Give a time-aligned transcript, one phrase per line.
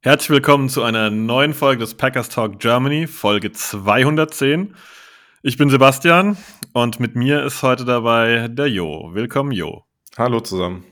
[0.00, 4.76] Herzlich willkommen zu einer neuen Folge des Packers Talk Germany, Folge 210.
[5.42, 6.36] Ich bin Sebastian
[6.72, 9.10] und mit mir ist heute dabei der Jo.
[9.12, 9.82] Willkommen, Jo.
[10.16, 10.84] Hallo zusammen.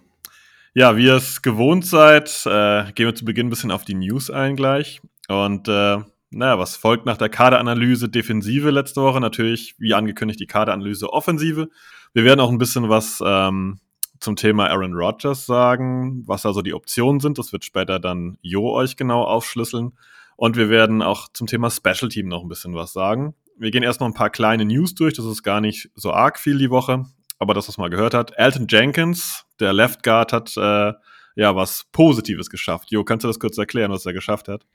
[0.74, 3.94] Ja, wie ihr es gewohnt seid, äh, gehen wir zu Beginn ein bisschen auf die
[3.94, 5.00] News ein gleich.
[5.28, 5.98] Und äh,
[6.30, 9.20] naja, was folgt nach der Kaderanalyse Defensive letzte Woche?
[9.20, 11.68] Natürlich, wie angekündigt, die Kaderanalyse Offensive.
[12.12, 13.78] Wir werden auch ein bisschen was ähm,
[14.20, 17.38] zum Thema Aaron Rodgers sagen, was also die Optionen sind.
[17.38, 19.92] Das wird später dann Jo euch genau aufschlüsseln.
[20.36, 23.34] Und wir werden auch zum Thema Special Team noch ein bisschen was sagen.
[23.58, 25.14] Wir gehen erst noch ein paar kleine News durch.
[25.14, 27.04] Das ist gar nicht so arg viel die Woche.
[27.38, 28.32] Aber das, was man gehört hat.
[28.36, 30.92] Elton Jenkins, der Left Guard, hat äh,
[31.36, 32.90] ja was Positives geschafft.
[32.90, 34.66] Jo, kannst du das kurz erklären, was er geschafft hat?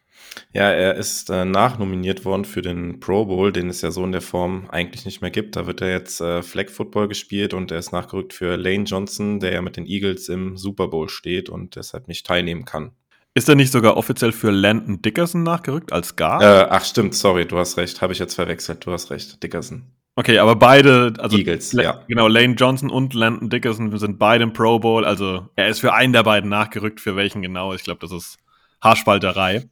[0.54, 4.12] Ja, er ist äh, nachnominiert worden für den Pro Bowl, den es ja so in
[4.12, 5.56] der Form eigentlich nicht mehr gibt.
[5.56, 9.40] Da wird er jetzt äh, Flag Football gespielt und er ist nachgerückt für Lane Johnson,
[9.40, 12.92] der ja mit den Eagles im Super Bowl steht und deshalb nicht teilnehmen kann.
[13.34, 16.44] Ist er nicht sogar offiziell für Landon Dickerson nachgerückt als Guard?
[16.44, 19.84] Äh, ach stimmt, sorry, du hast recht, habe ich jetzt verwechselt, du hast recht, Dickerson.
[20.16, 22.04] Okay, aber beide, also Eagles, ja.
[22.10, 25.06] Genau, Lane Johnson und Landon Dickerson sind beide im Pro Bowl.
[25.06, 27.74] Also er ist für einen der beiden nachgerückt, für welchen genau.
[27.74, 28.38] Ich glaube, das ist
[28.82, 29.70] Haarspalterei.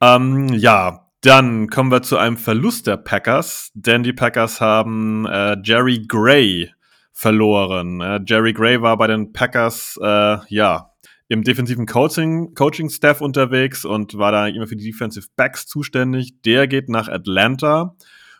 [0.00, 5.56] Ähm, ja, dann kommen wir zu einem Verlust der Packers, denn die Packers haben äh,
[5.62, 6.70] Jerry Gray
[7.12, 8.00] verloren.
[8.00, 10.92] Äh, Jerry Gray war bei den Packers, äh, ja,
[11.28, 16.40] im defensiven Coaching, Coaching Staff unterwegs und war da immer für die Defensive Backs zuständig.
[16.42, 17.96] Der geht nach Atlanta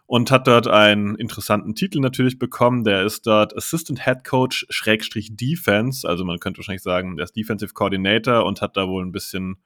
[0.07, 2.85] und hat dort einen interessanten Titel natürlich bekommen.
[2.85, 6.09] Der ist dort Assistant Head Coach Schrägstrich Defense.
[6.09, 9.57] Also man könnte wahrscheinlich sagen, der ist Defensive Coordinator und hat da wohl ein bisschen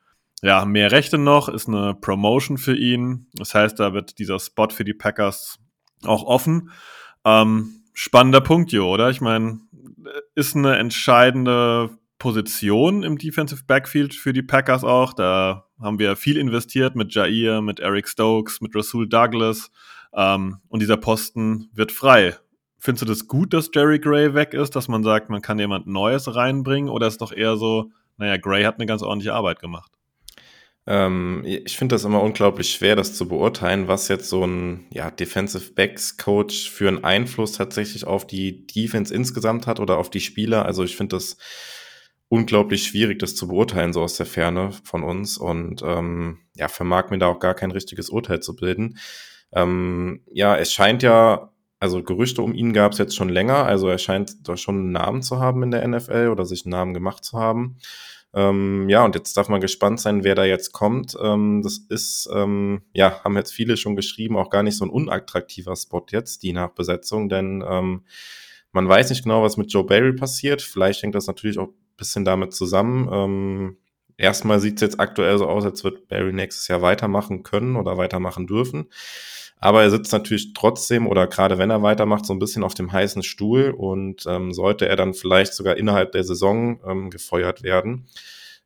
[0.43, 3.29] ja, mehr Rechte noch, ist eine Promotion für ihn.
[3.35, 5.59] Das heißt, da wird dieser Spot für die Packers
[6.05, 6.71] auch offen.
[7.25, 9.11] Ähm, spannender Punkt, Jo, oder?
[9.11, 9.61] Ich meine,
[10.35, 15.13] ist eine entscheidende Position im Defensive Backfield für die Packers auch.
[15.13, 19.71] Da haben wir viel investiert mit Jair, mit Eric Stokes, mit Rasul Douglas.
[20.15, 22.37] Ähm, und dieser Posten wird frei.
[22.79, 25.87] Findest du das gut, dass Jerry Gray weg ist, dass man sagt, man kann jemand
[25.87, 26.89] Neues reinbringen?
[26.89, 29.93] Oder ist doch eher so, naja, Gray hat eine ganz ordentliche Arbeit gemacht?
[30.91, 35.13] Ähm, ich finde das immer unglaublich schwer, das zu beurteilen, was jetzt so ein ja,
[35.13, 40.19] Defensive Backs Coach für einen Einfluss tatsächlich auf die Defense insgesamt hat oder auf die
[40.19, 40.67] Spieler.
[40.67, 41.37] Also ich finde das
[42.29, 45.39] unglaublich schwierig, das zu beurteilen, so aus der Ferne von uns.
[45.39, 48.99] Und ähm, ja, vermag mir da auch gar kein richtiges Urteil zu bilden.
[49.53, 53.89] Ähm, ja, es scheint ja, also Gerüchte um ihn gab es jetzt schon länger, also
[53.89, 56.95] er scheint da schon einen Namen zu haben in der NFL oder sich einen Namen
[56.95, 57.77] gemacht zu haben.
[58.33, 61.17] Ähm, ja, und jetzt darf man gespannt sein, wer da jetzt kommt.
[61.21, 64.91] Ähm, das ist, ähm, ja, haben jetzt viele schon geschrieben, auch gar nicht so ein
[64.91, 68.05] unattraktiver Spot jetzt, die Nachbesetzung, denn ähm,
[68.73, 70.63] man weiß nicht genau, was mit Joe Barry passiert.
[70.63, 73.09] Vielleicht hängt das natürlich auch ein bisschen damit zusammen.
[73.13, 73.77] Ähm,
[74.17, 77.97] erstmal sieht es jetzt aktuell so aus, als wird Barry nächstes Jahr weitermachen können oder
[77.97, 78.87] weitermachen dürfen.
[79.61, 82.91] Aber er sitzt natürlich trotzdem oder gerade wenn er weitermacht, so ein bisschen auf dem
[82.91, 88.09] heißen Stuhl und ähm, sollte er dann vielleicht sogar innerhalb der Saison ähm, gefeuert werden,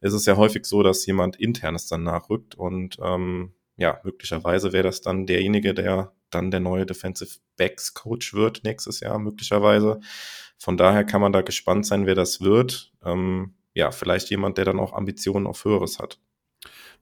[0.01, 4.85] ist es ja häufig so, dass jemand internes dann nachrückt und ähm, ja, möglicherweise wäre
[4.85, 10.01] das dann derjenige, der dann der neue Defensive Backs Coach wird nächstes Jahr möglicherweise.
[10.59, 12.93] Von daher kann man da gespannt sein, wer das wird.
[13.05, 16.21] Ähm, ja, vielleicht jemand, der dann auch Ambitionen auf Höheres hat.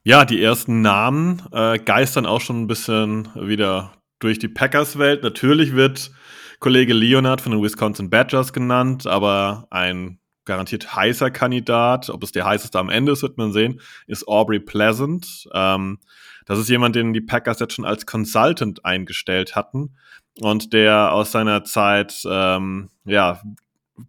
[0.05, 5.23] Ja, die ersten Namen äh, geistern auch schon ein bisschen wieder durch die Packers-Welt.
[5.23, 6.11] Natürlich wird
[6.59, 12.43] Kollege Leonard von den Wisconsin Badgers genannt, aber ein garantiert heißer Kandidat, ob es der
[12.43, 15.47] heißeste am Ende ist, wird man sehen, ist Aubrey Pleasant.
[15.53, 15.99] Ähm,
[16.45, 19.95] das ist jemand, den die Packers jetzt schon als Consultant eingestellt hatten
[20.41, 23.41] und der aus seiner Zeit ähm, ja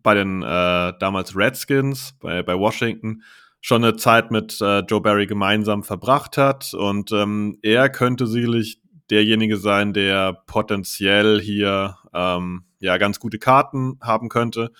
[0.02, 3.22] bei den äh, damals Redskins, bei, bei Washington,
[3.64, 6.74] schon eine Zeit mit äh, Joe Barry gemeinsam verbracht hat.
[6.74, 13.98] Und ähm, er könnte sicherlich derjenige sein, der potenziell hier ähm, ja ganz gute Karten
[14.02, 14.70] haben könnte.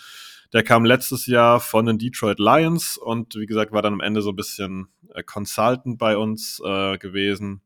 [0.52, 4.20] Der kam letztes Jahr von den Detroit Lions und wie gesagt war dann am Ende
[4.20, 7.62] so ein bisschen äh, Consultant bei uns äh, gewesen.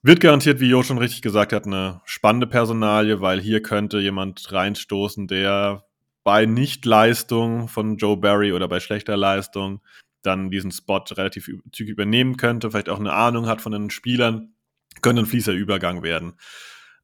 [0.00, 4.50] Wird garantiert, wie Jo schon richtig gesagt hat, eine spannende Personalie, weil hier könnte jemand
[4.50, 5.84] reinstoßen, der
[6.24, 9.82] bei Nichtleistung von Joe Barry oder bei schlechter Leistung
[10.22, 14.54] dann diesen Spot relativ zügig übernehmen könnte, vielleicht auch eine Ahnung hat von den Spielern
[15.00, 16.34] könnte ein fließer Übergang werden.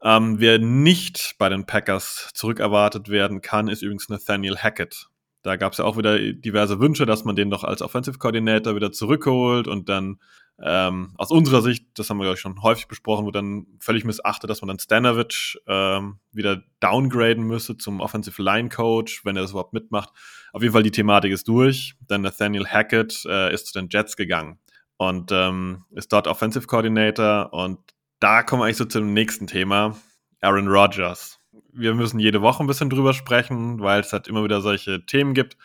[0.03, 5.09] Ähm, wer nicht bei den Packers zurückerwartet werden kann, ist übrigens Nathaniel Hackett.
[5.43, 8.77] Da gab es ja auch wieder diverse Wünsche, dass man den doch als Offensive Coordinator
[8.77, 10.21] wieder zurückholt und dann
[10.61, 14.05] ähm, aus unserer Sicht, das haben wir, glaube ich, schon häufig besprochen, wo dann völlig
[14.05, 19.43] missachtet, dass man dann Stanovic ähm, wieder downgraden müsse zum Offensive Line Coach, wenn er
[19.43, 20.11] das überhaupt mitmacht.
[20.53, 21.95] Auf jeden Fall, die Thematik ist durch.
[22.09, 24.59] Dann Nathaniel Hackett äh, ist zu den Jets gegangen
[24.97, 27.79] und ähm, ist dort Offensive Coordinator und
[28.21, 29.97] da kommen wir eigentlich so zum nächsten Thema.
[30.41, 31.39] Aaron Rodgers.
[31.73, 35.35] Wir müssen jede Woche ein bisschen drüber sprechen, weil es halt immer wieder solche Themen
[35.35, 35.57] gibt.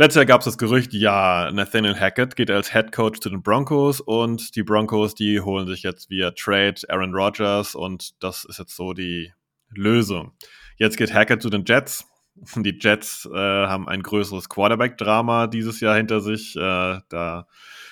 [0.00, 3.42] Letztes Jahr gab es das Gerücht, ja, Nathaniel Hackett geht als Head Coach zu den
[3.42, 8.58] Broncos und die Broncos, die holen sich jetzt via Trade Aaron Rodgers und das ist
[8.58, 9.34] jetzt so die
[9.68, 10.32] Lösung.
[10.78, 12.06] Jetzt geht Hackett zu den Jets.
[12.56, 16.56] Die Jets äh, haben ein größeres Quarterback-Drama dieses Jahr hinter sich.
[16.56, 17.46] Äh, da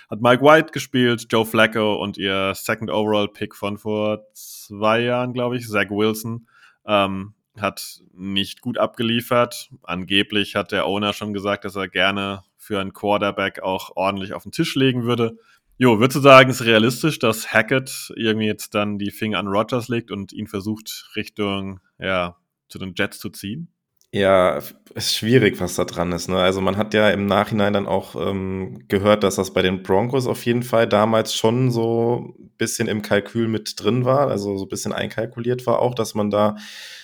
[0.08, 5.34] hat Mike White gespielt, Joe Flacco und ihr Second Overall Pick von vor zwei Jahren,
[5.34, 6.48] glaube ich, Zach Wilson,
[6.86, 9.70] ähm, hat nicht gut abgeliefert.
[9.82, 14.42] Angeblich hat der Owner schon gesagt, dass er gerne für einen Quarterback auch ordentlich auf
[14.42, 15.38] den Tisch legen würde.
[15.78, 19.88] Jo, würdest du sagen, ist realistisch, dass Hackett irgendwie jetzt dann die Finger an Rogers
[19.88, 22.36] legt und ihn versucht, Richtung, ja,
[22.68, 23.68] zu den Jets zu ziehen?
[24.12, 24.62] Ja,
[24.94, 26.28] ist schwierig, was da dran ist.
[26.28, 26.38] Ne?
[26.38, 30.26] Also man hat ja im Nachhinein dann auch ähm, gehört, dass das bei den Broncos
[30.26, 34.64] auf jeden Fall damals schon so ein bisschen im Kalkül mit drin war, also so
[34.64, 36.56] ein bisschen einkalkuliert war auch, dass man da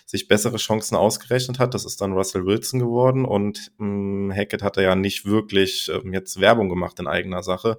[0.06, 1.75] sich bessere Chancen ausgerechnet hat.
[1.75, 6.41] Das ist dann Russell Wilson geworden und ähm, Hackett hatte ja nicht wirklich ähm, jetzt
[6.41, 7.77] Werbung gemacht in eigener Sache.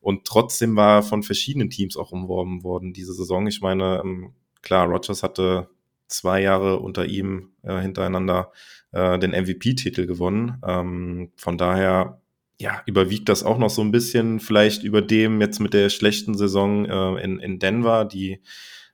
[0.00, 3.46] Und trotzdem war von verschiedenen Teams auch umworben worden diese Saison.
[3.46, 5.68] Ich meine, ähm, klar, Rogers hatte
[6.08, 8.52] zwei Jahre unter ihm äh, hintereinander
[8.92, 10.60] äh, den MVP-Titel gewonnen.
[10.66, 12.20] Ähm, von daher
[12.58, 16.36] ja, überwiegt das auch noch so ein bisschen vielleicht über dem jetzt mit der schlechten
[16.36, 18.40] Saison äh, in, in Denver, die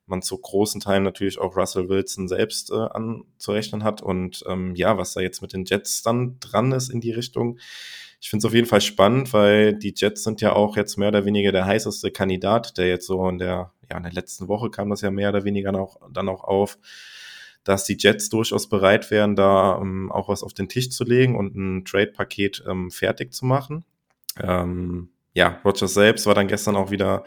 [0.06, 4.02] man zu großen Teilen natürlich auch Russell Wilson selbst äh, anzurechnen hat.
[4.02, 7.58] Und ähm, ja, was da jetzt mit den Jets dann dran ist in die Richtung.
[8.20, 11.08] Ich finde es auf jeden Fall spannend, weil die Jets sind ja auch jetzt mehr
[11.08, 14.70] oder weniger der heißeste Kandidat, der jetzt so in der ja, in der letzten Woche
[14.70, 16.78] kam das ja mehr oder weniger auch, dann auch auf,
[17.62, 21.36] dass die Jets durchaus bereit wären, da ähm, auch was auf den Tisch zu legen
[21.36, 23.84] und ein Trade-Paket ähm, fertig zu machen.
[24.42, 27.24] Ähm, ja, Rogers selbst war dann gestern auch wieder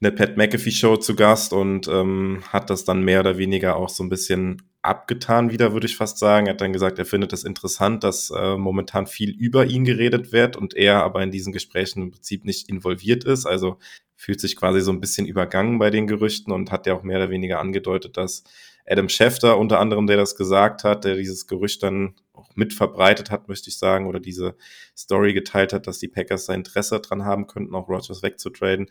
[0.00, 3.88] eine Pat McAfee Show zu Gast und ähm, hat das dann mehr oder weniger auch
[3.88, 6.46] so ein bisschen abgetan wieder, würde ich fast sagen.
[6.46, 10.32] Er hat dann gesagt, er findet es interessant, dass äh, momentan viel über ihn geredet
[10.32, 13.46] wird und er aber in diesen Gesprächen im Prinzip nicht involviert ist.
[13.46, 13.78] Also
[14.16, 17.18] fühlt sich quasi so ein bisschen übergangen bei den Gerüchten und hat ja auch mehr
[17.18, 18.44] oder weniger angedeutet, dass
[18.86, 23.30] Adam Schefter unter anderem, der das gesagt hat, der dieses Gerücht dann auch mit verbreitet
[23.30, 24.56] hat, möchte ich sagen, oder diese
[24.96, 28.88] Story geteilt hat, dass die Packers da Interesse dran haben könnten, auch Rogers wegzutraden,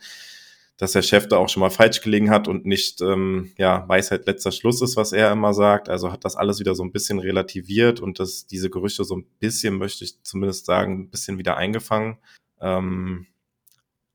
[0.76, 4.26] dass der Chef da auch schon mal falsch gelegen hat und nicht, ähm, ja, Weisheit
[4.26, 5.88] letzter Schluss ist, was er immer sagt.
[5.88, 9.26] Also hat das alles wieder so ein bisschen relativiert und das, diese Gerüchte so ein
[9.38, 12.18] bisschen, möchte ich zumindest sagen, ein bisschen wieder eingefangen.
[12.60, 13.26] Ähm,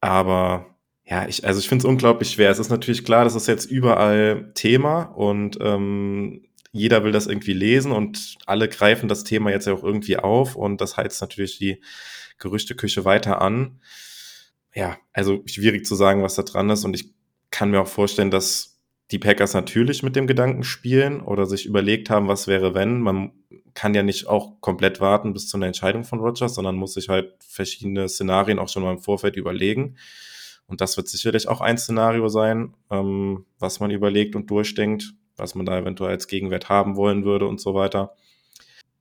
[0.02, 2.52] aber ja, ich, also ich finde es unglaublich schwer.
[2.52, 7.54] Es ist natürlich klar, das ist jetzt überall Thema und ähm, jeder will das irgendwie
[7.54, 11.58] lesen und alle greifen das Thema jetzt ja auch irgendwie auf und das heizt natürlich
[11.58, 11.82] die
[12.38, 13.80] Gerüchteküche weiter an
[14.74, 16.86] ja, also schwierig zu sagen, was da dran ist.
[16.86, 17.14] Und ich
[17.50, 18.80] kann mir auch vorstellen, dass
[19.12, 23.02] die Packers natürlich mit dem Gedanken spielen oder sich überlegt haben, was wäre, wenn.
[23.02, 23.32] Man
[23.74, 27.10] kann ja nicht auch komplett warten bis zu einer Entscheidung von Rogers, sondern muss sich
[27.10, 29.98] halt verschiedene Szenarien auch schon mal im Vorfeld überlegen.
[30.68, 35.56] Und das wird sicherlich auch ein Szenario sein, ähm, was man überlegt und durchdenkt, was
[35.56, 38.16] man da eventuell als Gegenwert haben wollen würde und so weiter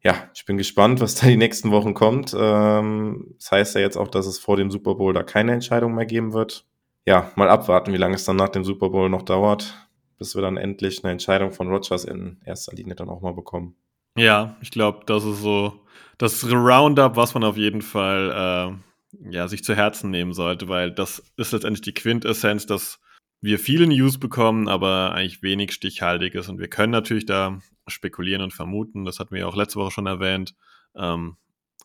[0.03, 2.35] ja, ich bin gespannt, was da die nächsten Wochen kommt.
[2.39, 5.95] Ähm, das heißt ja jetzt auch, dass es vor dem Super Bowl da keine Entscheidung
[5.95, 6.65] mehr geben wird.
[7.07, 9.89] Ja, mal abwarten, wie lange es dann nach dem Super Bowl noch dauert,
[10.19, 13.77] bis wir dann endlich eine Entscheidung von Rogers in erster Linie dann auch mal bekommen.
[14.17, 15.81] Ja, ich glaube, das ist so
[16.19, 18.77] das Roundup, was man auf jeden Fall
[19.23, 23.01] äh, ja, sich zu Herzen nehmen sollte, weil das ist letztendlich die Quintessenz, dass
[23.41, 26.49] wir viele News bekommen, aber eigentlich wenig stichhaltiges.
[26.49, 29.05] Und wir können natürlich da spekulieren und vermuten.
[29.05, 30.55] Das hatten wir ja auch letzte Woche schon erwähnt.
[30.95, 31.37] Ähm,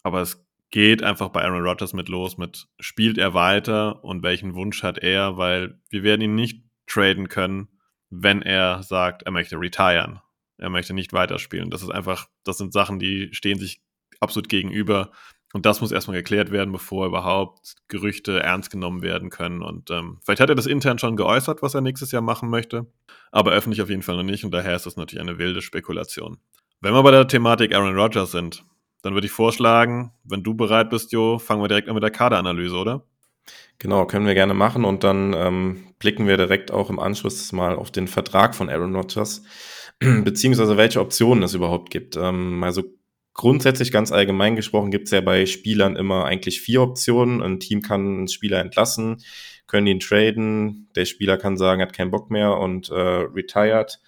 [0.03, 4.55] aber es geht einfach bei Aaron Rodgers mit los, mit spielt er weiter und welchen
[4.55, 7.69] Wunsch hat er, weil wir werden ihn nicht traden können,
[8.09, 10.19] wenn er sagt, er möchte retiren.
[10.57, 11.69] Er möchte nicht weiterspielen.
[11.69, 13.81] Das ist einfach, das sind Sachen, die stehen sich
[14.19, 15.12] absolut gegenüber.
[15.53, 19.62] Und das muss erstmal geklärt werden, bevor überhaupt Gerüchte ernst genommen werden können.
[19.62, 22.88] Und ähm, vielleicht hat er das intern schon geäußert, was er nächstes Jahr machen möchte,
[23.36, 24.46] aber öffentlich auf jeden Fall noch nicht.
[24.46, 26.38] Und daher ist das natürlich eine wilde Spekulation.
[26.80, 28.63] Wenn wir bei der Thematik Aaron Rodgers sind,
[29.01, 32.12] dann würde ich vorschlagen, wenn du bereit bist, Jo, fangen wir direkt an mit der
[32.12, 33.06] Kaderanalyse, oder?
[33.77, 37.75] Genau, können wir gerne machen und dann ähm, blicken wir direkt auch im Anschluss mal
[37.75, 39.44] auf den Vertrag von Aaron Rodgers,
[40.00, 42.15] beziehungsweise welche Optionen es überhaupt gibt.
[42.15, 42.84] Ähm, also
[43.34, 47.42] grundsätzlich ganz allgemein gesprochen gibt es ja bei Spielern immer eigentlich vier Optionen.
[47.42, 49.18] Ein Team kann einen Spieler entlassen,
[49.75, 54.00] können ihn traden, der Spieler kann sagen, hat keinen Bock mehr und äh, retired.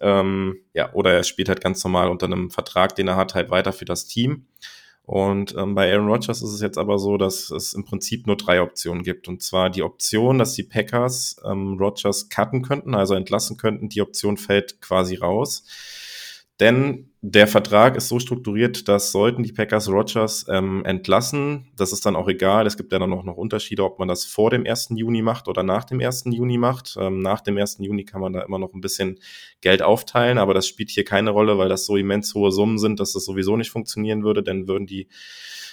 [0.00, 3.50] Ähm, ja, oder er spielt halt ganz normal unter einem Vertrag, den er hat, halt
[3.50, 4.46] weiter für das Team.
[5.02, 8.38] Und ähm, bei Aaron Rodgers ist es jetzt aber so, dass es im Prinzip nur
[8.38, 9.28] drei Optionen gibt.
[9.28, 13.90] Und zwar die Option, dass die Packers ähm, Rodgers cutten könnten, also entlassen könnten.
[13.90, 15.62] Die Option fällt quasi raus.
[16.58, 22.06] Denn der Vertrag ist so strukturiert, dass sollten die Packers Rogers ähm, entlassen, das ist
[22.06, 22.68] dann auch egal.
[22.68, 24.90] Es gibt ja dann auch noch Unterschiede, ob man das vor dem 1.
[24.94, 26.26] Juni macht oder nach dem 1.
[26.26, 26.96] Juni macht.
[27.00, 27.78] Ähm, nach dem 1.
[27.80, 29.18] Juni kann man da immer noch ein bisschen
[29.60, 33.00] Geld aufteilen, aber das spielt hier keine Rolle, weil das so immens hohe Summen sind,
[33.00, 34.44] dass das sowieso nicht funktionieren würde.
[34.44, 35.08] Denn würden die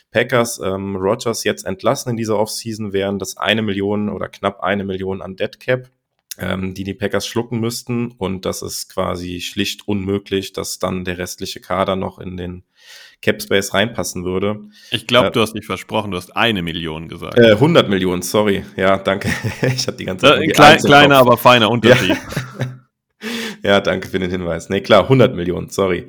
[0.10, 4.86] Packers ähm, Rogers jetzt entlassen in dieser Offseason, wären das eine Million oder knapp eine
[4.86, 5.92] Million an Dead Cap
[6.40, 8.12] ähm, die die Packers schlucken müssten.
[8.18, 12.64] Und das ist quasi schlicht unmöglich, dass dann der restliche Kader noch in den
[13.22, 14.60] Cap Space reinpassen würde.
[14.92, 17.38] Ich glaube, äh, du hast nicht versprochen, du hast eine Million gesagt.
[17.38, 18.64] Äh, 100 Millionen, sorry.
[18.76, 19.30] Ja, danke.
[19.62, 20.42] ich hatte die ganze Zeit.
[20.42, 22.10] Äh, klein, kleiner, aber feiner Unterschied.
[22.10, 22.20] Ja.
[23.64, 23.82] ja.
[23.82, 24.70] danke für den Hinweis.
[24.70, 26.08] Nee, klar, 100 Millionen, sorry.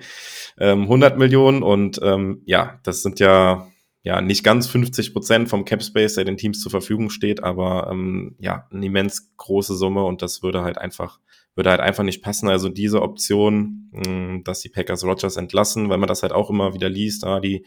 [0.59, 3.69] Ähm, 100 Millionen und ähm, ja, das sind ja
[4.05, 7.89] ja, nicht ganz 50 Prozent vom Cap Space, der den Teams zur Verfügung steht, aber
[7.91, 11.21] ähm, ja, eine immens große Summe und das würde halt einfach,
[11.55, 12.49] würde halt einfach nicht passen.
[12.51, 16.51] Also diese Option, mh, hm, dass die Packers Rogers entlassen, weil man das halt auch
[16.51, 17.65] immer wieder liest, ah, die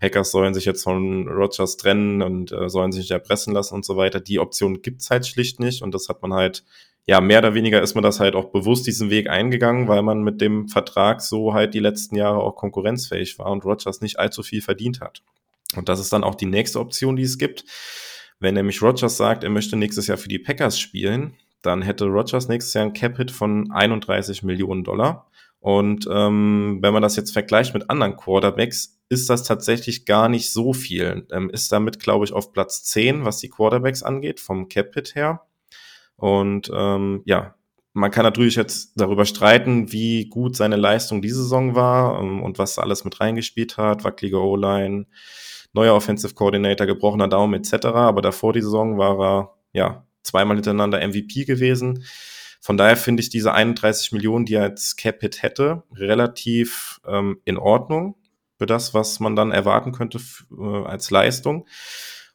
[0.00, 3.84] Packers sollen sich jetzt von Rogers trennen und äh, sollen sich nicht erpressen lassen und
[3.84, 4.20] so weiter.
[4.20, 6.64] Die Option gibt's halt schlicht nicht und das hat man halt,
[7.04, 10.22] ja, mehr oder weniger ist man das halt auch bewusst diesen Weg eingegangen, weil man
[10.22, 14.42] mit dem Vertrag so halt die letzten Jahre auch konkurrenzfähig war und Rogers nicht allzu
[14.42, 15.22] viel verdient hat.
[15.76, 17.64] Und das ist dann auch die nächste Option, die es gibt.
[18.40, 22.48] Wenn nämlich Rogers sagt, er möchte nächstes Jahr für die Packers spielen, dann hätte Rogers
[22.48, 25.30] nächstes Jahr ein Cap-Hit von 31 Millionen Dollar.
[25.60, 30.50] Und ähm, wenn man das jetzt vergleicht mit anderen Quarterbacks, ist das tatsächlich gar nicht
[30.50, 31.26] so viel.
[31.32, 35.40] Ähm, ist damit, glaube ich, auf Platz 10, was die Quarterbacks angeht, vom Cap-Hit her.
[36.16, 37.54] Und ähm, ja,
[37.94, 42.58] man kann natürlich jetzt darüber streiten, wie gut seine Leistung diese Saison war ähm, und
[42.58, 45.06] was alles mit reingespielt hat, wackelige O-Line,
[45.74, 47.86] neuer Offensive Coordinator, gebrochener Daumen etc.
[47.86, 52.04] Aber davor die Saison war er ja zweimal hintereinander MVP gewesen.
[52.60, 57.58] Von daher finde ich diese 31 Millionen, die er als Cap-Hit hätte, relativ ähm, in
[57.58, 58.16] Ordnung
[58.56, 60.18] für das, was man dann erwarten könnte
[60.56, 61.66] äh, als Leistung.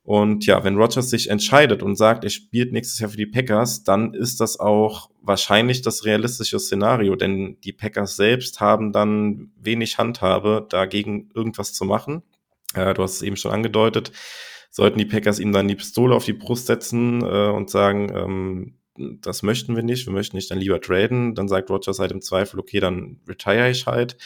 [0.04, 3.84] Und ja, wenn Rogers sich entscheidet und sagt, er spielt nächstes Jahr für die Packers,
[3.84, 9.98] dann ist das auch wahrscheinlich das realistische Szenario, denn die Packers selbst haben dann wenig
[9.98, 12.24] Handhabe, dagegen irgendwas zu machen.
[12.74, 14.12] Äh, du hast es eben schon angedeutet.
[14.72, 18.80] Sollten die Packers ihm dann die Pistole auf die Brust setzen äh, und sagen, ähm,
[19.22, 22.22] das möchten wir nicht, wir möchten nicht dann lieber traden, dann sagt Rogers halt im
[22.22, 24.18] Zweifel, okay, dann retire ich halt.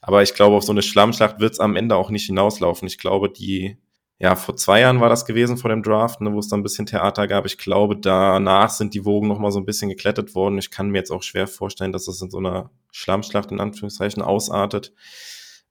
[0.00, 2.88] Aber ich glaube, auf so eine Schlammschlacht wird es am Ende auch nicht hinauslaufen.
[2.88, 3.78] Ich glaube, die,
[4.18, 6.64] ja, vor zwei Jahren war das gewesen vor dem Draft, ne, wo es dann ein
[6.64, 7.46] bisschen Theater gab.
[7.46, 10.58] Ich glaube, danach sind die Wogen noch mal so ein bisschen geklettet worden.
[10.58, 14.22] Ich kann mir jetzt auch schwer vorstellen, dass das in so einer Schlammschlacht in Anführungszeichen
[14.22, 14.92] ausartet.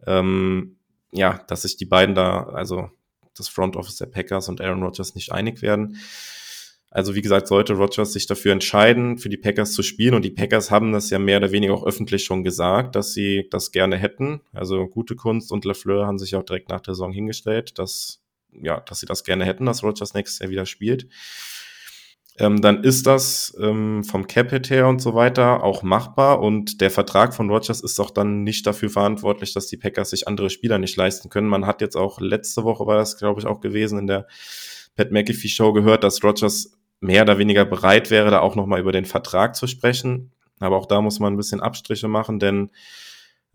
[0.06, 0.78] Ähm,
[1.12, 2.90] ja, dass sich die beiden da, also
[3.36, 5.98] das Front Office der Packers und Aaron Rodgers nicht einig werden.
[6.90, 10.32] Also wie gesagt, sollte Rodgers sich dafür entscheiden, für die Packers zu spielen und die
[10.32, 13.98] Packers haben das ja mehr oder weniger auch öffentlich schon gesagt, dass sie das gerne
[13.98, 14.40] hätten.
[14.54, 18.22] Also gute Kunst und LeFleur haben sich auch direkt nach der Saison hingestellt, dass
[18.62, 21.10] ja, dass sie das gerne hätten, dass Rodgers nächstes Jahr wieder spielt
[22.38, 26.92] ähm, dann ist das ähm, vom Capit her und so weiter auch machbar und der
[26.92, 30.78] Vertrag von Rogers ist auch dann nicht dafür verantwortlich, dass die Packers sich andere Spieler
[30.78, 31.48] nicht leisten können.
[31.48, 34.28] Man hat jetzt auch letzte Woche war das, glaube ich, auch gewesen in der
[34.96, 38.92] Pat McAfee Show gehört, dass Rogers mehr oder weniger bereit wäre, da auch nochmal über
[38.92, 40.32] den Vertrag zu sprechen.
[40.60, 42.70] Aber auch da muss man ein bisschen Abstriche machen, denn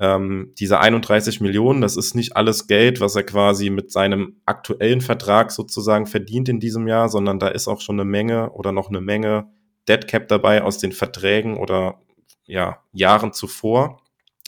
[0.00, 5.02] ähm, diese 31 Millionen, das ist nicht alles Geld, was er quasi mit seinem aktuellen
[5.02, 8.88] Vertrag sozusagen verdient in diesem Jahr, sondern da ist auch schon eine Menge oder noch
[8.88, 9.50] eine Menge
[9.88, 12.00] Dead Cap dabei aus den Verträgen oder
[12.46, 14.00] ja, Jahren zuvor.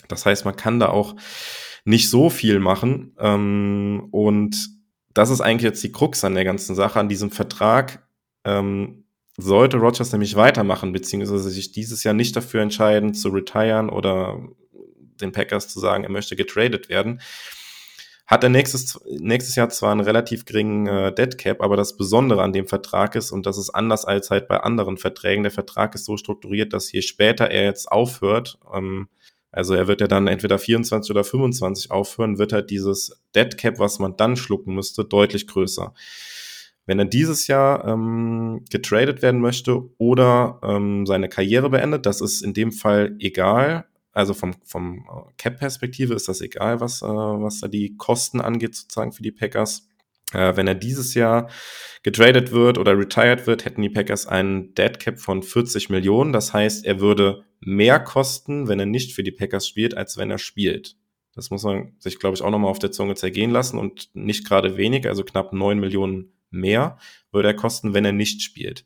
[0.07, 1.15] Das heißt, man kann da auch
[1.85, 3.15] nicht so viel machen.
[3.19, 4.57] Ähm, und
[5.13, 8.07] das ist eigentlich jetzt die Krux an der ganzen Sache, an diesem Vertrag.
[8.43, 9.05] Ähm,
[9.37, 14.39] sollte Rogers nämlich weitermachen, beziehungsweise sich dieses Jahr nicht dafür entscheiden, zu retiren oder
[15.21, 17.21] den Packers zu sagen, er möchte getradet werden.
[18.25, 22.41] Hat er nächstes, nächstes Jahr zwar einen relativ geringen äh, Dead Cap, aber das Besondere
[22.41, 25.93] an dem Vertrag ist, und das ist anders als halt bei anderen Verträgen, der Vertrag
[25.93, 29.09] ist so strukturiert, dass je später er jetzt aufhört, ähm,
[29.53, 33.77] also er wird ja dann entweder 24 oder 25 aufhören, wird halt dieses Dead Cap,
[33.77, 35.93] was man dann schlucken müsste, deutlich größer.
[36.87, 42.41] Wenn er dieses Jahr ähm, getradet werden möchte oder ähm, seine Karriere beendet, das ist
[42.41, 43.85] in dem Fall egal.
[44.13, 48.75] Also vom, vom äh, Cap-Perspektive ist das egal, was, äh, was da die Kosten angeht,
[48.75, 49.87] sozusagen für die Packers.
[50.33, 51.49] Äh, wenn er dieses Jahr
[52.03, 56.31] getradet wird oder retired wird, hätten die Packers einen Dead Cap von 40 Millionen.
[56.31, 60.31] Das heißt, er würde mehr kosten, wenn er nicht für die Packers spielt, als wenn
[60.31, 60.95] er spielt.
[61.35, 64.47] Das muss man sich, glaube ich, auch nochmal auf der Zunge zergehen lassen und nicht
[64.47, 66.97] gerade wenig, also knapp 9 Millionen mehr
[67.31, 68.85] würde er kosten, wenn er nicht spielt.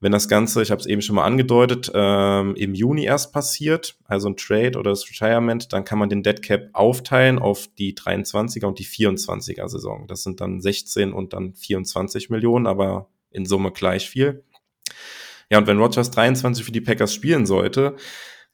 [0.00, 3.96] Wenn das Ganze, ich habe es eben schon mal angedeutet, ähm, im Juni erst passiert,
[4.04, 7.94] also ein Trade oder das Retirement, dann kann man den Dead Cap aufteilen auf die
[7.94, 10.06] 23er und die 24er Saison.
[10.06, 14.44] Das sind dann 16 und dann 24 Millionen, aber in Summe gleich viel.
[15.50, 17.96] Ja, und wenn Rogers 23 für die Packers spielen sollte,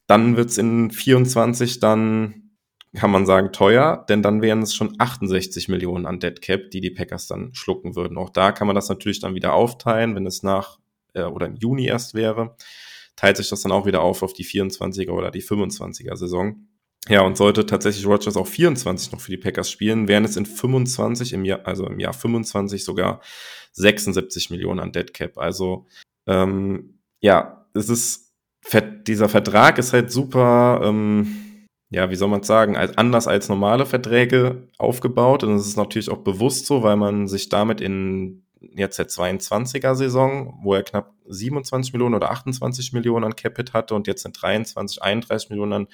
[0.06, 2.50] dann wird's in 24 dann,
[2.96, 6.80] kann man sagen, teuer, denn dann wären es schon 68 Millionen an Dead Cap, die
[6.80, 8.18] die Packers dann schlucken würden.
[8.18, 10.79] Auch da kann man das natürlich dann wieder aufteilen, wenn es nach
[11.14, 12.56] äh, oder im Juni erst wäre,
[13.16, 16.66] teilt sich das dann auch wieder auf auf die 24er oder die 25er Saison.
[17.08, 20.44] Ja, und sollte tatsächlich Rogers auch 24 noch für die Packers spielen, wären es in
[20.44, 23.20] 25 im Jahr, also im Jahr 25 sogar
[23.72, 25.38] 76 Millionen an Dead Cap.
[25.38, 25.86] Also
[26.26, 28.30] ähm, ja, es ist
[29.06, 33.86] dieser Vertrag ist halt super, ähm, ja, wie soll man sagen, als, anders als normale
[33.86, 35.42] Verträge aufgebaut.
[35.42, 39.94] Und es ist natürlich auch bewusst so, weil man sich damit in jetzt der 22er
[39.94, 44.32] Saison, wo er knapp 27 Millionen oder 28 Millionen an Capit hatte und jetzt in
[44.32, 45.88] 23, 31 Millionen an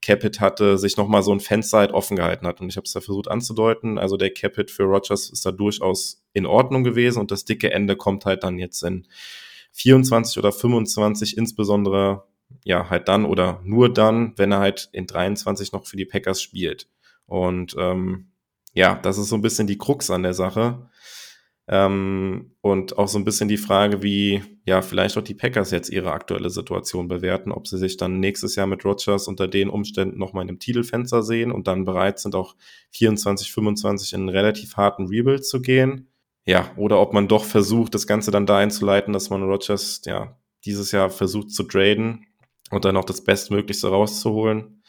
[0.00, 2.60] Capit hatte, sich nochmal so ein Fenster halt offen gehalten hat.
[2.60, 3.98] Und ich habe es da versucht anzudeuten.
[3.98, 7.96] Also der Capit für Rogers ist da durchaus in Ordnung gewesen und das dicke Ende
[7.96, 9.06] kommt halt dann jetzt in
[9.70, 12.24] 24 oder 25 insbesondere
[12.64, 16.42] ja halt dann oder nur dann, wenn er halt in 23 noch für die Packers
[16.42, 16.88] spielt.
[17.26, 18.32] Und ähm,
[18.74, 20.90] ja, das ist so ein bisschen die Krux an der Sache.
[21.72, 25.88] Ähm, und auch so ein bisschen die Frage, wie ja vielleicht auch die Packers jetzt
[25.88, 30.18] ihre aktuelle Situation bewerten, ob sie sich dann nächstes Jahr mit Rogers unter den Umständen
[30.18, 32.56] nochmal in einem Titelfenster sehen und dann bereit sind, auch
[32.90, 36.08] 24, 25 in einen relativ harten Rebuild zu gehen.
[36.44, 40.36] Ja, oder ob man doch versucht, das Ganze dann da einzuleiten, dass man Rogers ja
[40.66, 42.26] dieses Jahr versucht zu traden
[42.70, 44.82] und dann auch das Bestmöglichste rauszuholen.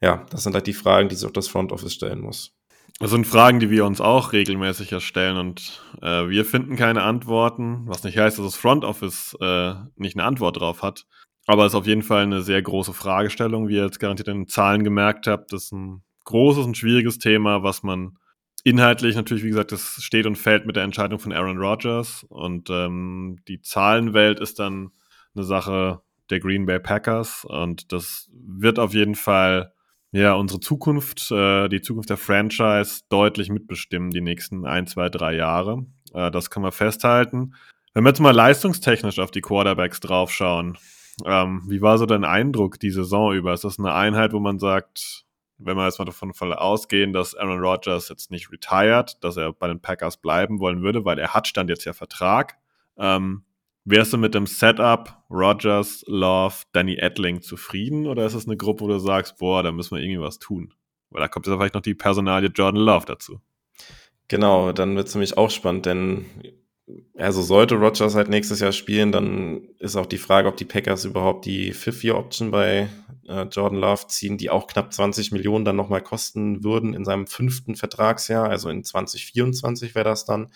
[0.00, 2.56] Ja, das sind halt die Fragen, die sich auch das Front Office stellen muss.
[3.00, 7.82] Das sind Fragen, die wir uns auch regelmäßig erstellen und äh, wir finden keine Antworten,
[7.86, 11.06] was nicht heißt, dass das Front Office äh, nicht eine Antwort drauf hat.
[11.46, 14.42] Aber es ist auf jeden Fall eine sehr große Fragestellung, wie ihr jetzt garantiert in
[14.42, 15.52] den Zahlen gemerkt habt.
[15.52, 18.16] Das ist ein großes und schwieriges Thema, was man
[18.62, 22.24] inhaltlich natürlich, wie gesagt, das steht und fällt mit der Entscheidung von Aaron Rodgers.
[22.30, 24.90] Und ähm, die Zahlenwelt ist dann
[25.34, 27.44] eine Sache der Green Bay Packers.
[27.44, 29.73] Und das wird auf jeden Fall
[30.14, 35.34] ja, unsere Zukunft, äh, die Zukunft der Franchise deutlich mitbestimmen, die nächsten ein, zwei, drei
[35.34, 35.86] Jahre.
[36.12, 37.54] Äh, das können wir festhalten.
[37.94, 40.78] Wenn wir jetzt mal leistungstechnisch auf die Quarterbacks draufschauen,
[41.24, 43.52] ähm, wie war so dein Eindruck die Saison über?
[43.52, 45.24] Ist das eine Einheit, wo man sagt,
[45.58, 49.66] wenn wir jetzt mal davon ausgehen, dass Aaron Rodgers jetzt nicht retired, dass er bei
[49.66, 52.56] den Packers bleiben wollen würde, weil er hat stand jetzt ja Vertrag.
[52.96, 53.42] Ähm,
[53.86, 58.84] Wärst du mit dem Setup Rogers, Love, Danny Edling zufrieden oder ist es eine Gruppe,
[58.84, 60.72] wo du sagst, boah, da müssen wir irgendwie was tun?
[61.10, 63.40] Weil da kommt jetzt vielleicht noch die Personalie Jordan Love dazu.
[64.28, 66.24] Genau, dann wird es nämlich auch spannend, denn
[67.16, 71.04] also sollte Rogers halt nächstes Jahr spielen, dann ist auch die Frage, ob die Packers
[71.04, 72.88] überhaupt die Fifth-Year-Option bei
[73.26, 77.26] äh, Jordan Love ziehen, die auch knapp 20 Millionen dann nochmal kosten würden in seinem
[77.26, 80.52] fünften Vertragsjahr, also in 2024 wäre das dann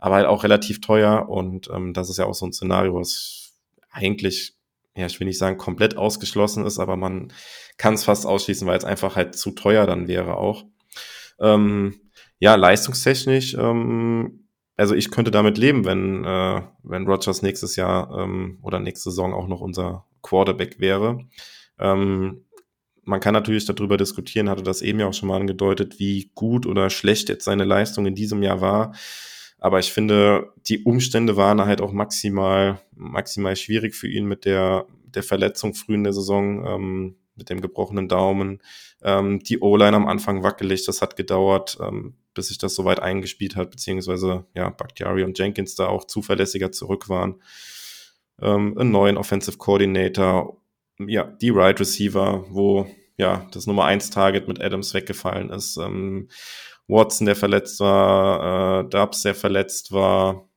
[0.00, 1.28] aber halt auch relativ teuer.
[1.28, 3.54] Und ähm, das ist ja auch so ein Szenario, was
[3.90, 4.54] eigentlich,
[4.96, 7.32] ja, ich will nicht sagen, komplett ausgeschlossen ist, aber man
[7.76, 10.64] kann es fast ausschließen, weil es einfach halt zu teuer dann wäre auch.
[11.38, 12.00] Ähm,
[12.38, 18.58] ja, leistungstechnisch, ähm, also ich könnte damit leben, wenn, äh, wenn Rogers nächstes Jahr ähm,
[18.62, 21.26] oder nächste Saison auch noch unser Quarterback wäre.
[21.78, 22.46] Ähm,
[23.04, 26.64] man kann natürlich darüber diskutieren, hatte das eben ja auch schon mal angedeutet, wie gut
[26.64, 28.94] oder schlecht jetzt seine Leistung in diesem Jahr war.
[29.60, 34.86] Aber ich finde, die Umstände waren halt auch maximal, maximal schwierig für ihn mit der,
[35.04, 38.62] der Verletzung früh in der Saison, ähm, mit dem gebrochenen Daumen.
[39.02, 43.56] Ähm, die O-Line am Anfang wackelig, das hat gedauert, ähm, bis sich das soweit eingespielt
[43.56, 47.42] hat, beziehungsweise ja, Bakhtiari und Jenkins da auch zuverlässiger zurück waren.
[48.40, 50.56] Ähm, einen neuen Offensive Coordinator,
[50.98, 55.76] ja, die Right Receiver, wo ja das Nummer 1 Target mit Adams weggefallen ist.
[55.76, 56.28] Ähm,
[56.90, 60.48] Watson, der verletzt war, äh, Dubs, der verletzt war.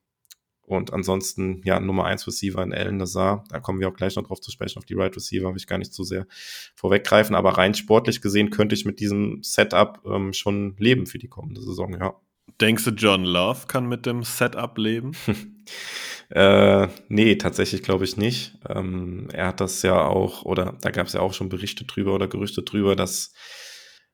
[0.66, 3.44] Und ansonsten, ja, Nummer 1 Receiver in Ellen Nazar.
[3.50, 4.78] Da kommen wir auch gleich noch drauf zu sprechen.
[4.78, 6.26] Auf die Right Receiver will ich gar nicht zu sehr
[6.74, 7.36] vorweggreifen.
[7.36, 11.60] Aber rein sportlich gesehen könnte ich mit diesem Setup ähm, schon leben für die kommende
[11.60, 12.14] Saison, ja.
[12.60, 15.12] Denkst du, John Love kann mit dem Setup leben?
[16.30, 18.58] äh, nee, tatsächlich glaube ich nicht.
[18.68, 22.14] Ähm, er hat das ja auch, oder da gab es ja auch schon Berichte drüber
[22.14, 23.34] oder Gerüchte drüber, dass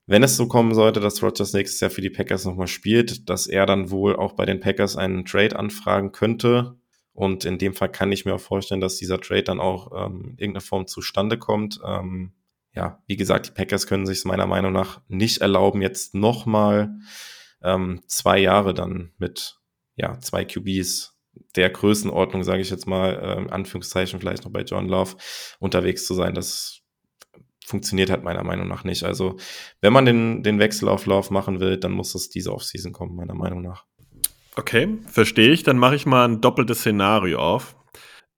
[0.06, 3.46] wenn es so kommen sollte, dass Rodgers nächstes Jahr für die Packers nochmal spielt, dass
[3.46, 6.76] er dann wohl auch bei den Packers einen Trade anfragen könnte.
[7.12, 10.22] Und in dem Fall kann ich mir auch vorstellen, dass dieser Trade dann auch ähm,
[10.22, 11.80] in irgendeiner Form zustande kommt.
[11.84, 12.32] Ähm,
[12.74, 16.96] ja, wie gesagt, die Packers können sich meiner Meinung nach nicht erlauben, jetzt nochmal
[17.62, 19.60] ähm, zwei Jahre dann mit
[19.96, 21.16] ja, zwei QBs
[21.56, 25.16] der Größenordnung, sage ich jetzt mal, äh, Anführungszeichen vielleicht noch bei John Love
[25.58, 26.34] unterwegs zu sein.
[26.34, 26.79] Das
[27.70, 29.04] funktioniert halt meiner Meinung nach nicht.
[29.04, 29.36] Also
[29.80, 33.16] wenn man den, den Wechsel auf Love machen will, dann muss es diese Offseason kommen,
[33.16, 33.86] meiner Meinung nach.
[34.56, 35.62] Okay, verstehe ich.
[35.62, 37.76] Dann mache ich mal ein doppeltes Szenario auf.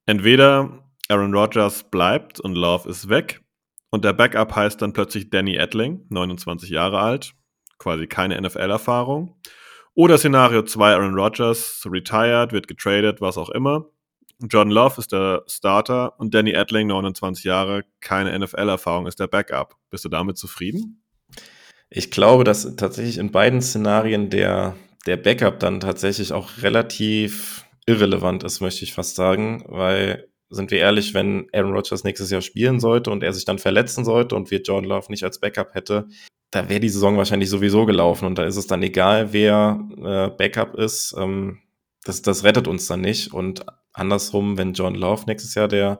[0.05, 3.41] Entweder Aaron Rodgers bleibt und Love ist weg
[3.89, 7.33] und der Backup heißt dann plötzlich Danny Edling, 29 Jahre alt,
[7.77, 9.35] quasi keine NFL-Erfahrung.
[9.95, 13.85] Oder Szenario 2, Aaron Rodgers, retired, wird getradet, was auch immer.
[14.39, 19.75] John Love ist der Starter und Danny Edling, 29 Jahre, keine NFL-Erfahrung, ist der Backup.
[19.89, 21.03] Bist du damit zufrieden?
[21.89, 28.43] Ich glaube, dass tatsächlich in beiden Szenarien der, der Backup dann tatsächlich auch relativ irrelevant
[28.43, 32.79] ist, möchte ich fast sagen, weil sind wir ehrlich, wenn Aaron Rodgers nächstes Jahr spielen
[32.79, 36.07] sollte und er sich dann verletzen sollte und wir John Love nicht als Backup hätte,
[36.51, 40.29] da wäre die Saison wahrscheinlich sowieso gelaufen und da ist es dann egal, wer äh,
[40.29, 41.15] Backup ist.
[41.17, 41.59] Ähm,
[42.03, 43.33] das, das rettet uns dann nicht.
[43.33, 45.99] Und andersrum, wenn John Love nächstes Jahr der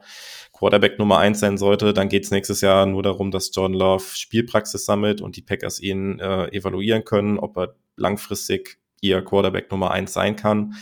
[0.51, 4.03] Quarterback Nummer eins sein sollte, dann geht es nächstes Jahr nur darum, dass John Love
[4.13, 9.91] Spielpraxis sammelt und die Packers ihn äh, evaluieren können, ob er langfristig ihr Quarterback Nummer
[9.91, 10.75] eins sein kann.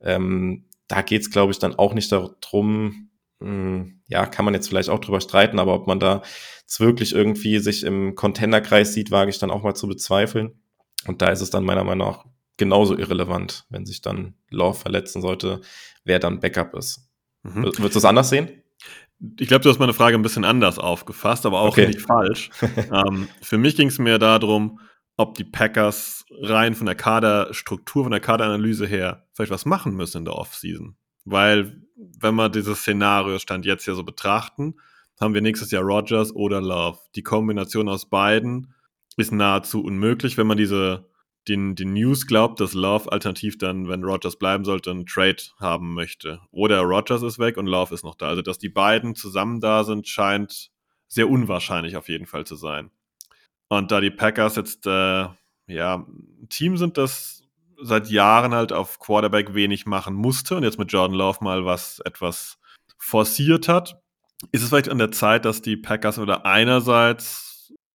[0.00, 3.10] Ähm, da geht es, glaube ich, dann auch nicht darum,
[3.40, 6.22] hm, ja, kann man jetzt vielleicht auch drüber streiten, aber ob man da
[6.78, 10.62] wirklich irgendwie sich im Contender-Kreis sieht, wage ich dann auch mal zu bezweifeln.
[11.06, 12.24] Und da ist es dann meiner Meinung nach
[12.56, 15.60] genauso irrelevant, wenn sich dann Love verletzen sollte,
[16.04, 17.08] wer dann Backup ist.
[17.42, 17.64] Mhm.
[17.64, 18.62] Würdest du es anders sehen?
[19.38, 21.86] Ich glaube, du hast meine Frage ein bisschen anders aufgefasst, aber auch okay.
[21.86, 22.50] nicht falsch.
[22.92, 24.80] ähm, für mich ging es mir darum,
[25.16, 30.18] ob die Packers rein von der Kaderstruktur, von der Kaderanalyse her vielleicht was machen müssen
[30.18, 30.96] in der Offseason.
[31.24, 31.82] Weil,
[32.18, 34.74] wenn wir dieses Szenario Stand jetzt hier so betrachten,
[35.20, 36.98] haben wir nächstes Jahr Rogers oder Love.
[37.14, 38.74] Die Kombination aus beiden
[39.16, 41.08] ist nahezu unmöglich, wenn man diese
[41.48, 45.94] den, den News glaubt, dass Love alternativ dann, wenn Rogers bleiben sollte, einen Trade haben
[45.94, 46.40] möchte.
[46.50, 48.28] Oder Rogers ist weg und Love ist noch da.
[48.28, 50.70] Also, dass die beiden zusammen da sind, scheint
[51.08, 52.90] sehr unwahrscheinlich auf jeden Fall zu sein.
[53.68, 55.26] Und da die Packers jetzt äh,
[55.66, 57.42] ja ein Team sind, das
[57.80, 61.98] seit Jahren halt auf Quarterback wenig machen musste und jetzt mit Jordan Love mal was
[62.00, 62.58] etwas
[62.96, 64.00] forciert hat,
[64.52, 67.51] ist es vielleicht an der Zeit, dass die Packers oder einerseits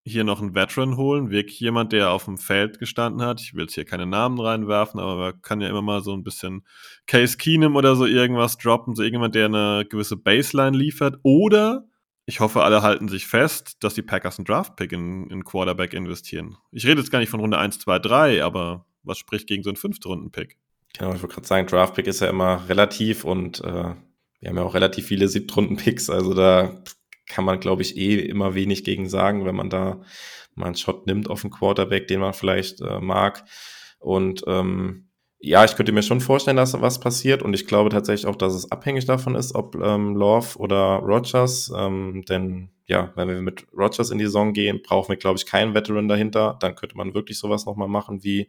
[0.08, 3.40] hier noch einen Veteran holen, wirklich jemand, der auf dem Feld gestanden hat.
[3.40, 6.24] Ich will jetzt hier keine Namen reinwerfen, aber man kann ja immer mal so ein
[6.24, 6.64] bisschen
[7.06, 11.18] Case Keenum oder so irgendwas droppen, so irgendjemand, der eine gewisse Baseline liefert.
[11.22, 11.84] Oder
[12.26, 16.56] ich hoffe, alle halten sich fest, dass die Packers einen Draftpick in, in Quarterback investieren.
[16.72, 19.70] Ich rede jetzt gar nicht von Runde 1, 2, 3, aber was spricht gegen so
[19.70, 20.58] einen fünfte Runden-Pick?
[20.98, 23.94] Genau, ich wollte gerade sagen, Draftpick ist ja immer relativ und äh,
[24.40, 26.82] wir haben ja auch relativ viele Siebtrunden-Picks, also da
[27.28, 30.00] kann man, glaube ich, eh immer wenig gegen sagen, wenn man da
[30.54, 33.44] mal einen Shot nimmt auf einen Quarterback, den man vielleicht äh, mag.
[33.98, 35.08] Und ähm,
[35.40, 37.42] ja, ich könnte mir schon vorstellen, dass was passiert.
[37.42, 41.72] Und ich glaube tatsächlich auch, dass es abhängig davon ist, ob ähm, Love oder Rogers.
[41.76, 45.46] Ähm, denn ja, wenn wir mit Rogers in die Saison gehen, brauchen wir, glaube ich,
[45.46, 46.56] keinen Veteran dahinter.
[46.60, 48.48] Dann könnte man wirklich sowas nochmal machen wie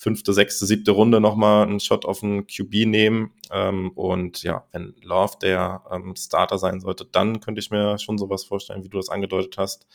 [0.00, 3.32] fünfte, sechste, siebte Runde nochmal einen Shot auf den QB nehmen.
[3.52, 8.16] Ähm, und ja, wenn Love der ähm, Starter sein sollte, dann könnte ich mir schon
[8.16, 9.86] sowas vorstellen, wie du das angedeutet hast,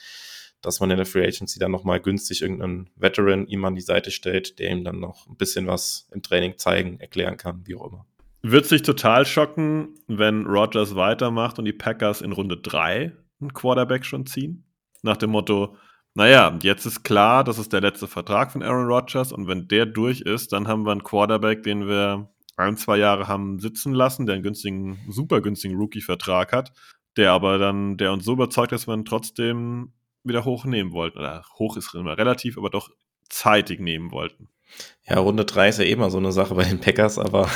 [0.61, 4.11] dass man in der Free Agency dann nochmal günstig irgendeinen Veteran ihm an die Seite
[4.11, 7.91] stellt, der ihm dann noch ein bisschen was im Training zeigen, erklären kann, wie auch
[7.91, 8.05] immer.
[8.43, 14.05] Wird sich total schocken, wenn Rogers weitermacht und die Packers in Runde 3 einen Quarterback
[14.05, 14.65] schon ziehen?
[15.01, 15.75] Nach dem Motto,
[16.15, 19.85] naja, jetzt ist klar, das ist der letzte Vertrag von Aaron Rodgers und wenn der
[19.85, 24.25] durch ist, dann haben wir einen Quarterback, den wir ein, zwei Jahre haben sitzen lassen,
[24.25, 26.71] der einen günstigen, super günstigen Rookie-Vertrag hat,
[27.17, 29.91] der aber dann, der uns so überzeugt, dass wir ihn trotzdem
[30.23, 31.19] wieder hochnehmen wollten.
[31.19, 32.89] Oder hoch ist immer relativ, aber doch
[33.29, 34.47] zeitig nehmen wollten.
[35.07, 37.49] Ja, Runde 3 ist ja eh mal so eine Sache bei den Packers, aber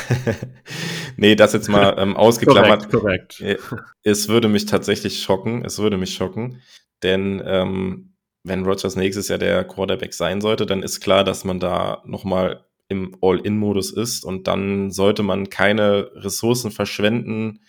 [1.18, 2.92] nee, das jetzt mal ähm, ausgeklammert.
[2.92, 3.42] korrekt, korrekt.
[3.42, 3.58] Äh,
[4.04, 6.62] es würde mich tatsächlich schocken, es würde mich schocken,
[7.02, 11.60] denn ähm, wenn Rogers nächstes Jahr der Quarterback sein sollte, dann ist klar, dass man
[11.60, 17.62] da nochmal im All-In-Modus ist und dann sollte man keine Ressourcen verschwenden,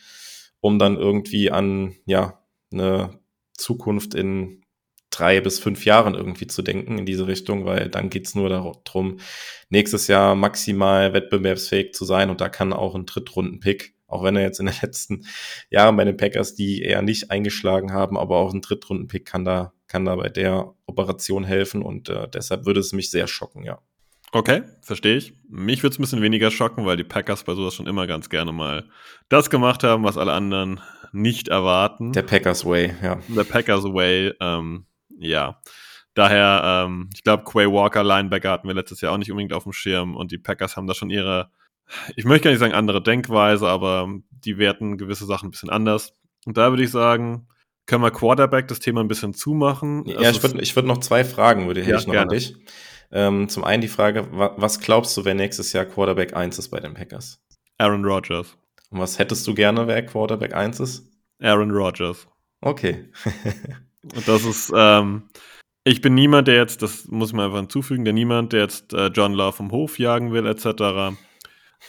[0.61, 3.20] um dann irgendwie an, ja, eine
[3.52, 4.62] Zukunft in
[5.11, 9.18] drei bis fünf Jahren irgendwie zu denken in diese Richtung, weil dann geht's nur darum,
[9.68, 14.42] nächstes Jahr maximal wettbewerbsfähig zu sein und da kann auch ein Drittrunden-Pick, auch wenn er
[14.42, 15.26] jetzt in den letzten
[15.68, 19.72] Jahren bei den Packers die eher nicht eingeschlagen haben, aber auch ein Drittrunden-Pick kann da,
[19.90, 23.81] kann da bei der Operation helfen und äh, deshalb würde es mich sehr schocken, ja.
[24.33, 25.35] Okay, verstehe ich.
[25.48, 28.29] Mich würde es ein bisschen weniger schocken, weil die Packers bei sowas schon immer ganz
[28.31, 28.88] gerne mal
[29.29, 30.81] das gemacht haben, was alle anderen
[31.12, 32.12] nicht erwarten.
[32.12, 33.18] Der Packers Way, ja.
[33.26, 34.87] Der Packers Way, ähm,
[35.18, 35.61] ja.
[36.14, 39.64] Daher, ähm, ich glaube, Quay Walker, Linebacker, hatten wir letztes Jahr auch nicht unbedingt auf
[39.64, 41.50] dem Schirm und die Packers haben da schon ihre,
[42.14, 46.14] ich möchte gar nicht sagen andere Denkweise, aber die werten gewisse Sachen ein bisschen anders.
[46.46, 47.48] Und da würde ich sagen,
[47.90, 50.05] können wir Quarterback das Thema ein bisschen zumachen.
[50.07, 52.31] Ja, also ich würde ich würd noch zwei Fragen, würde ja, ich noch gerne.
[52.31, 52.55] an dich.
[53.11, 56.68] Ähm, zum einen die Frage, wa was glaubst du, wer nächstes Jahr Quarterback 1 ist
[56.68, 57.42] bei den Packers?
[57.79, 58.57] Aaron Rodgers.
[58.90, 61.11] Und was hättest du gerne, wer Quarterback 1 ist?
[61.42, 62.29] Aaron Rodgers.
[62.61, 63.11] Okay.
[64.14, 65.24] Und das ist, ähm,
[65.83, 69.09] ich bin niemand, der jetzt, das muss man einfach hinzufügen, der niemand, der jetzt äh,
[69.09, 71.18] John Love vom Hof jagen will, etc.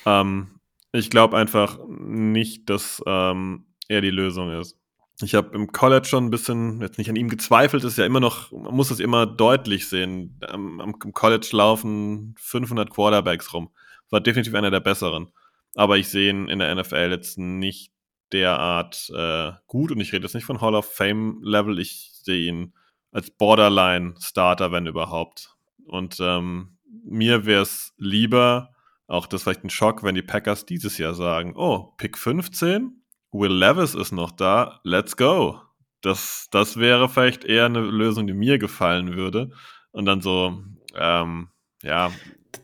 [0.08, 0.48] Ähm,
[0.94, 4.81] ich glaube einfach nicht, dass ähm, er die Lösung ist.
[5.22, 8.20] Ich habe im College schon ein bisschen, jetzt nicht an ihm gezweifelt, ist ja immer
[8.20, 10.40] noch, man muss es immer deutlich sehen.
[10.48, 13.70] Am, am College laufen 500 Quarterbacks rum.
[14.10, 15.32] War definitiv einer der besseren.
[15.76, 17.92] Aber ich sehe ihn in der NFL jetzt nicht
[18.32, 22.48] derart äh, gut und ich rede jetzt nicht von Hall of Fame Level, ich sehe
[22.48, 22.74] ihn
[23.12, 25.56] als Borderline Starter, wenn überhaupt.
[25.86, 28.74] Und ähm, mir wäre es lieber,
[29.08, 33.01] auch das vielleicht ein Schock, wenn die Packers dieses Jahr sagen, oh, Pick 15,
[33.32, 35.60] Will Levis ist noch da, let's go.
[36.02, 39.52] Das, das wäre vielleicht eher eine Lösung, die mir gefallen würde.
[39.92, 40.62] Und dann so,
[40.96, 41.50] ähm,
[41.84, 42.12] ja.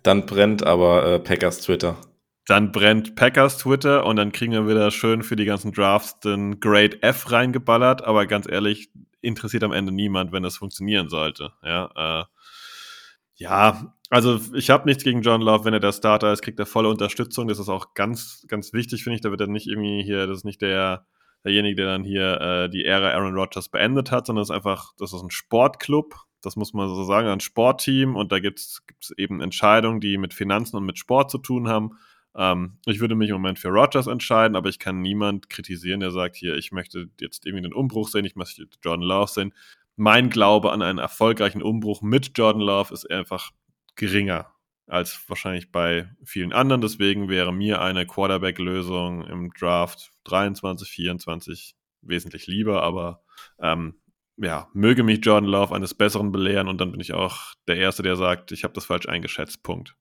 [0.03, 1.97] Dann brennt aber äh, Packers Twitter.
[2.47, 6.59] Dann brennt Packers Twitter und dann kriegen wir wieder schön für die ganzen Drafts den
[6.59, 8.03] Grade F reingeballert.
[8.03, 8.89] Aber ganz ehrlich,
[9.21, 11.51] interessiert am Ende niemand, wenn das funktionieren sollte.
[11.63, 12.25] Ja, äh,
[13.35, 16.65] ja also ich habe nichts gegen John Love, wenn er der Starter ist, kriegt er
[16.65, 17.47] volle Unterstützung.
[17.47, 19.21] Das ist auch ganz, ganz wichtig, finde ich.
[19.21, 21.05] Da wird er nicht irgendwie hier, das ist nicht der,
[21.43, 24.93] derjenige, der dann hier äh, die Ära Aaron Rodgers beendet hat, sondern es ist einfach,
[24.97, 28.81] das ist ein Sportclub, das muss man so sagen, ein Sportteam und da gibt es
[29.17, 31.97] eben Entscheidungen, die mit Finanzen und mit Sport zu tun haben.
[32.35, 36.11] Ähm, ich würde mich im Moment für Rodgers entscheiden, aber ich kann niemand kritisieren, der
[36.11, 39.53] sagt, hier, ich möchte jetzt irgendwie den Umbruch sehen, ich möchte Jordan Love sehen.
[39.95, 43.51] Mein Glaube an einen erfolgreichen Umbruch mit Jordan Love ist einfach
[43.97, 44.53] geringer
[44.87, 46.81] als wahrscheinlich bei vielen anderen.
[46.81, 53.21] Deswegen wäre mir eine Quarterback-Lösung im Draft 23, 24 wesentlich lieber, aber
[53.59, 53.99] ähm,
[54.37, 58.03] ja, möge mich Jordan Love eines Besseren belehren und dann bin ich auch der Erste,
[58.03, 59.63] der sagt, ich habe das falsch eingeschätzt.
[59.63, 59.95] Punkt.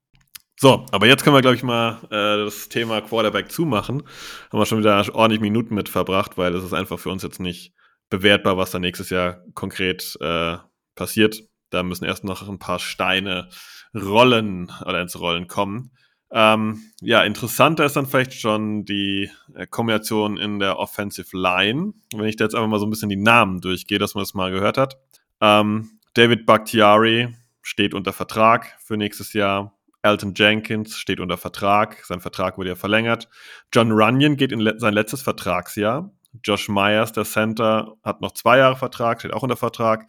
[0.59, 4.03] So, aber jetzt können wir, glaube ich, mal äh, das Thema Quarterback zumachen.
[4.51, 7.41] Haben wir schon wieder ordentlich Minuten mit verbracht, weil es ist einfach für uns jetzt
[7.41, 7.75] nicht
[8.09, 10.57] bewertbar, was da nächstes Jahr konkret äh,
[10.95, 11.43] passiert.
[11.71, 13.49] Da müssen erst noch ein paar Steine
[13.95, 15.91] rollen oder ins Rollen kommen.
[16.31, 21.93] Ähm, ja, interessanter ist dann vielleicht schon die äh, Kombination in der Offensive Line.
[22.15, 24.35] Wenn ich da jetzt einfach mal so ein bisschen die Namen durchgehe, dass man das
[24.35, 24.99] mal gehört hat.
[25.41, 29.77] Ähm, David Bakhtiari steht unter Vertrag für nächstes Jahr.
[30.03, 32.05] Elton Jenkins steht unter Vertrag.
[32.05, 33.29] Sein Vertrag wurde ja verlängert.
[33.73, 36.13] John Runyon geht in le sein letztes Vertragsjahr.
[36.45, 40.07] Josh Myers, der Center, hat noch zwei Jahre Vertrag, steht auch unter Vertrag.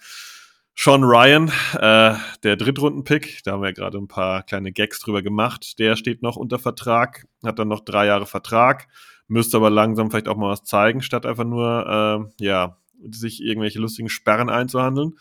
[0.80, 2.13] Sean Ryan, äh,
[2.44, 6.36] der Drittrunden-Pick, da haben wir gerade ein paar kleine Gags drüber gemacht, der steht noch
[6.36, 8.88] unter Vertrag, hat dann noch drei Jahre Vertrag,
[9.28, 12.78] müsste aber langsam vielleicht auch mal was zeigen, statt einfach nur, äh, ja,
[13.10, 15.18] sich irgendwelche lustigen Sperren einzuhandeln.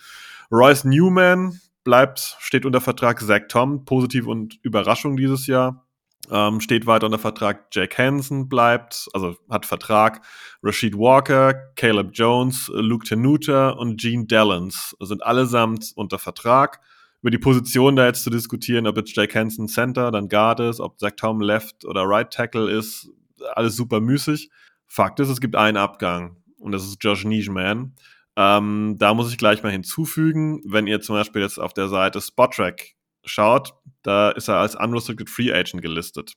[0.53, 5.86] Royce Newman, bleibt, steht unter Vertrag Zach Tom, positiv und Überraschung dieses Jahr.
[6.31, 10.23] Ähm, steht weiter unter Vertrag Jack Hansen, bleibt, also hat Vertrag.
[10.63, 16.81] Rashid Walker, Caleb Jones, Luke Tenuta und Gene Dallins sind allesamt unter Vertrag.
[17.23, 20.81] Über die Position da jetzt zu diskutieren, ob jetzt Jack Hansen Center, dann Guard ist,
[20.81, 23.09] ob Zach Tom Left oder Right Tackle ist,
[23.55, 24.51] alles super müßig.
[24.87, 27.95] Fakt ist, es gibt einen Abgang und das ist Josh Nijman.
[28.37, 32.21] Ähm, da muss ich gleich mal hinzufügen, wenn ihr zum Beispiel jetzt auf der Seite
[32.21, 32.96] Spottrack
[33.27, 36.33] schaut, da ist er als Unrestricted Free Agent gelistet.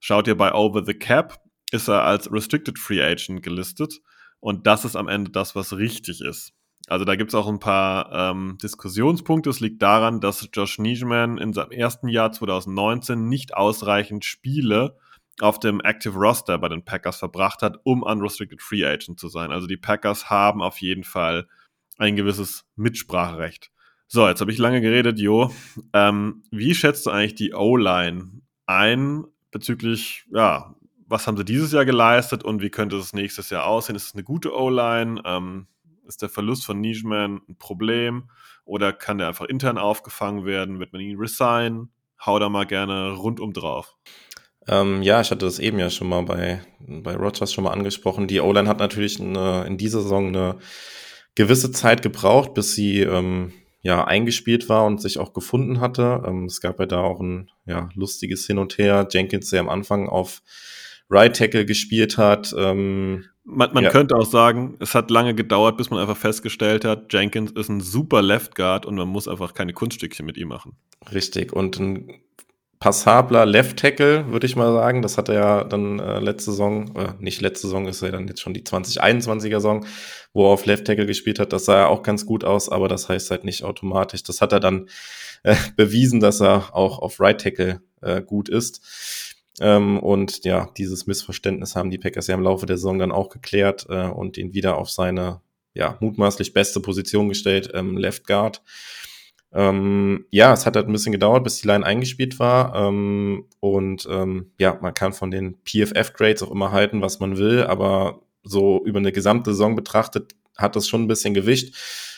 [0.00, 1.38] Schaut ihr bei Over the Cap,
[1.70, 4.00] ist er als Restricted Free Agent gelistet.
[4.40, 6.52] Und das ist am Ende das, was richtig ist.
[6.88, 9.48] Also da gibt es auch ein paar ähm, Diskussionspunkte.
[9.48, 14.98] Es liegt daran, dass Josh Nijman in seinem ersten Jahr 2019 nicht ausreichend Spiele
[15.40, 19.50] auf dem Active Roster bei den Packers verbracht hat, um unrestricted Free Agent zu sein.
[19.50, 21.48] Also die Packers haben auf jeden Fall
[21.98, 23.70] ein gewisses Mitspracherecht.
[24.14, 25.50] So, jetzt habe ich lange geredet, Jo.
[25.94, 30.74] Ähm, wie schätzt du eigentlich die O-Line ein bezüglich, ja,
[31.06, 33.96] was haben sie dieses Jahr geleistet und wie könnte es nächstes Jahr aussehen?
[33.96, 35.22] Ist es eine gute O-Line?
[35.24, 35.66] Ähm,
[36.06, 38.28] Ist der Verlust von Nijman ein Problem
[38.66, 40.78] oder kann der einfach intern aufgefangen werden?
[40.78, 41.90] Wird man ihn resignen?
[42.20, 43.96] Hau da mal gerne rundum drauf.
[44.68, 48.26] Ähm, ja, ich hatte das eben ja schon mal bei, bei Rogers schon mal angesprochen.
[48.26, 50.58] Die O-Line hat natürlich eine, in dieser Saison eine
[51.34, 56.22] gewisse Zeit gebraucht, bis sie ähm, ja eingespielt war und sich auch gefunden hatte.
[56.26, 59.08] Ähm, es gab ja da auch ein ja, lustiges Hin und Her.
[59.10, 60.42] Jenkins, der am Anfang auf
[61.10, 62.54] Right Tackle gespielt hat.
[62.56, 63.90] Ähm, man, man ja.
[63.90, 67.80] könnte auch sagen, es hat lange gedauert, bis man einfach festgestellt hat, Jenkins ist ein
[67.80, 70.76] super Left Guard und man muss einfach keine Kunststückchen mit ihm machen.
[71.12, 71.52] Richtig.
[71.52, 72.22] Und ein
[72.82, 75.02] passabler Left Tackle, würde ich mal sagen.
[75.02, 78.26] Das hat er ja dann äh, letzte Saison, äh, nicht letzte Saison, ist ja dann
[78.26, 79.86] jetzt schon die 2021er Saison,
[80.32, 81.52] wo er auf Left Tackle gespielt hat.
[81.52, 84.24] Das sah ja auch ganz gut aus, aber das heißt halt nicht automatisch.
[84.24, 84.88] Das hat er dann
[85.44, 89.38] äh, bewiesen, dass er auch auf Right Tackle äh, gut ist.
[89.60, 93.28] Ähm, und ja, dieses Missverständnis haben die Packers ja im Laufe der Saison dann auch
[93.28, 95.40] geklärt äh, und ihn wieder auf seine
[95.72, 98.60] ja, mutmaßlich beste Position gestellt, ähm, Left Guard.
[99.54, 102.74] Ähm, ja, es hat halt ein bisschen gedauert, bis die Line eingespielt war.
[102.74, 107.64] Ähm, und ähm, ja, man kann von den PFF-Grades auch immer halten, was man will,
[107.64, 111.74] aber so über eine gesamte Saison betrachtet hat das schon ein bisschen Gewicht.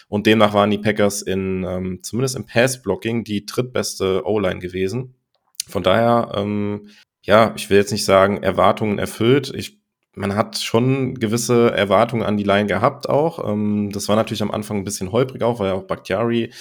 [0.09, 5.15] Und demnach waren die Packers in, ähm, zumindest im Pass-Blocking, die drittbeste O-Line gewesen.
[5.69, 6.89] Von daher, ähm,
[7.23, 9.53] ja, ich will jetzt nicht sagen, Erwartungen erfüllt.
[9.55, 9.81] Ich,
[10.15, 13.49] man hat schon gewisse Erwartungen an die Line gehabt auch.
[13.51, 16.53] Ähm, das war natürlich am Anfang ein bisschen holprig auch, weil auch Bakhtiari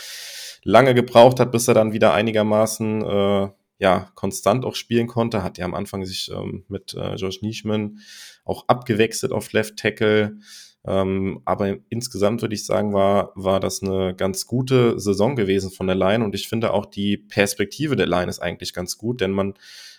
[0.64, 3.50] lange gebraucht hat, bis er dann wieder einigermaßen äh,
[3.80, 5.44] ja, konstant auch spielen konnte.
[5.44, 8.00] Hat ja am Anfang sich ähm, mit äh, Josh Nischman
[8.46, 10.38] auch abgewechselt auf Left Tackle.
[10.86, 15.88] Ähm, aber insgesamt würde ich sagen, war, war das eine ganz gute Saison gewesen von
[15.88, 19.32] der Line und ich finde auch die Perspektive der Line ist eigentlich ganz gut, denn
[19.32, 19.54] man,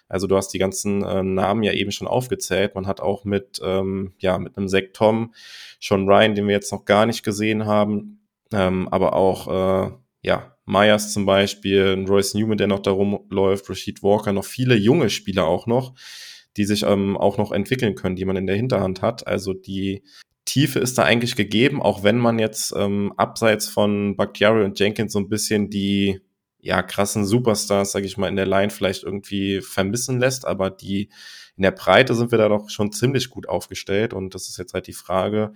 [0.09, 2.74] also du hast die ganzen äh, Namen ja eben schon aufgezählt.
[2.74, 5.33] Man hat auch mit, ähm, ja, mit einem Zack Tom,
[5.81, 8.20] Sean Ryan, den wir jetzt noch gar nicht gesehen haben,
[8.53, 9.90] ähm, aber auch, äh,
[10.22, 15.11] ja, Myers zum Beispiel, Royce Newman, der noch darum läuft, Rashid Walker, noch viele junge
[15.11, 15.94] Spieler auch noch,
[16.57, 19.27] die sich ähm, auch noch entwickeln können, die man in der Hinterhand hat.
[19.27, 20.03] Also die
[20.44, 25.12] Tiefe ist da eigentlich gegeben, auch wenn man jetzt ähm, abseits von Bakhtiari und Jenkins
[25.12, 26.20] so ein bisschen die
[26.61, 31.11] ja krassen Superstars, sage ich mal, in der Line vielleicht irgendwie vermissen lässt, aber die
[31.57, 34.74] in der Breite sind wir da doch schon ziemlich gut aufgestellt und das ist jetzt
[34.74, 35.53] halt die Frage,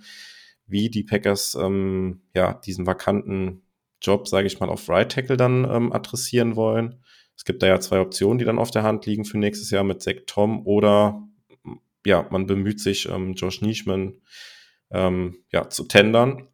[0.67, 3.63] wie die Packers ähm, ja diesen vakanten
[4.01, 7.03] Job, sage ich mal, auf Right Tackle dann ähm, adressieren wollen.
[7.35, 9.83] Es gibt da ja zwei Optionen, die dann auf der Hand liegen für nächstes Jahr
[9.83, 11.23] mit Zach Tom oder
[12.05, 14.15] ja, man bemüht sich, ähm, Josh Nischman
[14.91, 16.47] ähm, ja, zu tendern,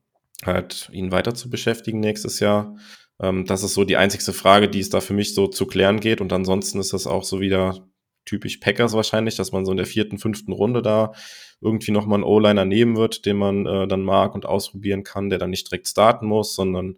[0.45, 2.75] halt ihn weiter zu beschäftigen nächstes Jahr.
[3.19, 5.99] Ähm, das ist so die einzigste Frage, die es da für mich so zu klären
[5.99, 6.21] geht.
[6.21, 7.87] Und ansonsten ist das auch so wieder
[8.25, 11.13] typisch Packers wahrscheinlich, dass man so in der vierten, fünften Runde da
[11.61, 15.39] irgendwie nochmal einen O-Liner nehmen wird, den man äh, dann mag und ausprobieren kann, der
[15.39, 16.97] dann nicht direkt starten muss, sondern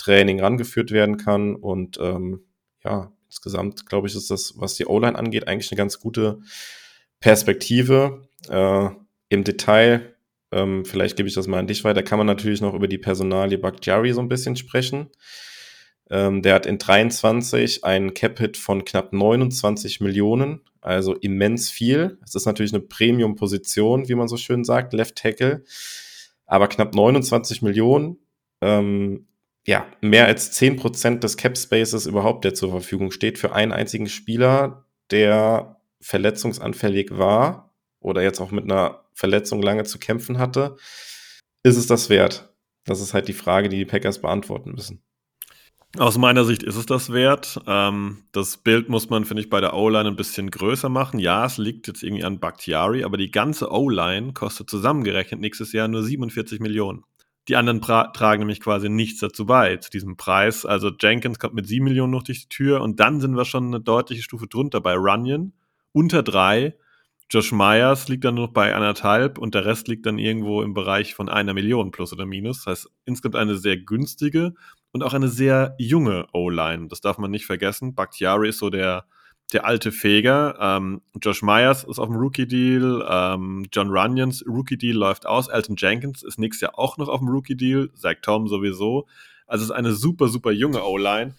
[0.00, 1.54] Training rangeführt werden kann.
[1.54, 2.44] Und ähm,
[2.84, 6.40] ja, insgesamt glaube ich, ist das, was die O-Line angeht, eigentlich eine ganz gute
[7.20, 8.28] Perspektive.
[8.48, 8.88] Äh,
[9.28, 10.16] Im Detail,
[10.50, 12.98] ähm, vielleicht gebe ich das mal an dich weiter, kann man natürlich noch über die
[12.98, 15.10] Personalie Bakhtiari so ein bisschen sprechen.
[16.10, 22.18] Ähm, der hat in 23 einen Cap-Hit von knapp 29 Millionen, also immens viel.
[22.24, 25.62] Es ist natürlich eine Premium-Position, wie man so schön sagt, Left Tackle.
[26.46, 28.18] Aber knapp 29 Millionen
[28.60, 29.28] ähm,
[29.66, 34.08] ja, mehr als 10% des Cap Spaces überhaupt, der zur Verfügung steht, für einen einzigen
[34.08, 40.76] Spieler, der verletzungsanfällig war oder jetzt auch mit einer Verletzung lange zu kämpfen hatte,
[41.62, 42.54] ist es das wert?
[42.84, 45.02] Das ist halt die Frage, die die Packers beantworten müssen.
[45.98, 47.60] Aus meiner Sicht ist es das wert.
[47.66, 51.18] Ähm, das Bild muss man, finde ich, bei der O-Line ein bisschen größer machen.
[51.18, 55.88] Ja, es liegt jetzt irgendwie an Bakhtiari, aber die ganze O-Line kostet zusammengerechnet nächstes Jahr
[55.88, 57.04] nur 47 Millionen.
[57.48, 60.66] Die anderen tragen nämlich quasi nichts dazu bei, zu diesem Preis.
[60.66, 63.66] Also Jenkins kommt mit 7 Millionen noch durch die Tür und dann sind wir schon
[63.66, 65.52] eine deutliche Stufe drunter bei Runyon.
[65.92, 66.76] Unter drei.
[67.32, 71.14] Josh Myers liegt dann noch bei anderthalb und der Rest liegt dann irgendwo im Bereich
[71.14, 72.64] von einer Million plus oder minus.
[72.64, 74.54] Das heißt, insgesamt eine sehr günstige
[74.92, 76.88] und auch eine sehr junge O-Line.
[76.88, 77.94] Das darf man nicht vergessen.
[77.94, 79.06] Bakhtiari ist so der,
[79.52, 80.56] der alte Feger.
[80.60, 83.06] Ähm, Josh Myers ist auf dem Rookie-Deal.
[83.08, 85.48] Ähm, John Runyons Rookie-Deal läuft aus.
[85.48, 87.90] Elton Jenkins ist nächstes Jahr auch noch auf dem Rookie-Deal.
[87.94, 89.06] Zach Tom sowieso.
[89.46, 91.34] Also es ist eine super, super junge O-Line.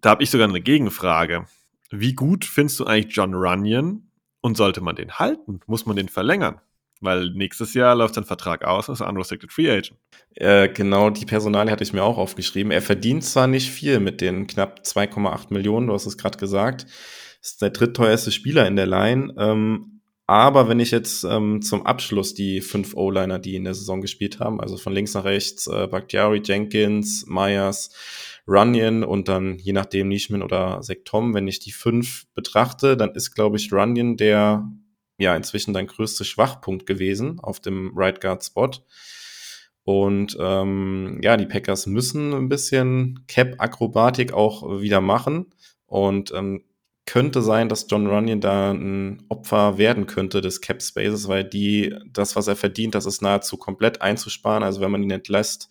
[0.00, 1.46] Da habe ich sogar eine Gegenfrage.
[1.90, 4.10] Wie gut findest du eigentlich John Runyon?
[4.40, 5.60] Und sollte man den halten?
[5.66, 6.60] Muss man den verlängern?
[7.00, 9.96] Weil nächstes Jahr läuft sein Vertrag aus als Unrestricted Free Agent.
[10.34, 12.70] Äh, genau, die Personalie hatte ich mir auch aufgeschrieben.
[12.70, 16.86] Er verdient zwar nicht viel mit den knapp 2,8 Millionen, du hast es gerade gesagt
[17.44, 19.34] ist der drittteuerste Spieler in der Line.
[19.38, 24.00] Ähm, Aber wenn ich jetzt ähm, zum Abschluss die fünf O-Liner, die in der Saison
[24.00, 27.90] gespielt haben, also von links nach rechts, äh, Bakhtiari, Jenkins, Myers,
[28.48, 33.34] Runyon und dann je nachdem Nishman oder Sektom, wenn ich die fünf betrachte, dann ist,
[33.34, 34.66] glaube ich, Runyon der
[35.18, 38.70] ja inzwischen dein größter Schwachpunkt gewesen auf dem Right Guard Spot.
[39.84, 45.52] Und ähm, ja, die Packers müssen ein bisschen Cap-Akrobatik auch wieder machen.
[45.86, 46.64] Und ähm,
[47.06, 51.94] könnte sein, dass John Runyon da ein Opfer werden könnte des Cap Spaces, weil die,
[52.10, 54.62] das, was er verdient, das ist nahezu komplett einzusparen.
[54.62, 55.68] Also wenn man ihn entlässt,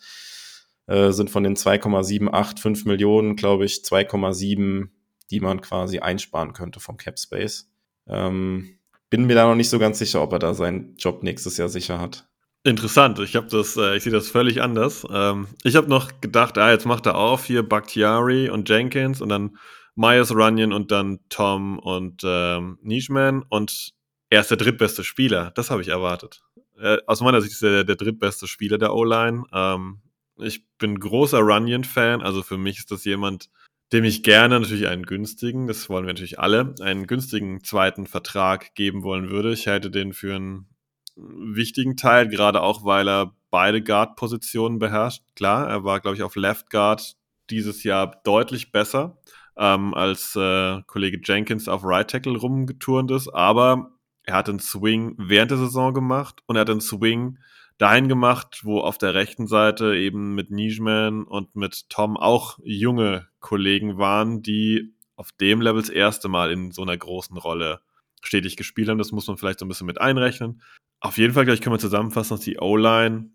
[0.88, 4.90] äh, sind von den 2,785 Millionen, glaube ich, 2,7,
[5.32, 7.72] die man quasi einsparen könnte vom Cap Space.
[8.08, 8.78] Ähm,
[9.10, 11.70] bin mir da noch nicht so ganz sicher, ob er da seinen Job nächstes Jahr
[11.70, 12.28] sicher hat.
[12.66, 15.06] Interessant, ich habe das, äh, ich sehe das völlig anders.
[15.12, 19.30] Ähm, ich habe noch gedacht, ah, jetzt macht er auf hier Bakhtiari und Jenkins und
[19.30, 19.58] dann
[19.96, 23.94] Myers Runyon und dann Tom und ähm, Nishman und
[24.30, 25.52] er ist der drittbeste Spieler.
[25.52, 26.42] Das habe ich erwartet.
[26.80, 29.44] Äh, aus meiner Sicht ist er der, drittbeste Spieler der O-Line.
[29.54, 30.02] Ähm,
[30.38, 33.52] ich bin großer Runyon-Fan, also für mich ist das jemand,
[33.92, 38.74] dem ich gerne natürlich einen günstigen, das wollen wir natürlich alle, einen günstigen zweiten Vertrag
[38.74, 39.54] geben wollen würde.
[39.54, 40.68] Ich halte den für einen
[41.16, 45.22] wichtigen Teil, gerade auch, weil er beide Guard-Positionen beherrscht.
[45.36, 47.16] Klar, er war, glaube ich, auf Left Guard
[47.52, 49.20] dieses Jahr deutlich besser
[49.58, 53.92] ähm, als äh, Kollege Jenkins auf Right Tackle rumgeturnt ist, aber
[54.24, 57.38] er hat einen Swing während der Saison gemacht und er hat einen Swing
[57.78, 63.28] dahin gemacht, wo auf der rechten Seite eben mit Nijman und mit Tom auch junge
[63.40, 67.82] Kollegen waren, die auf dem Level das erste Mal in so einer großen Rolle
[68.22, 68.98] stetig gespielt haben.
[68.98, 70.62] Das muss man vielleicht so ein bisschen mit einrechnen.
[71.00, 73.32] Auf jeden Fall, gleich können wir zusammenfassen, dass die O-Line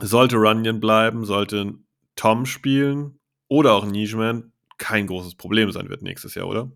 [0.00, 1.74] sollte Runyon bleiben, sollte
[2.14, 6.70] Tom spielen oder auch Nijman, kein großes Problem sein wird nächstes Jahr, oder?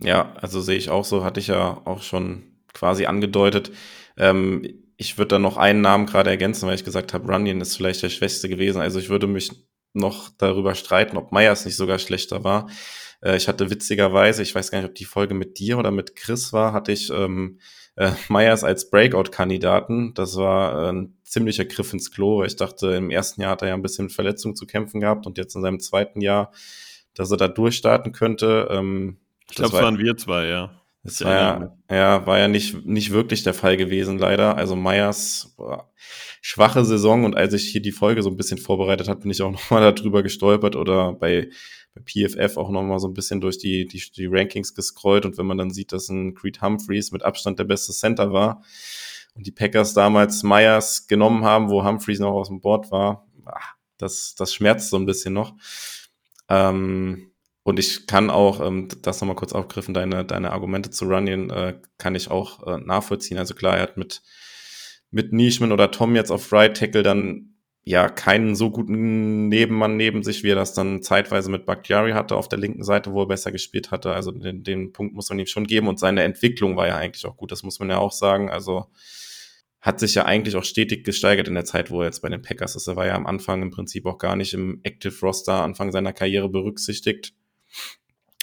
[0.00, 3.72] Ja, also sehe ich auch so, hatte ich ja auch schon quasi angedeutet.
[4.16, 7.76] Ähm, ich würde da noch einen Namen gerade ergänzen, weil ich gesagt habe, Runyon ist
[7.76, 8.80] vielleicht der Schwächste gewesen.
[8.80, 9.50] Also ich würde mich
[9.92, 12.68] noch darüber streiten, ob Myers nicht sogar schlechter war.
[13.22, 16.16] Äh, ich hatte witzigerweise, ich weiß gar nicht, ob die Folge mit dir oder mit
[16.16, 17.58] Chris war, hatte ich ähm,
[17.96, 20.14] äh, Myers als Breakout-Kandidaten.
[20.14, 22.44] Das war äh, ein ziemlicher Griff ins Klo.
[22.44, 25.38] Ich dachte, im ersten Jahr hat er ja ein bisschen Verletzung zu kämpfen gehabt und
[25.38, 26.52] jetzt in seinem zweiten Jahr
[27.18, 28.68] dass er da durchstarten könnte.
[28.70, 30.70] Ähm, ich glaube, es waren wir zwei, ja.
[31.02, 34.56] Das war ja, ja, war ja nicht, nicht wirklich der Fall gewesen, leider.
[34.56, 35.90] Also Meyers boah,
[36.42, 39.40] schwache Saison und als ich hier die Folge so ein bisschen vorbereitet habe, bin ich
[39.42, 41.50] auch nochmal darüber gestolpert oder bei,
[41.94, 45.46] bei PFF auch nochmal so ein bisschen durch die, die, die Rankings gescrollt und wenn
[45.46, 48.62] man dann sieht, dass ein Creed Humphreys mit Abstand der beste Center war
[49.34, 53.26] und die Packers damals Meyers genommen haben, wo Humphreys noch aus dem Board war,
[53.98, 55.54] das, das schmerzt so ein bisschen noch.
[56.48, 57.32] Ähm,
[57.62, 61.78] und ich kann auch, ähm, das nochmal kurz aufgriffen, deine, deine Argumente zu Runyon äh,
[61.98, 63.38] kann ich auch äh, nachvollziehen.
[63.38, 64.22] Also klar, er hat mit,
[65.10, 70.22] mit Nishman oder Tom jetzt auf Right Tackle dann ja keinen so guten Nebenmann neben
[70.22, 73.28] sich, wie er das dann zeitweise mit Bakhtiari hatte auf der linken Seite, wo er
[73.28, 74.12] besser gespielt hatte.
[74.12, 77.24] Also den, den Punkt muss man ihm schon geben und seine Entwicklung war ja eigentlich
[77.26, 78.50] auch gut, das muss man ja auch sagen.
[78.50, 78.86] Also
[79.80, 82.42] hat sich ja eigentlich auch stetig gesteigert in der Zeit, wo er jetzt bei den
[82.42, 82.88] Packers ist.
[82.88, 86.12] Er war ja am Anfang im Prinzip auch gar nicht im Active Roster Anfang seiner
[86.12, 87.32] Karriere berücksichtigt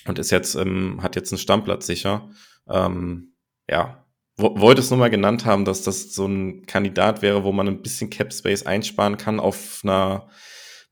[0.07, 2.29] und ist jetzt, ähm, hat jetzt einen Stammplatz sicher.
[2.69, 3.33] Ähm,
[3.69, 4.05] ja,
[4.37, 7.81] wollte es nur mal genannt haben, dass das so ein Kandidat wäre, wo man ein
[7.81, 10.29] bisschen Cap Space einsparen kann auf einer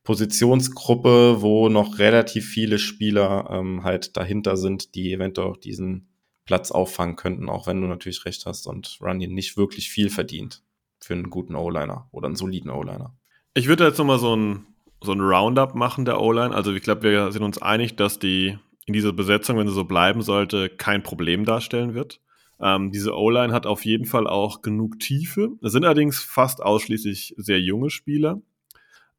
[0.04, 6.13] Positionsgruppe, wo noch relativ viele Spieler ähm, halt dahinter sind, die eventuell auch diesen
[6.46, 10.64] Platz auffangen könnten, auch wenn du natürlich recht hast und Runyon nicht wirklich viel verdient
[11.00, 13.16] für einen guten O-Liner oder einen soliden O-Liner.
[13.54, 14.66] Ich würde jetzt nochmal so ein,
[15.02, 16.54] so ein Roundup machen der O-Line.
[16.54, 19.86] Also ich glaube, wir sind uns einig, dass die in dieser Besetzung, wenn sie so
[19.86, 22.20] bleiben sollte, kein Problem darstellen wird.
[22.60, 25.52] Ähm, diese O-Line hat auf jeden Fall auch genug Tiefe.
[25.62, 28.42] Es sind allerdings fast ausschließlich sehr junge Spieler.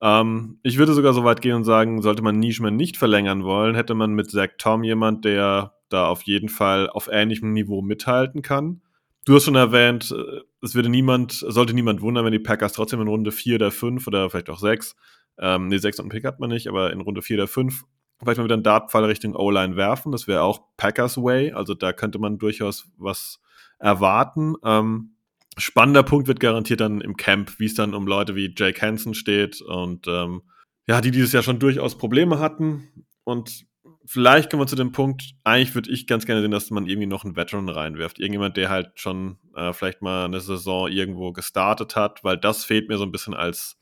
[0.00, 3.74] Ähm, ich würde sogar so weit gehen und sagen, sollte man Nishman nicht verlängern wollen,
[3.74, 8.42] hätte man mit Zach Tom jemand, der da auf jeden Fall auf ähnlichem Niveau mithalten
[8.42, 8.82] kann.
[9.24, 13.01] Du hast schon erwähnt, äh, es würde niemand, sollte niemand wundern, wenn die Packers trotzdem
[13.01, 14.97] in Runde 4 oder 5 oder vielleicht auch 6,
[15.38, 17.84] ähm, nee, 6 und Pick hat man nicht, aber in Runde 4 oder 5
[18.20, 20.12] vielleicht mal wieder einen Dartpfeil Richtung O-Line werfen.
[20.12, 21.53] Das wäre auch Packers Way.
[21.53, 23.40] Also da könnte man durchaus was
[23.78, 24.55] erwarten.
[24.64, 25.16] Ähm,
[25.59, 29.14] spannender Punkt wird garantiert dann im Camp, wie es dann um Leute wie Jake Hansen
[29.14, 30.42] steht und ähm,
[30.86, 33.07] ja, die dieses Jahr schon durchaus Probleme hatten.
[33.24, 33.64] Und
[34.05, 37.07] vielleicht kommen wir zu dem Punkt, eigentlich würde ich ganz gerne sehen, dass man irgendwie
[37.07, 38.18] noch einen Veteran reinwirft.
[38.18, 42.88] Irgendjemand, der halt schon äh, vielleicht mal eine Saison irgendwo gestartet hat, weil das fehlt
[42.88, 43.78] mir so ein bisschen als,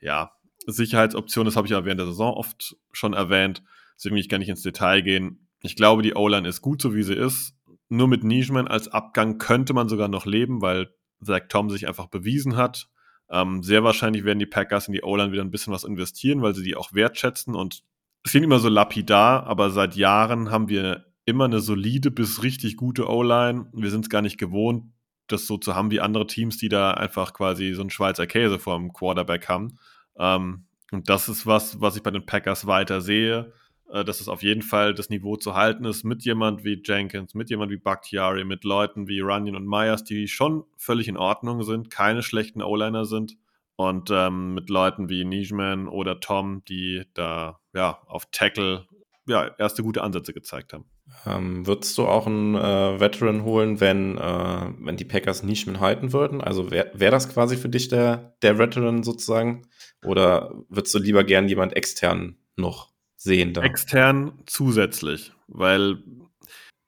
[0.00, 0.32] ja,
[0.66, 1.46] Sicherheitsoption.
[1.46, 3.62] Das habe ich ja während der Saison oft schon erwähnt.
[3.96, 5.48] Deswegen will ich gar nicht ins Detail gehen.
[5.60, 7.54] Ich glaube, die O-Line ist gut, so wie sie ist.
[7.88, 12.06] nur mit Nijman als Abgang könnte man sogar noch leben, weil Zach Tom sich einfach
[12.06, 12.88] bewiesen hat.
[13.28, 16.54] Ähm, sehr wahrscheinlich werden die Packers in die O-Line wieder ein bisschen was investieren, weil
[16.54, 17.82] sie die auch wertschätzen und
[18.22, 22.76] es klingt immer so lapidar, aber seit Jahren haben wir immer eine solide bis richtig
[22.76, 23.66] gute O-Line.
[23.72, 24.92] Wir sind es gar nicht gewohnt,
[25.28, 28.58] das so zu haben wie andere Teams, die da einfach quasi so einen Schweizer Käse
[28.58, 29.78] vor dem Quarterback haben.
[30.18, 33.52] Ähm, und das ist was, was ich bei den Packers weiter sehe,
[33.90, 37.34] äh, dass es auf jeden Fall das Niveau zu halten ist mit jemand wie Jenkins,
[37.34, 41.62] mit jemand wie Bakhtiari, mit Leuten wie Runyon und Myers, die schon völlig in Ordnung
[41.62, 43.36] sind, keine schlechten O-Liner sind
[43.80, 48.86] und ähm, mit Leuten wie Nijman oder Tom, die da ja auf Tackle
[49.26, 50.84] ja erste gute Ansätze gezeigt haben.
[51.24, 56.12] Ähm, würdest du auch einen äh, Veteran holen, wenn, äh, wenn die Packers Nijman halten
[56.12, 56.42] würden?
[56.42, 59.62] Also wäre wär das quasi für dich der, der Veteran sozusagen?
[60.04, 63.62] Oder würdest du lieber gern jemand extern noch sehen da?
[63.62, 66.02] Extern zusätzlich, weil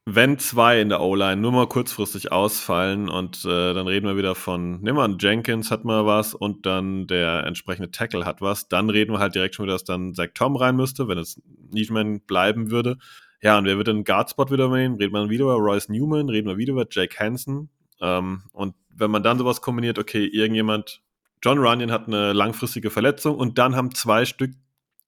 [0.04, 4.34] wenn zwei in der O-Line nur mal kurzfristig ausfallen und äh, dann reden wir wieder
[4.34, 8.68] von, nehmen wir an, Jenkins hat mal was und dann der entsprechende Tackle hat was,
[8.68, 11.40] dann reden wir halt direkt schon wieder, dass dann Zach Tom rein müsste, wenn es
[11.70, 12.98] Niedman bleiben würde.
[13.42, 14.96] Ja, und wer wird den Guardspot wieder nehmen?
[14.96, 17.70] Reden wir wieder über Royce Newman, reden wir wieder über Jake Hansen.
[18.00, 21.00] Ähm, und wenn man dann sowas kombiniert, okay, irgendjemand,
[21.44, 24.52] John Runyon hat eine langfristige Verletzung und dann haben zwei Stück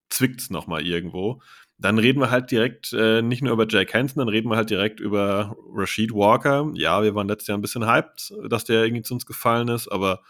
[0.09, 1.41] zwickt's nochmal irgendwo
[1.79, 4.71] dann reden wir halt direkt äh, nicht nur über Jake Hansen, dann reden wir halt
[4.71, 6.71] direkt über Rashid Walker.
[6.75, 9.89] Ja, wir waren letztes Jahr ein bisschen hyped, dass der irgendwie zu uns gefallen ist,
[9.89, 10.21] aber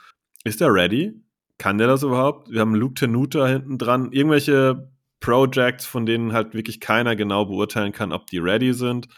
[0.44, 1.14] ist der ready?
[1.58, 2.50] Kann der das überhaupt?
[2.50, 4.10] Wir haben Luke Tenuta hinten dran.
[4.12, 4.90] Irgendwelche
[5.20, 9.08] Projects, von denen halt wirklich keiner genau beurteilen kann, ob die ready sind.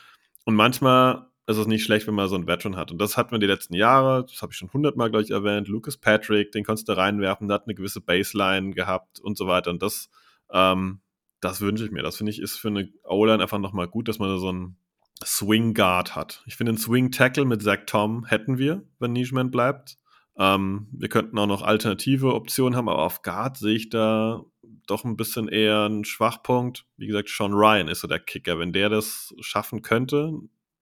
[0.45, 2.91] Und manchmal ist es nicht schlecht, wenn man so einen Veteran hat.
[2.91, 5.69] Und das hatten wir die letzten Jahre, das habe ich schon hundertmal, glaube ich, erwähnt.
[5.69, 9.71] Lucas Patrick, den konntest du reinwerfen, der hat eine gewisse Baseline gehabt und so weiter.
[9.71, 10.11] Und das
[10.53, 11.01] ähm,
[11.47, 12.03] das wünsche ich mir.
[12.03, 14.77] Das finde ich ist für eine O-Line einfach nochmal gut, dass man so einen
[15.25, 16.43] Swing Guard hat.
[16.47, 19.99] Ich finde, einen Swing Tackle mit Zach Tom hätten wir, wenn Nijman bleibt.
[20.39, 24.43] Ähm, wir könnten auch noch alternative Optionen haben, aber auf Guard sehe ich da
[24.87, 26.85] doch ein bisschen eher einen Schwachpunkt.
[26.97, 28.59] Wie gesagt, Sean Ryan ist so der Kicker.
[28.59, 30.33] Wenn der das schaffen könnte,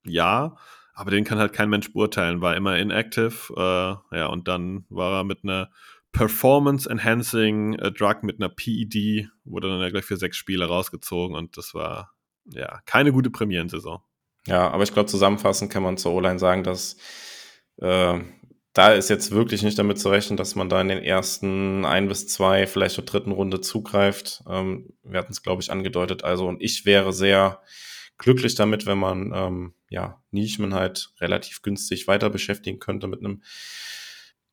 [0.04, 0.56] ja,
[0.94, 2.40] aber den kann halt kein Mensch beurteilen.
[2.40, 5.70] War immer inactive, äh, ja, und dann war er mit einer
[6.14, 11.58] Performance-Enhancing äh, Drug mit einer PED, wurde dann ja gleich für sechs Spiele rausgezogen und
[11.58, 12.14] das war
[12.46, 14.00] ja keine gute Premierensaison.
[14.46, 16.96] Ja, aber ich glaube, zusammenfassend kann man zur O-Line sagen, dass
[17.78, 18.20] äh,
[18.74, 22.08] da ist jetzt wirklich nicht damit zu rechnen, dass man da in den ersten ein
[22.08, 24.42] bis zwei, vielleicht zur dritten Runde zugreift.
[24.48, 26.24] Ähm, wir hatten es, glaube ich, angedeutet.
[26.24, 27.60] Also, und ich wäre sehr
[28.18, 33.42] glücklich damit, wenn man ähm, ja Nischman halt relativ günstig weiter beschäftigen könnte mit einem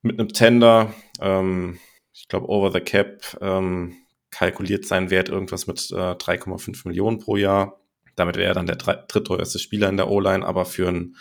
[0.02, 1.80] mit einem Tender, ähm,
[2.14, 3.98] ich glaube Over the Cap, ähm,
[4.32, 7.80] kalkuliert sein Wert irgendwas mit äh, 3,5 Millionen pro Jahr.
[8.16, 11.16] Damit wäre er dann der drittteuerste Spieler in der O-Line, aber für einen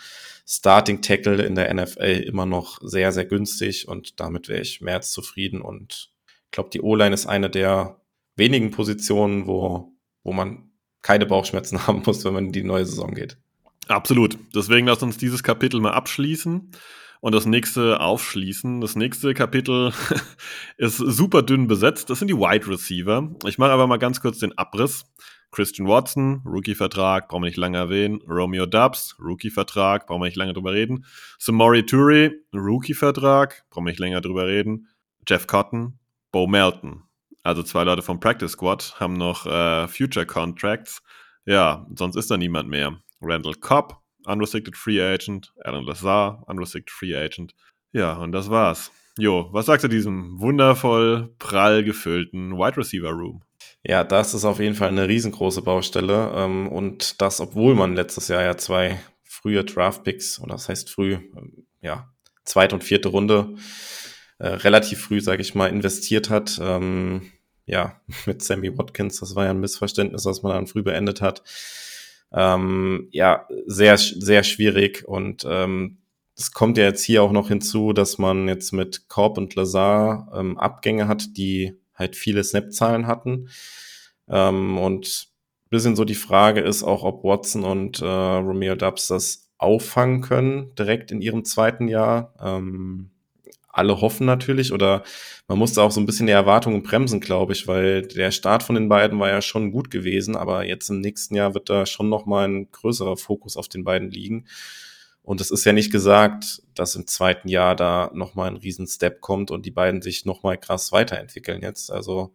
[0.47, 4.95] Starting Tackle in der NFL immer noch sehr, sehr günstig und damit wäre ich mehr
[4.95, 6.11] als zufrieden und
[6.45, 8.01] ich glaube, die O-Line ist eine der
[8.35, 10.69] wenigen Positionen, wo, wo man
[11.01, 13.37] keine Bauchschmerzen haben muss, wenn man in die neue Saison geht.
[13.87, 14.37] Absolut.
[14.53, 16.71] Deswegen lass uns dieses Kapitel mal abschließen
[17.21, 18.81] und das nächste aufschließen.
[18.81, 19.93] Das nächste Kapitel
[20.77, 22.09] ist super dünn besetzt.
[22.09, 23.29] Das sind die Wide Receiver.
[23.45, 25.05] Ich mache aber mal ganz kurz den Abriss.
[25.51, 28.21] Christian Watson, Rookie-Vertrag, brauchen wir nicht lange erwähnen.
[28.27, 31.05] Romeo Dubs, Rookie-Vertrag, brauchen wir nicht lange drüber reden.
[31.39, 34.87] Samori Toure, Rookie-Vertrag, brauchen wir nicht länger drüber reden.
[35.27, 35.99] Jeff Cotton,
[36.31, 37.03] Bo Melton.
[37.43, 41.01] Also zwei Leute vom Practice Squad haben noch äh, Future Contracts.
[41.45, 43.01] Ja, sonst ist da niemand mehr.
[43.19, 47.53] Randall Cobb, Unrestricted Free Agent, Alan Lazar, Unrestricted Free Agent.
[47.91, 48.91] Ja, und das war's.
[49.17, 53.43] Jo, was sagst du diesem wundervoll prall gefüllten Wide Receiver Room?
[53.83, 56.31] Ja, das ist auf jeden Fall eine riesengroße Baustelle.
[56.35, 61.13] Ähm, und das, obwohl man letztes Jahr ja zwei frühe Draft-Picks, oder das heißt früh,
[61.13, 62.09] ähm, ja,
[62.45, 63.55] zweite und vierte Runde,
[64.39, 66.59] äh, relativ früh, sage ich mal, investiert hat.
[66.61, 67.31] Ähm,
[67.65, 71.43] ja, mit Sammy Watkins, das war ja ein Missverständnis, was man dann früh beendet hat
[72.33, 75.07] ähm, ja, sehr, sehr schwierig.
[75.07, 75.97] Und ähm,
[76.37, 80.31] es kommt ja jetzt hier auch noch hinzu, dass man jetzt mit Korb und Lazar
[80.33, 83.49] ähm, Abgänge hat, die halt viele Snap-Zahlen hatten.
[84.27, 85.31] Ähm, und
[85.69, 90.75] bisschen so die Frage ist auch, ob Watson und äh, Romeo Dubs das auffangen können,
[90.75, 92.33] direkt in ihrem zweiten Jahr.
[92.39, 93.11] Ähm,
[93.73, 95.03] alle hoffen natürlich oder
[95.47, 98.75] man musste auch so ein bisschen die Erwartungen bremsen, glaube ich, weil der Start von
[98.75, 102.09] den beiden war ja schon gut gewesen, aber jetzt im nächsten Jahr wird da schon
[102.09, 104.45] noch mal ein größerer Fokus auf den beiden liegen.
[105.23, 108.87] Und es ist ja nicht gesagt, dass im zweiten Jahr da noch mal ein riesen
[108.87, 111.91] Step kommt und die beiden sich noch mal krass weiterentwickeln jetzt.
[111.91, 112.33] Also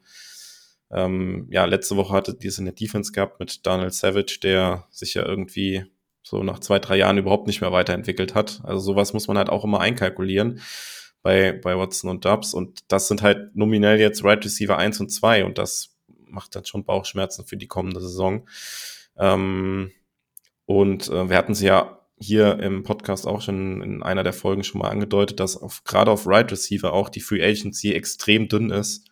[0.91, 4.87] ähm, ja, letzte Woche hatte die es in der Defense gehabt mit Daniel Savage, der
[4.91, 5.85] sich ja irgendwie
[6.23, 8.61] so nach zwei, drei Jahren überhaupt nicht mehr weiterentwickelt hat.
[8.63, 10.61] Also sowas muss man halt auch immer einkalkulieren
[11.27, 12.55] bei, bei Watson und Dubs.
[12.55, 15.97] Und das sind halt nominell jetzt Right Receiver 1 und 2 und das
[16.29, 18.47] macht dann schon Bauchschmerzen für die kommende Saison.
[19.19, 19.91] Ähm,
[20.67, 24.63] und äh, wir hatten sie ja hier im Podcast auch schon in einer der Folgen
[24.63, 28.71] schon mal angedeutet, dass auf, gerade auf Right Receiver auch die Free Agency extrem dünn
[28.71, 29.09] ist.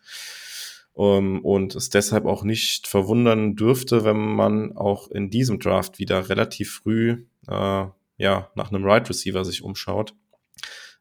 [0.92, 5.98] Um, ähm, und es deshalb auch nicht verwundern dürfte, wenn man auch in diesem Draft
[5.98, 7.86] wieder relativ früh äh,
[8.16, 10.14] ja, nach einem Right Receiver sich umschaut.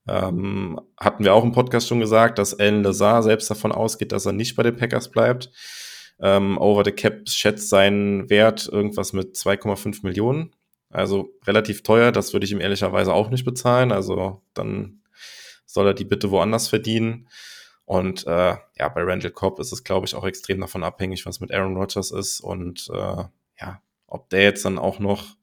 [0.08, 4.26] Ähm, hatten wir auch im Podcast schon gesagt, dass Alan Lazar selbst davon ausgeht, dass
[4.26, 5.49] er nicht bei den Packers bleibt.
[6.20, 10.56] Ähm, Over the Cap schätzt seinen Wert irgendwas mit 2,5 Millionen.
[10.89, 13.91] Also relativ teuer, das würde ich ihm ehrlicherweise auch nicht bezahlen.
[13.91, 15.01] Also dann
[15.66, 17.28] soll er die bitte woanders verdienen.
[17.86, 21.39] Und äh, ja, bei Randall Cobb ist es, glaube ich, auch extrem davon abhängig, was
[21.39, 22.41] mit Aaron Rodgers ist.
[22.41, 23.24] Und äh,
[23.60, 25.36] ja, ob der jetzt dann auch noch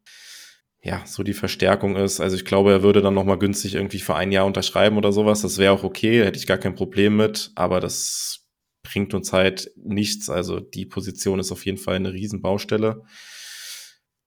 [0.82, 2.20] ja, so die Verstärkung ist.
[2.20, 5.42] Also ich glaube, er würde dann nochmal günstig irgendwie für ein Jahr unterschreiben oder sowas.
[5.42, 7.52] Das wäre auch okay, hätte ich gar kein Problem mit.
[7.54, 8.46] Aber das
[8.82, 10.30] bringt uns halt nichts.
[10.30, 13.02] Also die Position ist auf jeden Fall eine Riesenbaustelle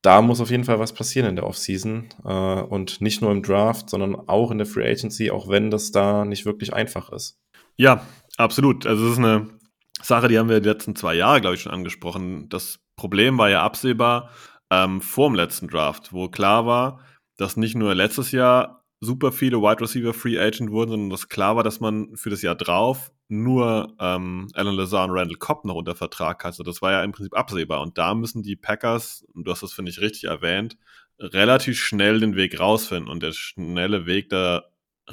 [0.04, 3.41] da muss auf jeden Fall was passieren in der Offseason äh, und nicht nur im
[3.41, 7.39] Draft, sondern auch in der Free Agency, auch wenn das da nicht wirklich einfach ist.
[7.78, 8.06] Ja,
[8.38, 8.86] absolut.
[8.86, 9.49] Also es ist eine
[10.01, 12.49] Sache, die haben wir die letzten zwei Jahre, glaube ich, schon angesprochen.
[12.49, 14.30] Das Problem war ja absehbar
[14.74, 16.99] ähm, vor dem letzten Draft, wo klar war,
[17.38, 21.55] dass nicht nur letztes Jahr super viele Wide Receiver Free Agent wurden, sondern dass klar
[21.55, 25.76] war, dass man für das Jahr drauf nur ähm, Alan Lazar und Randall Cobb noch
[25.76, 26.63] unter Vertrag hatte.
[26.63, 27.82] Das war ja im Prinzip absehbar.
[27.82, 30.78] Und da müssen die Packers, du hast das, finde ich, richtig erwähnt,
[31.19, 33.09] relativ schnell den Weg rausfinden.
[33.09, 34.63] Und der schnelle Weg da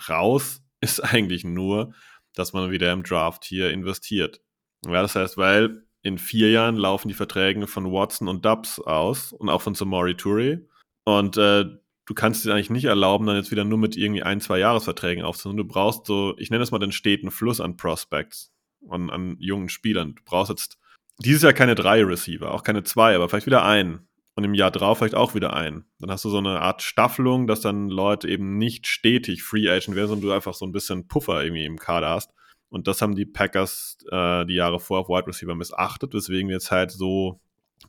[0.08, 1.92] raus ist eigentlich nur,
[2.34, 4.40] dass man wieder im Draft hier investiert.
[4.86, 9.32] Ja, das heißt, weil in vier Jahren laufen die Verträge von Watson und Dubs aus
[9.32, 10.62] und auch von Samori Touré.
[11.04, 11.64] Und äh,
[12.06, 15.24] du kannst es eigentlich nicht erlauben, dann jetzt wieder nur mit irgendwie ein, zwei Jahresverträgen
[15.24, 15.58] aufzunehmen.
[15.58, 18.52] Du brauchst so, ich nenne es mal den steten Fluss an Prospects,
[18.88, 20.14] an, an jungen Spielern.
[20.14, 20.78] Du brauchst jetzt
[21.18, 24.08] dieses Jahr keine drei Receiver, auch keine zwei, aber vielleicht wieder einen.
[24.36, 25.84] Und im Jahr drauf vielleicht auch wieder einen.
[25.98, 29.96] Dann hast du so eine Art Staffelung, dass dann Leute eben nicht stetig Free Agent
[29.96, 32.32] werden, sondern du einfach so ein bisschen Puffer irgendwie im Kader hast.
[32.70, 36.54] Und das haben die Packers äh, die Jahre vor auf Wide Receiver missachtet, weswegen wir
[36.54, 37.40] jetzt halt so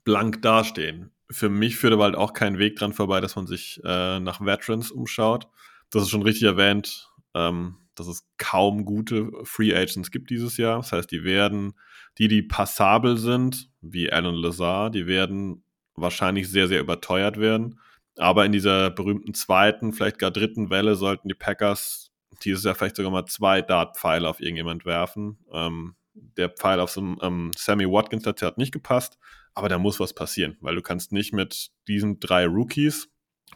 [0.04, 3.82] blank dastehen für mich führt aber halt auch kein Weg dran vorbei, dass man sich
[3.84, 5.48] äh, nach Veterans umschaut.
[5.90, 10.78] Das ist schon richtig erwähnt, ähm, dass es kaum gute Free Agents gibt dieses Jahr.
[10.78, 11.74] Das heißt, die werden,
[12.18, 15.64] die, die passabel sind, wie Alan Lazar, die werden
[15.96, 17.80] wahrscheinlich sehr, sehr überteuert werden.
[18.18, 22.11] Aber in dieser berühmten zweiten, vielleicht gar dritten Welle sollten die Packers
[22.44, 25.38] dieses Jahr vielleicht sogar mal zwei Dart-Pfeile auf irgendjemand werfen.
[25.52, 29.18] Ähm, der Pfeil auf so einem ähm, Sammy Watkins hat nicht gepasst.
[29.54, 33.10] Aber da muss was passieren, weil du kannst nicht mit diesen drei Rookies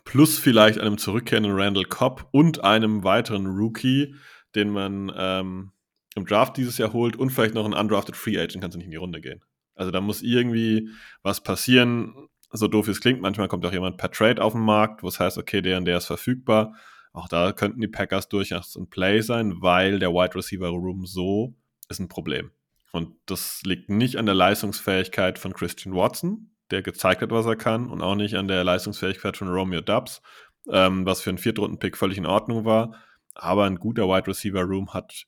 [0.03, 4.15] plus vielleicht einem zurückkehrenden Randall Cobb und einem weiteren Rookie,
[4.55, 5.71] den man ähm,
[6.15, 8.85] im Draft dieses Jahr holt und vielleicht noch einen undrafted Free Agent, kannst du nicht
[8.85, 9.41] in die Runde gehen.
[9.73, 10.89] Also da muss irgendwie
[11.23, 13.21] was passieren, so doof es klingt.
[13.21, 15.85] Manchmal kommt auch jemand per Trade auf den Markt, wo es heißt, okay, der und
[15.85, 16.75] der ist verfügbar.
[17.15, 21.55] Auch da könnten die Packers durchaus ein Play sein, weil der Wide Receiver Room so
[21.87, 22.51] ist ein Problem.
[22.91, 27.55] Und das liegt nicht an der Leistungsfähigkeit von Christian Watson, der gezeigt hat, was er
[27.55, 30.21] kann, und auch nicht an der Leistungsfähigkeit von Romeo Dubs,
[30.69, 33.01] ähm, was für einen Viertrunden-Pick völlig in Ordnung war.
[33.33, 35.25] Aber ein guter Wide Receiver Room hat,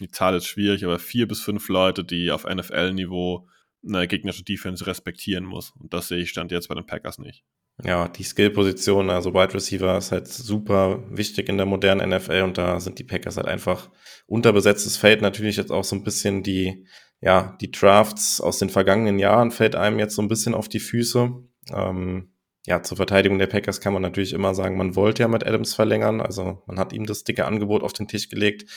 [0.00, 3.48] die Zahl ist schwierig, aber vier bis fünf Leute, die auf NFL-Niveau
[3.86, 5.70] eine gegnerische Defense respektieren muss.
[5.78, 7.44] Und das sehe ich stand jetzt bei den Packers nicht.
[7.84, 12.58] Ja, die Skill-Position, also Wide Receiver ist halt super wichtig in der modernen NFL und
[12.58, 13.90] da sind die Packers halt einfach
[14.26, 15.22] unterbesetztes Feld.
[15.22, 16.86] Natürlich jetzt auch so ein bisschen die,
[17.20, 20.80] ja, die Drafts aus den vergangenen Jahren fällt einem jetzt so ein bisschen auf die
[20.80, 21.32] Füße.
[21.74, 22.32] Ähm,
[22.66, 25.74] ja, zur Verteidigung der Packers kann man natürlich immer sagen, man wollte ja mit Adams
[25.74, 28.70] verlängern, also man hat ihm das dicke Angebot auf den Tisch gelegt.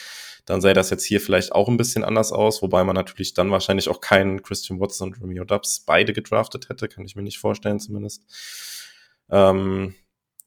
[0.45, 3.51] Dann sähe das jetzt hier vielleicht auch ein bisschen anders aus, wobei man natürlich dann
[3.51, 7.39] wahrscheinlich auch keinen Christian Watson und Romeo Dubs beide gedraftet hätte, kann ich mir nicht
[7.39, 8.23] vorstellen zumindest.
[9.33, 9.95] Ähm,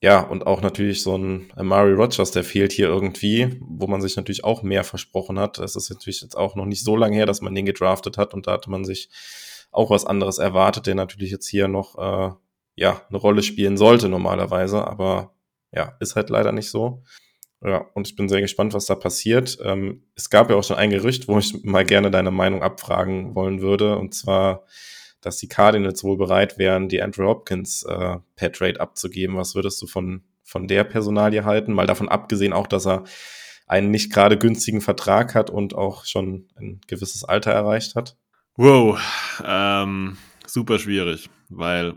[0.01, 4.15] ja, und auch natürlich so ein Amari Rogers, der fehlt hier irgendwie, wo man sich
[4.15, 5.59] natürlich auch mehr versprochen hat.
[5.59, 8.33] Es ist natürlich jetzt auch noch nicht so lange her, dass man den gedraftet hat
[8.33, 9.09] und da hatte man sich
[9.71, 12.31] auch was anderes erwartet, der natürlich jetzt hier noch äh,
[12.75, 15.33] ja eine Rolle spielen sollte normalerweise, aber
[15.73, 17.03] ja, ist halt leider nicht so.
[17.61, 19.57] Ja, und ich bin sehr gespannt, was da passiert.
[19.63, 23.35] Ähm, es gab ja auch schon ein Gerücht, wo ich mal gerne deine Meinung abfragen
[23.35, 24.63] wollen würde, und zwar
[25.21, 29.37] dass die Cardinals wohl bereit wären, die Andrew Hopkins äh, per Trade abzugeben.
[29.37, 31.73] Was würdest du von, von der Personalie halten?
[31.73, 33.03] Mal davon abgesehen auch, dass er
[33.67, 38.17] einen nicht gerade günstigen Vertrag hat und auch schon ein gewisses Alter erreicht hat.
[38.55, 38.99] Wow,
[39.45, 41.95] ähm, super schwierig, weil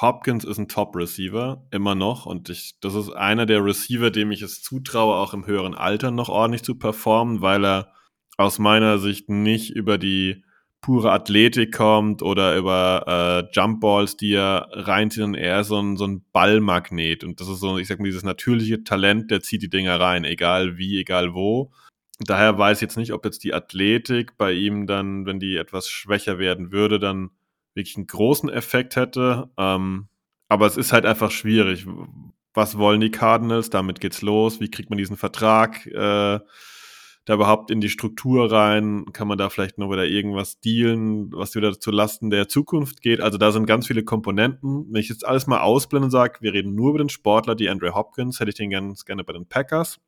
[0.00, 2.26] Hopkins ist ein Top-Receiver, immer noch.
[2.26, 6.10] Und ich, das ist einer der Receiver, dem ich es zutraue, auch im höheren Alter
[6.10, 7.92] noch ordentlich zu performen, weil er
[8.36, 10.44] aus meiner Sicht nicht über die
[10.82, 13.04] pure Athletik kommt oder über
[13.48, 17.24] äh, Jumpballs, die er reinzieht und er ist so ein, so ein Ballmagnet.
[17.24, 20.24] Und das ist so, ich sag mal, dieses natürliche Talent, der zieht die Dinger rein,
[20.24, 21.70] egal wie, egal wo.
[22.18, 25.88] Daher weiß ich jetzt nicht, ob jetzt die Athletik bei ihm dann, wenn die etwas
[25.88, 27.30] schwächer werden würde, dann
[27.74, 29.50] wirklich einen großen Effekt hätte.
[29.56, 30.08] Ähm,
[30.48, 31.86] aber es ist halt einfach schwierig.
[32.54, 33.70] Was wollen die Cardinals?
[33.70, 34.60] Damit geht's los.
[34.60, 36.40] Wie kriegt man diesen Vertrag äh,
[37.24, 39.06] da überhaupt in die Struktur rein?
[39.12, 43.20] Kann man da vielleicht noch wieder irgendwas dealen, was wieder zu Lasten der Zukunft geht?
[43.20, 44.86] Also da sind ganz viele Komponenten.
[44.90, 47.68] Wenn ich jetzt alles mal ausblende und sage, wir reden nur über den Sportler, die
[47.68, 50.00] Andre Hopkins, hätte ich den ganz gerne bei den Packers.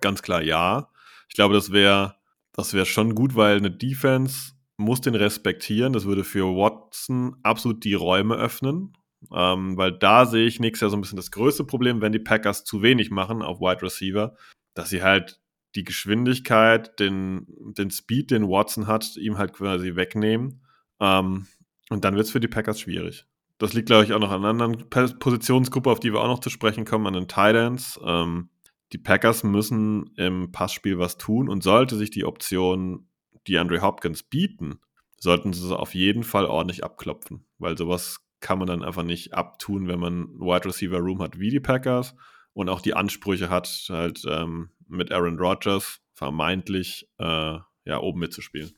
[0.00, 0.88] Ganz klar ja.
[1.28, 2.16] Ich glaube, das wäre
[2.52, 5.92] das wäre schon gut, weil eine Defense muss den respektieren.
[5.92, 8.96] Das würde für Watson absolut die Räume öffnen.
[9.32, 12.18] Ähm, weil da sehe ich nächstes Jahr so ein bisschen das größte Problem, wenn die
[12.18, 14.36] Packers zu wenig machen auf Wide Receiver,
[14.74, 15.40] dass sie halt
[15.74, 17.46] die Geschwindigkeit, den,
[17.76, 20.62] den Speed, den Watson hat, ihm halt quasi wegnehmen.
[21.00, 21.46] Ähm,
[21.90, 23.26] und dann wird es für die Packers schwierig.
[23.58, 26.40] Das liegt, glaube ich, auch noch an einer anderen Positionsgruppe, auf die wir auch noch
[26.40, 27.98] zu sprechen kommen, an den Titans.
[28.04, 28.50] Ähm,
[28.92, 33.06] die Packers müssen im Passspiel was tun und sollte sich die Option
[33.46, 34.78] die Andre Hopkins bieten,
[35.18, 39.88] sollten sie auf jeden Fall ordentlich abklopfen, weil sowas kann man dann einfach nicht abtun,
[39.88, 42.14] wenn man Wide Receiver Room hat wie die Packers
[42.52, 48.72] und auch die Ansprüche hat, halt ähm, mit Aaron Rodgers vermeintlich äh, ja oben mitzuspielen.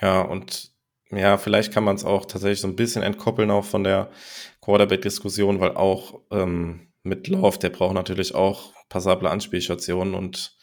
[0.00, 0.72] Ja, und
[1.10, 4.10] ja, vielleicht kann man es auch tatsächlich so ein bisschen entkoppeln auch von der
[4.60, 10.56] Quarterback-Diskussion, weil auch ähm, mit Lauf, der braucht natürlich auch passable Anspielstationen und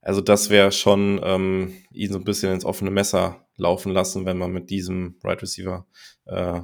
[0.00, 4.38] also das wäre schon ähm, ihn so ein bisschen ins offene Messer laufen lassen, wenn
[4.38, 5.86] man mit diesem Right Receiver
[6.26, 6.60] äh,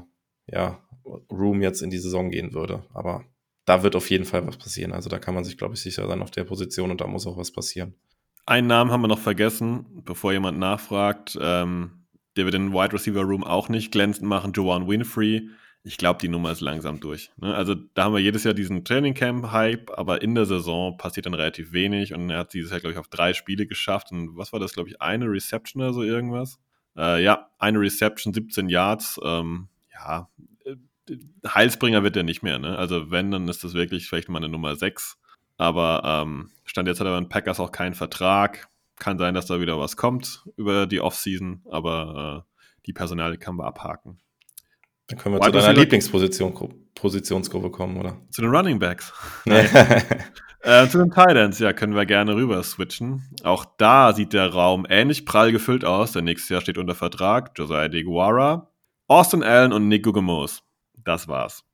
[0.46, 0.82] ja,
[1.30, 2.84] Room jetzt in die Saison gehen würde.
[2.94, 3.24] Aber
[3.64, 4.92] da wird auf jeden Fall was passieren.
[4.92, 7.26] Also da kann man sich, glaube ich, sicher sein auf der Position und da muss
[7.26, 7.94] auch was passieren.
[8.46, 11.38] Einen Namen haben wir noch vergessen, bevor jemand nachfragt.
[11.40, 12.04] Ähm,
[12.36, 14.52] der wird den Wide Receiver Room auch nicht glänzend machen.
[14.52, 15.48] Joanne Winfrey
[15.86, 17.30] ich glaube, die Nummer ist langsam durch.
[17.36, 17.54] Ne?
[17.54, 21.26] Also da haben wir jedes Jahr diesen Training Camp Hype, aber in der Saison passiert
[21.26, 24.34] dann relativ wenig und er hat dieses Jahr, glaube ich, auf drei Spiele geschafft und
[24.34, 26.58] was war das, glaube ich, eine Reception oder so irgendwas?
[26.96, 29.20] Äh, ja, eine Reception, 17 Yards.
[29.22, 30.30] Ähm, ja,
[31.46, 32.58] Heilsbringer wird er nicht mehr.
[32.58, 32.76] Ne?
[32.78, 35.18] Also wenn, dann ist das wirklich vielleicht mal eine Nummer 6.
[35.56, 38.68] Aber ähm, Stand jetzt hat er bei den Packers auch keinen Vertrag.
[38.98, 43.56] Kann sein, dass da wieder was kommt über die Offseason, aber äh, die Personal kann
[43.56, 44.18] man abhaken.
[45.08, 46.54] Dann können wir Wide zu deiner Lieblingsposition
[46.94, 48.16] Positionsgruppe kommen, oder?
[48.30, 49.12] Zu den Running Backs.
[49.44, 53.22] äh, zu den Titans, ja, können wir gerne rüber switchen.
[53.42, 56.12] Auch da sieht der Raum ähnlich prall gefüllt aus.
[56.12, 57.52] Der nächste Jahr steht unter Vertrag.
[57.56, 58.70] Josiah DeGuara,
[59.08, 60.63] Austin Allen und Nick Gugamos.
[61.04, 61.64] Das war's.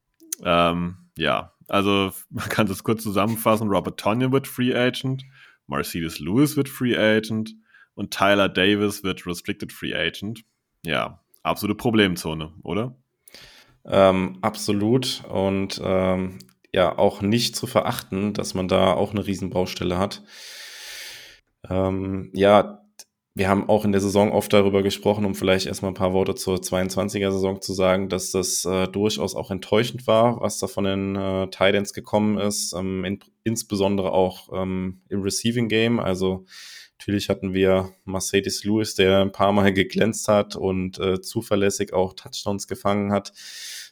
[0.42, 3.68] Ähm, ja, also man kann das kurz zusammenfassen.
[3.68, 5.24] Robert Tonyan wird Free Agent,
[5.66, 7.54] Mercedes Lewis wird Free Agent
[7.94, 10.44] und Tyler Davis wird Restricted Free Agent.
[10.84, 12.96] Ja, absolute Problemzone, oder?
[13.84, 15.24] Ähm, absolut.
[15.28, 16.38] Und ähm,
[16.72, 20.22] ja, auch nicht zu verachten, dass man da auch eine Riesenbaustelle hat.
[21.68, 22.79] Ähm, ja,
[23.40, 26.34] wir haben auch in der Saison oft darüber gesprochen, um vielleicht erstmal ein paar Worte
[26.34, 31.16] zur 22er-Saison zu sagen, dass das äh, durchaus auch enttäuschend war, was da von den
[31.16, 36.00] äh, Titans gekommen ist, ähm, in, insbesondere auch ähm, im Receiving Game.
[36.00, 36.44] Also
[36.98, 42.12] natürlich hatten wir Mercedes Lewis, der ein paar Mal geglänzt hat und äh, zuverlässig auch
[42.12, 43.32] Touchdowns gefangen hat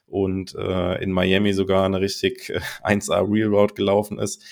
[0.04, 4.44] und äh, in Miami sogar eine richtig äh, 1A Real Route gelaufen ist,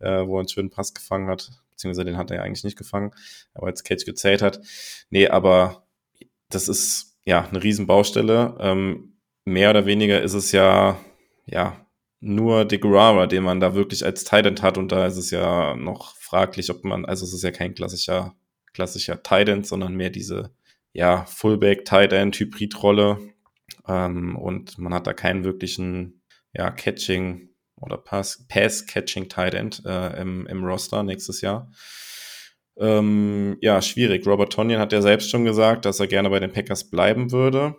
[0.00, 2.78] äh, wo er einen schönen Pass gefangen hat, beziehungsweise den hat er ja eigentlich nicht
[2.78, 3.12] gefangen,
[3.54, 4.60] aber als Catch gezählt hat.
[5.08, 5.86] Nee, aber
[6.50, 8.56] das ist ja eine Riesenbaustelle.
[8.60, 9.16] Ähm,
[9.46, 11.00] mehr oder weniger ist es ja,
[11.46, 11.86] ja,
[12.20, 15.74] nur De Guerrara, den man da wirklich als Titan hat und da ist es ja
[15.74, 18.34] noch fraglich, ob man, also es ist ja kein klassischer,
[18.74, 20.54] klassischer Titan, sondern mehr diese,
[20.92, 23.18] ja, Fullback, Tight End, Hybridrolle,
[23.88, 26.22] ähm, und man hat da keinen wirklichen
[26.52, 27.49] ja, Catching
[27.80, 31.70] oder Pass-Catching Tight End äh, im, im Roster nächstes Jahr.
[32.76, 34.26] Ähm, ja, schwierig.
[34.26, 37.76] Robert Tonyan hat ja selbst schon gesagt, dass er gerne bei den Packers bleiben würde.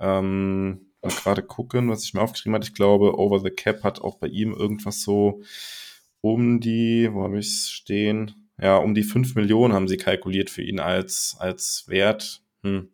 [0.00, 2.64] Ähm, gerade gucken, was ich mir aufgeschrieben habe.
[2.64, 5.42] Ich glaube, Over the Cap hat auch bei ihm irgendwas so
[6.20, 8.50] um die, wo habe ich es stehen?
[8.60, 12.42] Ja, um die 5 Millionen haben sie kalkuliert für ihn als, als Wert.
[12.62, 12.88] Hm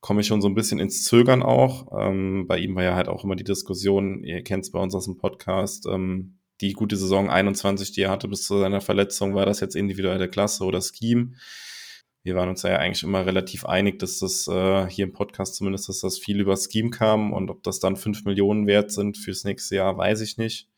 [0.00, 1.88] komme ich schon so ein bisschen ins Zögern auch.
[1.98, 4.94] Ähm, bei ihm war ja halt auch immer die Diskussion, ihr kennt es bei uns
[4.94, 9.34] aus dem Podcast, ähm, die gute Saison 21, die er hatte bis zu seiner Verletzung,
[9.34, 11.32] war das jetzt individuelle Klasse oder Scheme?
[12.22, 15.88] wir waren uns ja eigentlich immer relativ einig, dass das äh, hier im Podcast zumindest,
[15.88, 19.44] dass das viel über Scheme kam und ob das dann fünf Millionen wert sind fürs
[19.44, 20.68] nächste Jahr, weiß ich nicht.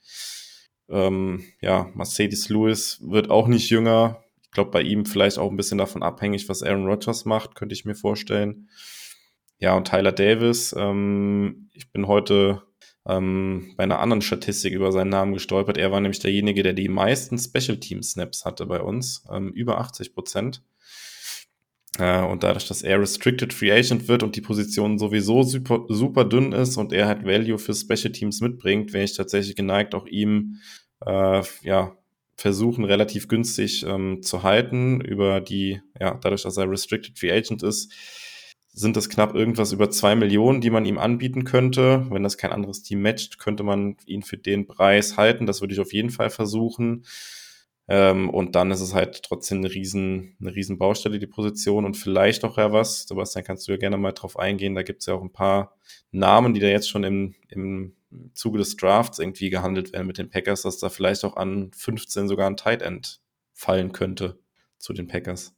[0.88, 4.22] Ähm, ja, Mercedes Lewis wird auch nicht jünger.
[4.44, 7.72] Ich glaube, bei ihm vielleicht auch ein bisschen davon abhängig, was Aaron Rodgers macht, könnte
[7.72, 8.68] ich mir vorstellen.
[9.62, 12.62] Ja, und Tyler Davis, ähm, ich bin heute
[13.06, 15.78] ähm, bei einer anderen Statistik über seinen Namen gestolpert.
[15.78, 19.78] Er war nämlich derjenige, der die meisten Special Team Snaps hatte bei uns, ähm, über
[19.78, 20.64] 80 Prozent.
[21.96, 26.24] Äh, und dadurch, dass er Restricted Free Agent wird und die Position sowieso super, super
[26.24, 30.08] dünn ist und er halt Value für Special Teams mitbringt, wäre ich tatsächlich geneigt, auch
[30.08, 30.56] ihm
[31.06, 31.96] äh, ja,
[32.34, 35.00] versuchen, relativ günstig ähm, zu halten.
[35.00, 37.92] Über die, ja, dadurch, dass er Restricted Free Agent ist,
[38.74, 42.06] sind das knapp irgendwas über zwei Millionen, die man ihm anbieten könnte.
[42.10, 45.46] Wenn das kein anderes Team matcht, könnte man ihn für den Preis halten.
[45.46, 47.04] Das würde ich auf jeden Fall versuchen.
[47.88, 51.84] Ähm, und dann ist es halt trotzdem eine riesen, eine riesen Baustelle, die Position.
[51.84, 54.74] Und vielleicht auch ja was, Sebastian, kannst du ja gerne mal drauf eingehen.
[54.74, 55.76] Da gibt es ja auch ein paar
[56.10, 57.94] Namen, die da jetzt schon im, im
[58.32, 62.28] Zuge des Drafts irgendwie gehandelt werden mit den Packers, dass da vielleicht auch an 15
[62.28, 63.20] sogar ein Tight End
[63.52, 64.38] fallen könnte
[64.78, 65.54] zu den Packers.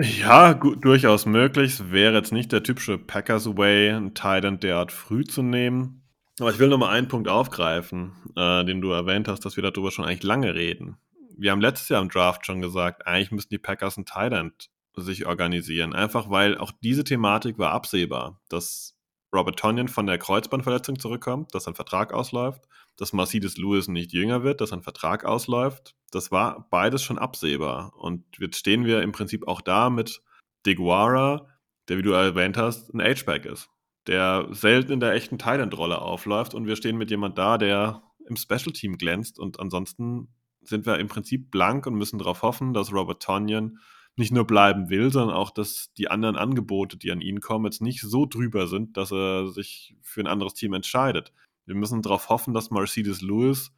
[0.00, 1.74] Ja, gut, durchaus möglich.
[1.74, 6.02] Es wäre jetzt nicht der typische Packers Way, einen Tight End derart früh zu nehmen.
[6.38, 9.62] Aber ich will noch mal einen Punkt aufgreifen, äh, den du erwähnt hast, dass wir
[9.62, 10.96] darüber schon eigentlich lange reden
[11.40, 15.24] wir haben letztes Jahr im Draft schon gesagt, eigentlich müssten die Packers ein Thailand sich
[15.24, 15.94] organisieren.
[15.94, 18.94] Einfach weil auch diese Thematik war absehbar, dass
[19.34, 24.42] Robert Tonyan von der Kreuzbandverletzung zurückkommt, dass sein Vertrag ausläuft, dass Mercedes Lewis nicht jünger
[24.42, 25.94] wird, dass sein Vertrag ausläuft.
[26.10, 27.92] Das war beides schon absehbar.
[27.96, 30.22] Und jetzt stehen wir im Prinzip auch da mit
[30.66, 31.48] Deguara,
[31.88, 33.68] der, wie du erwähnt hast, ein H-Back ist,
[34.06, 36.54] der selten in der echten Thailand-Rolle aufläuft.
[36.54, 40.28] Und wir stehen mit jemand da, der im Special-Team glänzt und ansonsten
[40.62, 43.78] sind wir im Prinzip blank und müssen darauf hoffen, dass Robert Tonyan
[44.20, 47.82] nicht nur bleiben will, sondern auch, dass die anderen Angebote, die an ihn kommen, jetzt
[47.82, 51.32] nicht so drüber sind, dass er sich für ein anderes Team entscheidet.
[51.66, 53.72] Wir müssen darauf hoffen, dass Mercedes Lewis,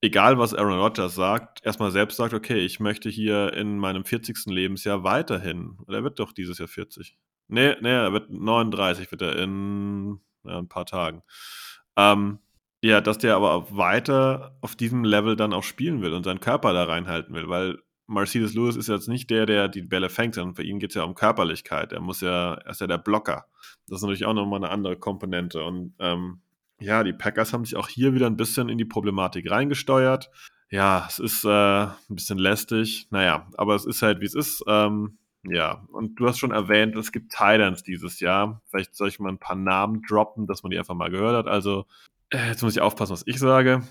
[0.00, 4.46] egal was Aaron Rodgers sagt, erstmal selbst sagt, okay, ich möchte hier in meinem 40.
[4.46, 5.76] Lebensjahr weiterhin.
[5.88, 7.18] Er wird doch dieses Jahr 40.
[7.48, 11.22] Nee, nee, er wird 39, wird er in ja, ein paar Tagen.
[11.96, 12.38] Ähm,
[12.82, 16.72] ja, dass der aber weiter auf diesem Level dann auch spielen will und seinen Körper
[16.72, 20.54] da reinhalten will, weil Mercedes Lewis ist jetzt nicht der, der die Bälle fängt, sondern
[20.54, 21.92] für ihn geht es ja um Körperlichkeit.
[21.92, 23.46] Er muss ja, er ist ja der Blocker.
[23.86, 25.62] Das ist natürlich auch nochmal eine andere Komponente.
[25.62, 26.40] Und ähm,
[26.80, 30.30] ja, die Packers haben sich auch hier wieder ein bisschen in die Problematik reingesteuert.
[30.70, 33.06] Ja, es ist äh, ein bisschen lästig.
[33.10, 34.64] Naja, aber es ist halt, wie es ist.
[34.66, 38.62] Ähm, ja, und du hast schon erwähnt, es gibt Titans dieses Jahr.
[38.70, 41.46] Vielleicht soll ich mal ein paar Namen droppen, dass man die einfach mal gehört hat.
[41.48, 41.86] Also
[42.30, 43.82] äh, jetzt muss ich aufpassen, was ich sage.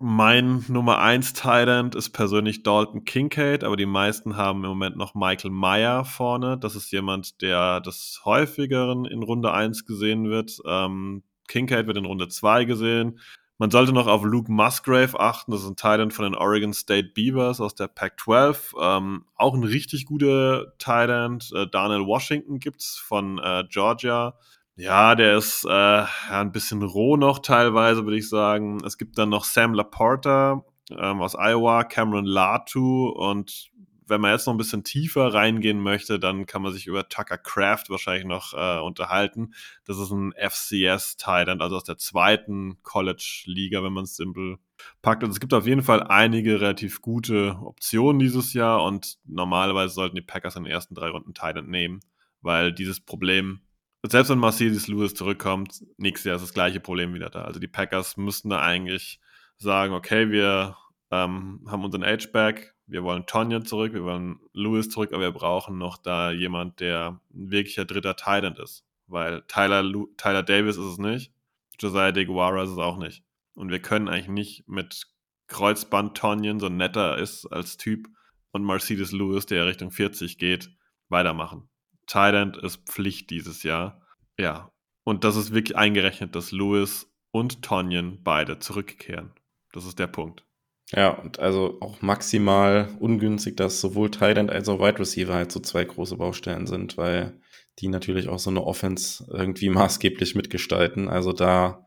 [0.00, 5.14] Mein Nummer 1 Thailand ist persönlich Dalton Kincaid, aber die meisten haben im Moment noch
[5.14, 6.58] Michael Meyer vorne.
[6.58, 10.58] Das ist jemand, der des häufigeren in Runde 1 gesehen wird.
[10.66, 13.20] Ähm, Kincaid wird in Runde 2 gesehen.
[13.58, 15.52] Man sollte noch auf Luke Musgrave achten.
[15.52, 18.72] Das ist ein Thailand von den Oregon State Beavers aus der Pac-12.
[18.80, 21.52] Ähm, auch ein richtig guter Thailand.
[21.54, 24.36] Äh, Daniel Washington gibt's von äh, Georgia.
[24.76, 28.82] Ja, der ist äh, ja, ein bisschen roh noch teilweise, würde ich sagen.
[28.84, 33.70] Es gibt dann noch Sam Laporta ähm, aus Iowa, Cameron Latu und
[34.12, 37.38] wenn man jetzt noch ein bisschen tiefer reingehen möchte, dann kann man sich über Tucker
[37.38, 39.54] Craft wahrscheinlich noch äh, unterhalten.
[39.84, 44.58] Das ist ein FCS-Titan, also aus der zweiten College-Liga, wenn man es simpel
[45.00, 45.22] packt.
[45.22, 50.16] Also es gibt auf jeden Fall einige relativ gute Optionen dieses Jahr und normalerweise sollten
[50.16, 52.00] die Packers in den ersten drei Runden Titan nehmen,
[52.42, 53.62] weil dieses Problem
[54.02, 57.42] selbst wenn Mercedes Lewis zurückkommt, nächstes Jahr ist das gleiche Problem wieder da.
[57.42, 59.20] Also die Packers müssten da eigentlich
[59.58, 60.76] sagen, okay, wir
[61.10, 65.78] ähm, haben unseren H-Back, wir wollen Tonya zurück, wir wollen Lewis zurück, aber wir brauchen
[65.78, 68.84] noch da jemand, der ein wirklicher dritter Thailand ist.
[69.06, 71.32] Weil Tyler, Lu Tyler Davis ist es nicht,
[71.78, 73.22] Josiah DeGuara ist es auch nicht.
[73.54, 75.06] Und wir können eigentlich nicht mit
[75.46, 78.08] Kreuzband Tonyan, so netter ist als Typ,
[78.52, 80.70] und Mercedes Lewis, der Richtung 40 geht,
[81.08, 81.68] weitermachen.
[82.12, 84.02] Thailand ist Pflicht dieses Jahr.
[84.38, 84.70] Ja.
[85.02, 89.32] Und das ist wirklich eingerechnet, dass Lewis und Tonyan beide zurückkehren.
[89.72, 90.44] Das ist der Punkt.
[90.90, 95.60] Ja, und also auch maximal ungünstig, dass sowohl Thailand als auch Wide Receiver halt so
[95.60, 97.40] zwei große Baustellen sind, weil
[97.78, 101.08] die natürlich auch so eine Offense irgendwie maßgeblich mitgestalten.
[101.08, 101.86] Also da,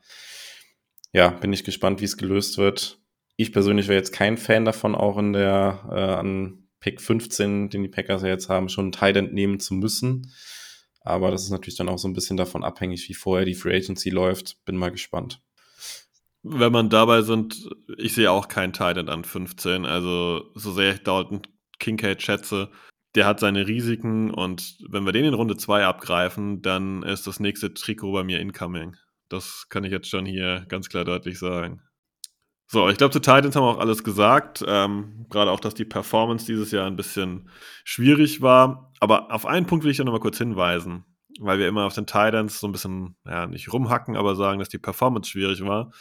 [1.13, 2.99] ja, bin ich gespannt, wie es gelöst wird.
[3.35, 7.81] Ich persönlich wäre jetzt kein Fan davon, auch in der äh, an Pick 15, den
[7.81, 10.31] die Packers ja jetzt haben, schon einen Tight End nehmen zu müssen.
[11.01, 13.75] Aber das ist natürlich dann auch so ein bisschen davon abhängig, wie vorher die Free
[13.75, 14.63] Agency läuft.
[14.65, 15.41] Bin mal gespannt.
[16.43, 17.67] Wenn man dabei sind,
[17.97, 19.87] ich sehe auch keinen Tight End an 15.
[19.87, 21.41] Also, so sehr ich Dalton
[21.79, 22.69] Kincaid schätze,
[23.15, 27.39] der hat seine Risiken und wenn wir den in Runde 2 abgreifen, dann ist das
[27.39, 28.95] nächste Trikot bei mir incoming.
[29.27, 31.81] Das kann ich jetzt schon hier ganz klar deutlich sagen.
[32.67, 34.63] So, ich glaube, zu Titans haben wir auch alles gesagt.
[34.67, 37.49] Ähm, Gerade auch, dass die Performance dieses Jahr ein bisschen
[37.83, 38.91] schwierig war.
[38.99, 41.05] Aber auf einen Punkt will ich ja nochmal kurz hinweisen,
[41.39, 44.69] weil wir immer auf den Titans so ein bisschen, ja, nicht rumhacken, aber sagen, dass
[44.69, 45.91] die Performance schwierig war.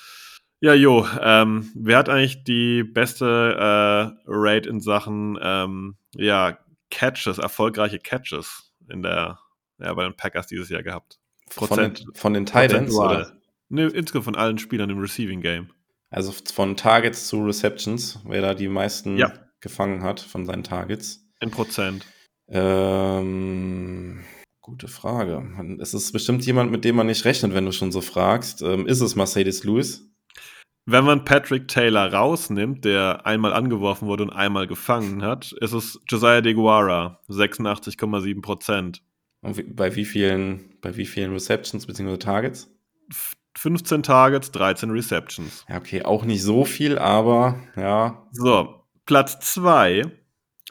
[0.60, 6.58] Ja, Jo, ähm, wer hat eigentlich die beste äh, Rate in Sachen ähm, ja,
[6.90, 9.38] Catches, erfolgreiche Catches in der,
[9.78, 11.18] ja, bei den Packers dieses Jahr gehabt?
[11.54, 13.32] Prozent, von den, von den Titans oder?
[13.68, 15.70] Ne, insgesamt von allen Spielern im Receiving Game.
[16.14, 19.32] Also von Targets zu Receptions, wer da die meisten Ja.
[19.60, 21.26] gefangen hat von seinen Targets.
[21.40, 22.06] In Prozent.
[22.48, 24.22] Ähm,
[24.60, 25.42] gute Frage.
[25.80, 28.62] Es ist bestimmt jemand, mit dem man nicht rechnet, wenn du schon so fragst.
[28.62, 30.08] Ähm, ist es Mercedes Lewis?
[30.86, 35.98] Wenn man Patrick Taylor rausnimmt, der einmal angeworfen wurde und einmal gefangen hat, ist es
[36.08, 39.02] Josiah DeGuara, 86,7 Prozent.
[39.40, 42.18] Und wie, bei wie vielen, bei wie vielen Receptions bzw.
[42.18, 42.70] Targets?
[43.56, 45.64] 15 Targets, 13 Receptions.
[45.68, 50.02] Ja, okay, auch nicht so viel, aber ja, So, Platz 2,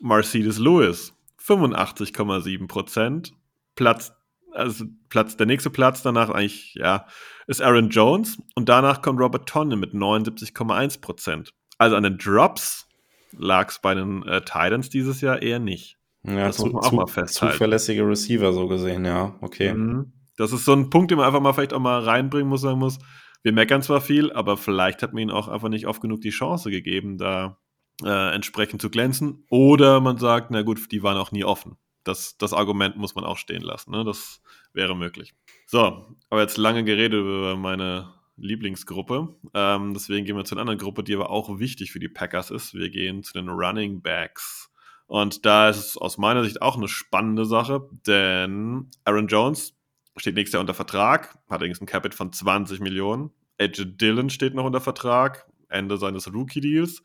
[0.01, 3.33] Mercedes Lewis, 85,7 Prozent.
[3.75, 4.13] Platz,
[4.51, 7.07] also Platz, der nächste Platz danach eigentlich, ja,
[7.47, 11.53] ist Aaron Jones und danach kommt Robert Tonne mit 79,1 Prozent.
[11.77, 12.87] Also an den Drops
[13.31, 15.97] lag es bei den äh, Titans dieses Jahr eher nicht.
[16.23, 17.53] ja Das muss man auch mal festhalten.
[17.53, 19.73] zuverlässige Receiver so gesehen, ja, okay.
[19.73, 20.13] Mhm.
[20.37, 22.79] Das ist so ein Punkt, den man einfach mal vielleicht auch mal reinbringen muss, sagen
[22.79, 22.99] muss.
[23.43, 26.29] Wir meckern zwar viel, aber vielleicht hat man ihnen auch einfach nicht oft genug die
[26.29, 27.57] Chance gegeben, da
[28.03, 29.45] äh, entsprechend zu glänzen.
[29.49, 31.77] Oder man sagt, na gut, die waren auch nie offen.
[32.03, 33.91] Das, das Argument muss man auch stehen lassen.
[33.91, 34.03] Ne?
[34.03, 34.41] Das
[34.73, 35.33] wäre möglich.
[35.67, 39.35] So, aber jetzt lange geredet über meine Lieblingsgruppe.
[39.53, 42.51] Ähm, deswegen gehen wir zu einer anderen Gruppe, die aber auch wichtig für die Packers
[42.51, 42.73] ist.
[42.73, 44.71] Wir gehen zu den Running Backs.
[45.05, 49.75] Und da ist es aus meiner Sicht auch eine spannende Sache, denn Aaron Jones
[50.17, 53.31] steht nächstes Jahr unter Vertrag, hat allerdings ein Capit von 20 Millionen.
[53.57, 57.01] Edge Dillon steht noch unter Vertrag, Ende seines Rookie-Deals.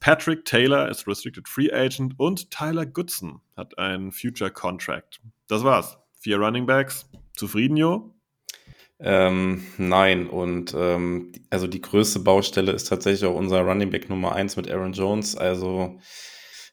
[0.00, 5.20] Patrick Taylor ist Restricted Free Agent und Tyler Goodson hat einen Future Contract.
[5.46, 5.98] Das war's.
[6.20, 7.08] Vier Running Backs.
[7.34, 8.14] Zufrieden, Jo?
[9.00, 14.34] Ähm, nein, und ähm, also die größte Baustelle ist tatsächlich auch unser Running Back Nummer
[14.34, 15.36] 1 mit Aaron Jones.
[15.36, 15.98] Also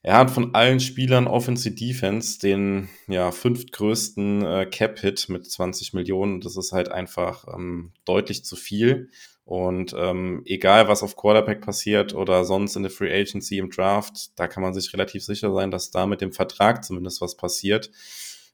[0.04, 6.42] er hat von allen Spielern Offensive Defense den ja, fünftgrößten äh, Cap-Hit mit 20 Millionen.
[6.42, 9.10] Das ist halt einfach ähm, deutlich zu viel.
[9.44, 14.40] Und ähm, egal, was auf Quarterback passiert oder sonst in der Free Agency im Draft,
[14.40, 17.92] da kann man sich relativ sicher sein, dass da mit dem Vertrag zumindest was passiert.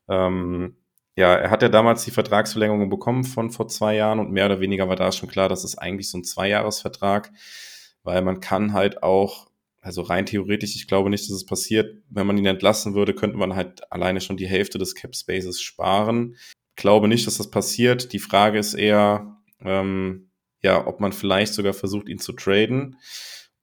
[0.09, 0.75] Ähm,
[1.15, 4.59] ja, er hat ja damals die Vertragsverlängerung bekommen von vor zwei Jahren und mehr oder
[4.59, 7.31] weniger war da schon klar, das ist eigentlich so ein Zweijahresvertrag,
[8.03, 9.46] weil man kann halt auch,
[9.87, 13.37] also rein theoretisch, ich glaube nicht, dass es passiert, wenn man ihn entlassen würde, könnte
[13.37, 16.35] man halt alleine schon die Hälfte des Cap Spaces sparen.
[16.75, 18.11] Glaube nicht, dass das passiert.
[18.11, 20.29] Die Frage ist eher, ähm,
[20.61, 22.97] ja, ob man vielleicht sogar versucht, ihn zu traden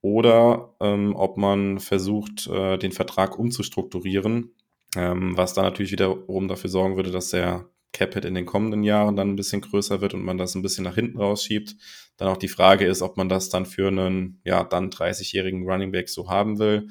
[0.01, 4.55] oder ähm, ob man versucht, äh, den Vertrag umzustrukturieren,
[4.97, 9.17] ähm, was dann natürlich wiederum dafür sorgen würde, dass der Capit in den kommenden Jahren
[9.17, 11.77] dann ein bisschen größer wird und man das ein bisschen nach hinten rausschiebt.
[12.19, 15.93] Dann auch die Frage ist, ob man das dann für einen, ja, dann 30-jährigen Running
[15.93, 16.89] Back so haben will.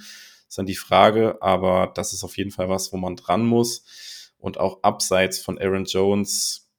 [0.48, 4.34] Ist dann die Frage, aber das ist auf jeden Fall was, wo man dran muss.
[4.38, 6.72] Und auch abseits von Aaron Jones,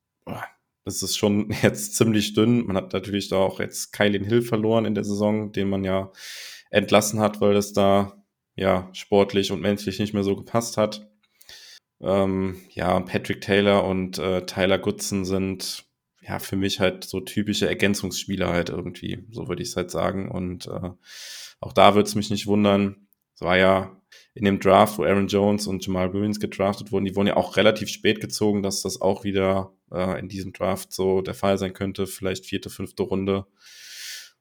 [0.85, 2.67] das ist schon jetzt ziemlich dünn.
[2.67, 6.11] Man hat natürlich da auch jetzt Kylin Hill verloren in der Saison, den man ja
[6.71, 8.25] entlassen hat, weil das da
[8.57, 11.09] ja sportlich und menschlich nicht mehr so gepasst hat.
[12.05, 15.87] Ähm, ja, Patrick Taylor und äh, Tyler Goodson sind
[16.21, 20.31] ja für mich halt so typische Ergänzungsspieler halt irgendwie, so würde ich es halt sagen.
[20.31, 20.91] Und äh,
[21.61, 23.09] auch da würde es mich nicht wundern.
[23.35, 24.01] Es war ja
[24.35, 27.57] in dem Draft, wo Aaron Jones und Jamal Williams gedraftet wurden, die wurden ja auch
[27.57, 31.73] relativ spät gezogen, dass das auch wieder äh, in diesem Draft so der Fall sein
[31.73, 32.07] könnte.
[32.07, 33.47] Vielleicht vierte, fünfte Runde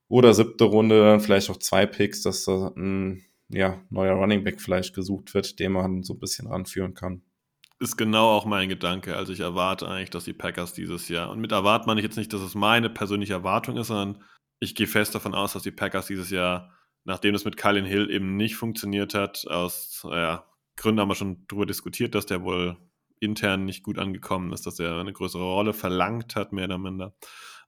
[0.07, 4.61] oder siebte Runde, dann vielleicht auch zwei Picks, dass da ein ja, neuer Running Back
[4.61, 7.23] vielleicht gesucht wird, den man so ein bisschen ranführen kann.
[7.83, 9.17] Ist genau auch mein Gedanke.
[9.17, 12.15] Also ich erwarte eigentlich, dass die Packers dieses Jahr, und mit erwarten meine ich jetzt
[12.15, 14.23] nicht, dass es meine persönliche Erwartung ist, sondern
[14.61, 16.71] ich gehe fest davon aus, dass die Packers dieses Jahr,
[17.03, 20.45] nachdem es mit Kylan Hill eben nicht funktioniert hat, aus ja,
[20.77, 22.77] Gründen haben wir schon darüber diskutiert, dass der wohl
[23.19, 27.13] intern nicht gut angekommen ist, dass er eine größere Rolle verlangt hat, mehr oder minder,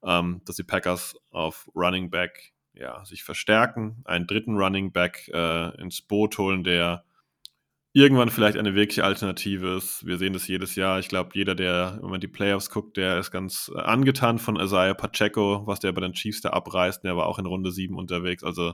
[0.02, 5.76] ähm, dass die Packers auf Running Back ja, sich verstärken, einen dritten Running Back äh,
[5.82, 7.04] ins Boot holen, der
[7.96, 10.06] irgendwann vielleicht eine wirkliche Alternative ist.
[10.06, 11.00] Wir sehen das jedes Jahr.
[11.00, 14.58] Ich glaube, jeder, der wenn man die Playoffs guckt, der ist ganz äh, angetan von
[14.58, 17.06] Isaiah Pacheco, was der bei den Chiefs da abreißt.
[17.06, 18.44] Der war auch in Runde 7 unterwegs.
[18.44, 18.74] Also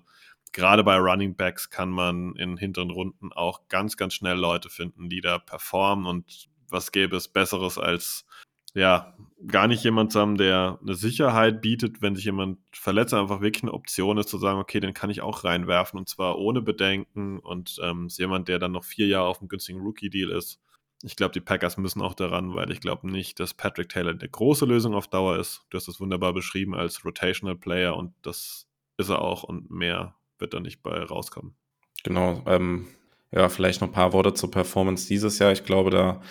[0.53, 5.07] gerade bei Running Backs kann man in hinteren Runden auch ganz, ganz schnell Leute finden,
[5.07, 8.25] die da performen und was gäbe es Besseres als
[8.73, 9.13] ja,
[9.47, 13.73] gar nicht jemand haben, der eine Sicherheit bietet, wenn sich jemand verletzt, einfach wirklich eine
[13.73, 17.77] Option ist, zu sagen, okay, den kann ich auch reinwerfen und zwar ohne Bedenken und
[17.81, 20.59] ähm, ist jemand, der dann noch vier Jahre auf einem günstigen Rookie-Deal ist.
[21.03, 24.29] Ich glaube, die Packers müssen auch daran, weil ich glaube nicht, dass Patrick Taylor eine
[24.29, 25.65] große Lösung auf Dauer ist.
[25.71, 28.67] Du hast es wunderbar beschrieben als Rotational Player und das
[28.97, 31.55] ist er auch und mehr wird da nicht bei rauskommen.
[32.03, 32.43] Genau.
[32.45, 32.87] Ähm,
[33.31, 35.51] ja, vielleicht noch ein paar Worte zur Performance dieses Jahr.
[35.51, 36.21] Ich glaube, da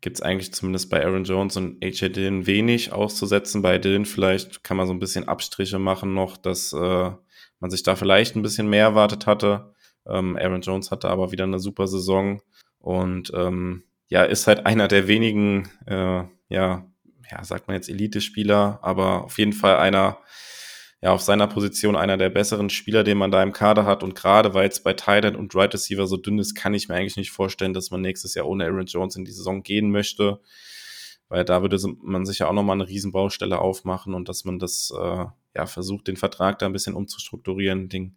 [0.00, 3.62] gibt es eigentlich zumindest bei Aaron Jones und AJ Dillon wenig auszusetzen.
[3.62, 7.10] Bei Dillon vielleicht kann man so ein bisschen Abstriche machen noch, dass äh,
[7.60, 9.74] man sich da vielleicht ein bisschen mehr erwartet hatte.
[10.06, 12.40] Ähm, Aaron Jones hatte aber wieder eine super Saison
[12.78, 16.86] und ähm, ja, ist halt einer der wenigen, äh, ja,
[17.30, 20.18] ja, sagt man jetzt Elite-Spieler, aber auf jeden Fall einer,
[21.02, 24.02] ja, auf seiner Position einer der besseren Spieler, den man da im Kader hat.
[24.02, 26.94] Und gerade weil es bei Titan und Right Receiver so dünn ist, kann ich mir
[26.94, 30.40] eigentlich nicht vorstellen, dass man nächstes Jahr ohne Aaron Jones in die Saison gehen möchte.
[31.28, 34.92] Weil da würde man sich ja auch nochmal eine Riesenbaustelle aufmachen und dass man das,
[34.94, 35.24] äh,
[35.54, 38.16] ja, versucht, den Vertrag da ein bisschen umzustrukturieren, den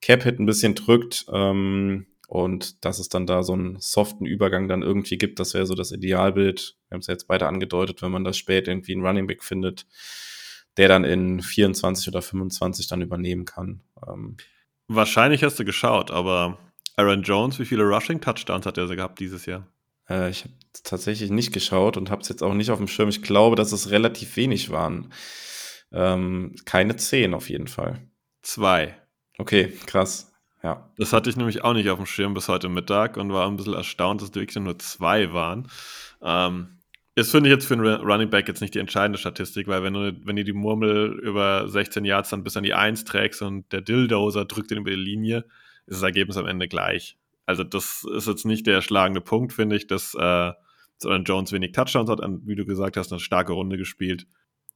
[0.00, 1.26] Cap-Hit ein bisschen drückt.
[1.32, 5.66] Ähm, und dass es dann da so einen soften Übergang dann irgendwie gibt, das wäre
[5.66, 6.76] so das Idealbild.
[6.88, 9.44] Wir haben es ja jetzt beide angedeutet, wenn man das spät irgendwie einen Running Back
[9.44, 9.86] findet,
[10.76, 13.82] der dann in 24 oder 25 dann übernehmen kann.
[14.06, 14.36] Ähm,
[14.88, 16.58] Wahrscheinlich hast du geschaut, aber
[16.96, 19.66] Aaron Jones, wie viele Rushing Touchdowns hat er gehabt dieses Jahr?
[20.08, 23.08] Äh, ich habe tatsächlich nicht geschaut und habe es jetzt auch nicht auf dem Schirm.
[23.08, 25.12] Ich glaube, dass es relativ wenig waren.
[25.92, 28.00] Ähm, keine zehn auf jeden Fall.
[28.42, 28.94] Zwei.
[29.38, 30.32] Okay, krass.
[30.62, 30.90] Ja.
[30.96, 33.56] Das hatte ich nämlich auch nicht auf dem Schirm bis heute Mittag und war ein
[33.56, 35.68] bisschen erstaunt, dass wirklich nur zwei waren.
[36.22, 36.73] Ähm,
[37.16, 39.94] das finde ich jetzt für einen Running Back jetzt nicht die entscheidende Statistik, weil wenn
[39.94, 43.70] du, wenn du die Murmel über 16 Yards dann bis an die 1 trägst und
[43.72, 45.44] der Dilldozer drückt ihn über die Linie,
[45.86, 47.16] ist das Ergebnis am Ende gleich.
[47.46, 50.52] Also das ist jetzt nicht der schlagende Punkt, finde ich, dass äh,
[51.02, 54.26] Jones wenig Touchdowns hat, wie du gesagt hast, eine starke Runde gespielt.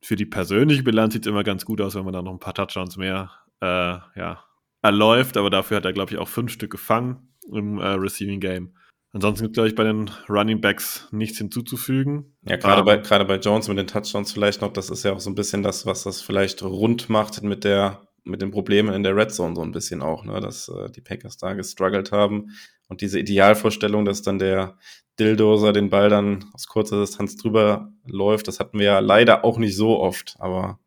[0.02, 2.38] Für die persönliche Bilanz sieht es immer ganz gut aus, wenn man da noch ein
[2.38, 3.30] paar Touchdowns mehr
[3.60, 4.44] äh, ja,
[4.82, 8.74] erläuft, aber dafür hat er, glaube ich, auch fünf Stück gefangen im äh, Receiving Game.
[9.18, 12.36] Ansonsten gibt es, glaube ich, bei den Running Backs nichts hinzuzufügen.
[12.44, 15.18] Ja, gerade bei, gerade bei Jones mit den Touchdowns vielleicht noch, das ist ja auch
[15.18, 19.02] so ein bisschen das, was das vielleicht rund macht mit der, mit den Problemen in
[19.02, 22.52] der Red Zone so ein bisschen auch, ne, dass äh, die Packers da gestruggelt haben.
[22.86, 24.78] Und diese Idealvorstellung, dass dann der
[25.18, 29.58] Dildoser den Ball dann aus kurzer Distanz drüber läuft, das hatten wir ja leider auch
[29.58, 30.78] nicht so oft, aber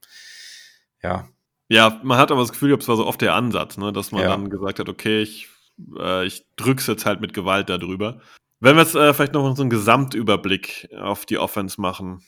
[1.04, 1.28] ja.
[1.68, 4.22] Ja, man hat aber das Gefühl, es war so oft der Ansatz, ne, dass man
[4.22, 4.30] ja.
[4.30, 5.50] dann gesagt hat, okay, ich
[5.98, 8.22] äh, ich drück's jetzt halt mit Gewalt darüber.
[8.60, 12.22] Wenn wir jetzt äh, vielleicht noch so einen Gesamtüberblick auf die Offense machen,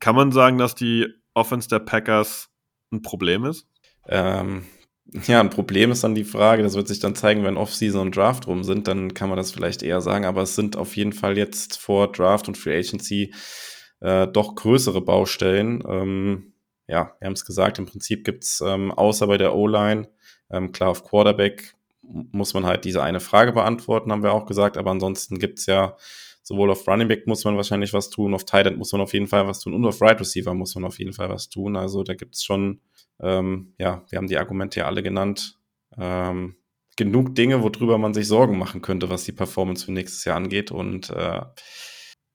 [0.00, 2.50] kann man sagen, dass die Offense der Packers
[2.92, 3.66] ein Problem ist?
[4.06, 4.64] Ähm,
[5.26, 8.16] ja, ein Problem ist dann die Frage, das wird sich dann zeigen, wenn Offseason und
[8.16, 11.12] Draft rum sind, dann kann man das vielleicht eher sagen, aber es sind auf jeden
[11.12, 13.34] Fall jetzt vor Draft und Free Agency
[14.00, 15.82] äh, doch größere Baustellen.
[15.86, 16.52] Ähm,
[16.86, 20.08] ja, wir haben es gesagt, im Prinzip gibt's ähm, außer bei der O-Line,
[20.50, 24.76] ähm, klar auf Quarterback muss man halt diese eine Frage beantworten, haben wir auch gesagt.
[24.76, 25.96] Aber ansonsten gibt's ja
[26.42, 29.12] sowohl auf Running Back muss man wahrscheinlich was tun, auf Tight End muss man auf
[29.12, 31.76] jeden Fall was tun und auf Right Receiver muss man auf jeden Fall was tun.
[31.76, 32.80] Also da gibt's schon,
[33.20, 35.58] ähm, ja, wir haben die Argumente ja alle genannt.
[35.96, 36.56] Ähm,
[36.96, 40.70] genug Dinge, worüber man sich Sorgen machen könnte, was die Performance für nächstes Jahr angeht.
[40.70, 41.40] Und äh,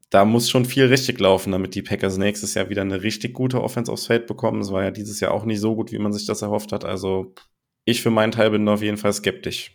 [0.10, 3.62] da muss schon viel richtig laufen, damit die Packers nächstes Jahr wieder eine richtig gute
[3.62, 4.62] Offense aufs Feld bekommen.
[4.62, 6.86] Es war ja dieses Jahr auch nicht so gut, wie man sich das erhofft hat.
[6.86, 7.34] Also
[7.88, 9.72] ich für meinen Teil bin auf jeden Fall skeptisch.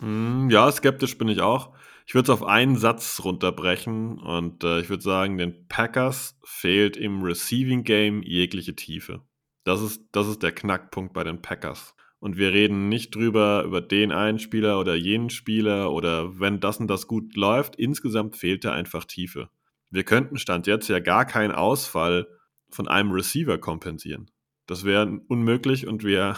[0.00, 1.72] Mm, ja, skeptisch bin ich auch.
[2.06, 6.98] Ich würde es auf einen Satz runterbrechen und äh, ich würde sagen, den Packers fehlt
[6.98, 9.22] im Receiving Game jegliche Tiefe.
[9.64, 11.94] Das ist, das ist der Knackpunkt bei den Packers.
[12.18, 16.78] Und wir reden nicht drüber, über den einen Spieler oder jenen Spieler oder wenn das
[16.78, 17.76] und das gut läuft.
[17.76, 19.48] Insgesamt fehlt da einfach Tiefe.
[19.90, 22.28] Wir könnten Stand jetzt ja gar keinen Ausfall
[22.68, 24.30] von einem Receiver kompensieren.
[24.66, 26.36] Das wäre unmöglich und wir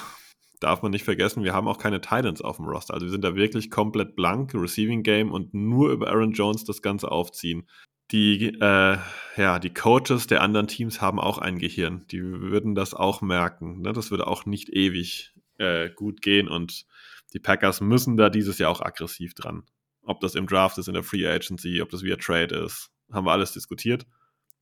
[0.61, 2.95] darf man nicht vergessen, wir haben auch keine Titans auf dem Roster.
[2.95, 6.83] Also wir sind da wirklich komplett blank, Receiving Game und nur über Aaron Jones das
[6.83, 7.69] Ganze aufziehen.
[8.11, 8.99] Die, äh,
[9.37, 12.07] ja, die Coaches der anderen Teams haben auch ein Gehirn.
[12.11, 13.83] Die würden das auch merken.
[13.83, 13.93] Ne?
[13.93, 16.87] Das würde auch nicht ewig äh, gut gehen und
[17.35, 19.65] die Packers müssen da dieses Jahr auch aggressiv dran.
[20.03, 23.27] Ob das im Draft ist, in der Free Agency, ob das via Trade ist, haben
[23.27, 24.07] wir alles diskutiert.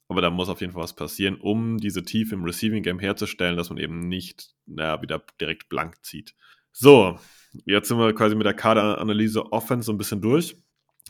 [0.09, 3.57] Aber da muss auf jeden Fall was passieren, um diese Tiefe im Receiving Game herzustellen,
[3.57, 6.35] dass man eben nicht na, wieder direkt blank zieht.
[6.73, 7.19] So,
[7.65, 10.57] jetzt sind wir quasi mit der Kaderanalyse Offense so ein bisschen durch.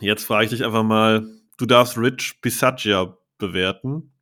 [0.01, 1.27] Jetzt frage ich dich einfach mal,
[1.59, 4.15] du darfst Rich Bisaccia bewerten.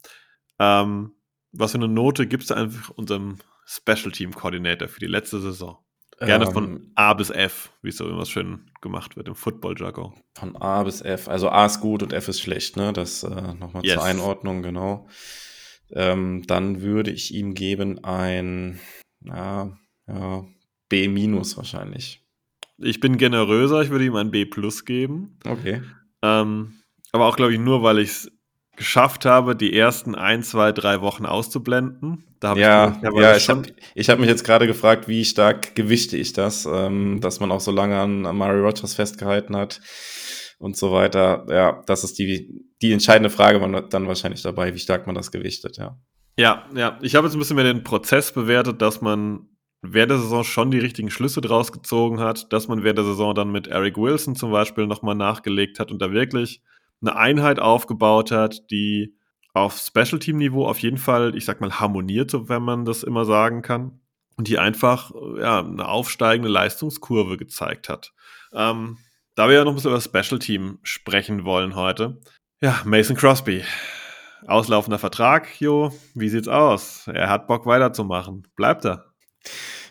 [0.59, 1.13] Ähm,
[1.53, 5.84] was für eine Note gibst du einfach unserem Special Team Coordinator für die letzte Saison?
[6.19, 10.15] Gerne ähm, von A bis F, wie es so immer schön gemacht wird im Football-Jargon.
[10.39, 11.29] Von A bis F.
[11.29, 12.93] Also A ist gut und F ist schlecht, ne?
[12.93, 13.95] Das äh, nochmal yes.
[13.95, 15.09] zur Einordnung, genau.
[15.91, 18.81] Ähm, dann würde ich ihm geben ein
[19.25, 19.77] ja,
[20.07, 20.45] ja,
[20.89, 22.21] B minus wahrscheinlich.
[22.79, 25.39] Ich bin generöser, ich würde ihm ein B plus geben.
[25.45, 25.83] Okay.
[26.23, 26.75] Ähm,
[27.13, 28.33] aber auch, glaube ich, nur, weil ich es
[28.77, 32.25] geschafft habe, die ersten ein, zwei, drei Wochen auszublenden.
[32.41, 33.65] Da ja, ich, ja, ich habe
[33.97, 37.71] hab mich jetzt gerade gefragt, wie stark gewichte ich das, ähm, dass man auch so
[37.71, 39.81] lange an, an Mario Rogers festgehalten hat
[40.59, 41.47] und so weiter.
[41.49, 45.31] Ja, das ist die, die entscheidende Frage man dann wahrscheinlich dabei, wie stark man das
[45.31, 45.99] gewichtet, ja.
[46.37, 46.99] Ja, ja.
[47.01, 49.49] Ich habe jetzt ein bisschen mehr den Prozess bewertet, dass man
[49.83, 53.35] während der Saison schon die richtigen Schlüsse draus gezogen hat, dass man während der Saison
[53.35, 56.63] dann mit Eric Wilson zum Beispiel nochmal nachgelegt hat und da wirklich
[57.07, 59.17] eine Einheit aufgebaut hat, die
[59.53, 63.63] auf Special-Team-Niveau auf jeden Fall, ich sag mal, harmoniert, so wenn man das immer sagen
[63.63, 64.01] kann.
[64.37, 68.13] Und die einfach ja, eine aufsteigende Leistungskurve gezeigt hat.
[68.53, 68.99] Ähm,
[69.37, 72.21] da wir ja noch ein bisschen über Special-Team sprechen wollen heute.
[72.61, 73.63] Ja, Mason Crosby.
[74.47, 77.07] Auslaufender Vertrag, Jo, wie sieht's aus?
[77.07, 78.49] Er hat Bock weiterzumachen.
[78.57, 79.07] Bleibt er?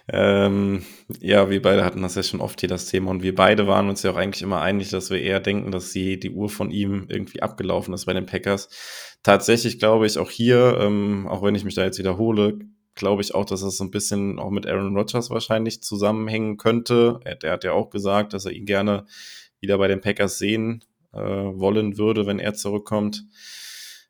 [0.09, 0.83] Ähm,
[1.21, 3.87] ja, wir beide hatten das ja schon oft hier das Thema und wir beide waren
[3.87, 6.71] uns ja auch eigentlich immer einig, dass wir eher denken, dass die, die Uhr von
[6.71, 8.67] ihm irgendwie abgelaufen ist bei den Packers.
[9.23, 12.59] Tatsächlich glaube ich auch hier, ähm, auch wenn ich mich da jetzt wiederhole,
[12.95, 17.21] glaube ich auch, dass das so ein bisschen auch mit Aaron Rodgers wahrscheinlich zusammenhängen könnte.
[17.23, 19.05] Er, der hat ja auch gesagt, dass er ihn gerne
[19.61, 23.23] wieder bei den Packers sehen äh, wollen würde, wenn er zurückkommt.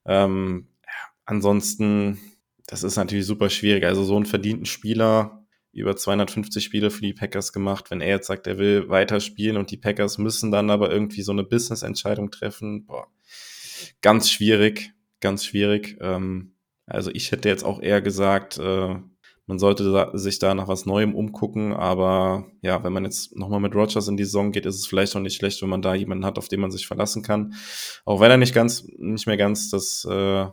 [0.06, 2.20] Ähm, ja, ansonsten,
[2.66, 3.86] das ist natürlich super schwierig.
[3.86, 5.43] Also so einen verdienten Spieler
[5.74, 7.90] über 250 Spiele für die Packers gemacht.
[7.90, 11.32] Wenn er jetzt sagt, er will weiterspielen und die Packers müssen dann aber irgendwie so
[11.32, 13.08] eine Business-Entscheidung treffen, boah,
[14.02, 15.98] ganz schwierig, ganz schwierig.
[16.00, 16.56] Ähm,
[16.86, 18.96] also ich hätte jetzt auch eher gesagt, äh,
[19.46, 23.60] man sollte da, sich da nach was Neuem umgucken, aber ja, wenn man jetzt nochmal
[23.60, 25.96] mit Rogers in die Saison geht, ist es vielleicht auch nicht schlecht, wenn man da
[25.96, 27.54] jemanden hat, auf den man sich verlassen kann.
[28.06, 30.48] Auch wenn er nicht ganz, nicht mehr ganz das, äh,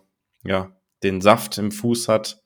[0.44, 2.39] ja, den Saft im Fuß hat,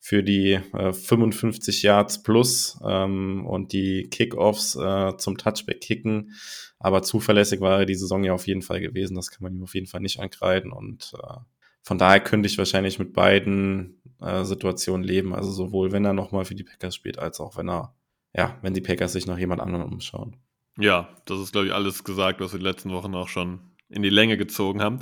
[0.00, 6.32] für die äh, 55 Yards plus ähm, und die Kickoffs äh, zum Touchback kicken.
[6.78, 9.14] Aber zuverlässig war er die Saison ja auf jeden Fall gewesen.
[9.14, 10.72] Das kann man ihm auf jeden Fall nicht ankreiden.
[10.72, 11.36] Und äh,
[11.82, 15.34] von daher könnte ich wahrscheinlich mit beiden äh, Situationen leben.
[15.34, 17.94] Also sowohl wenn er nochmal für die Packers spielt, als auch wenn er,
[18.34, 20.36] ja, wenn die Packers sich nach jemand anderem umschauen.
[20.78, 23.60] Ja, das ist, glaube ich, alles gesagt, was wir die letzten Wochen auch schon
[23.90, 25.00] in die Länge gezogen haben.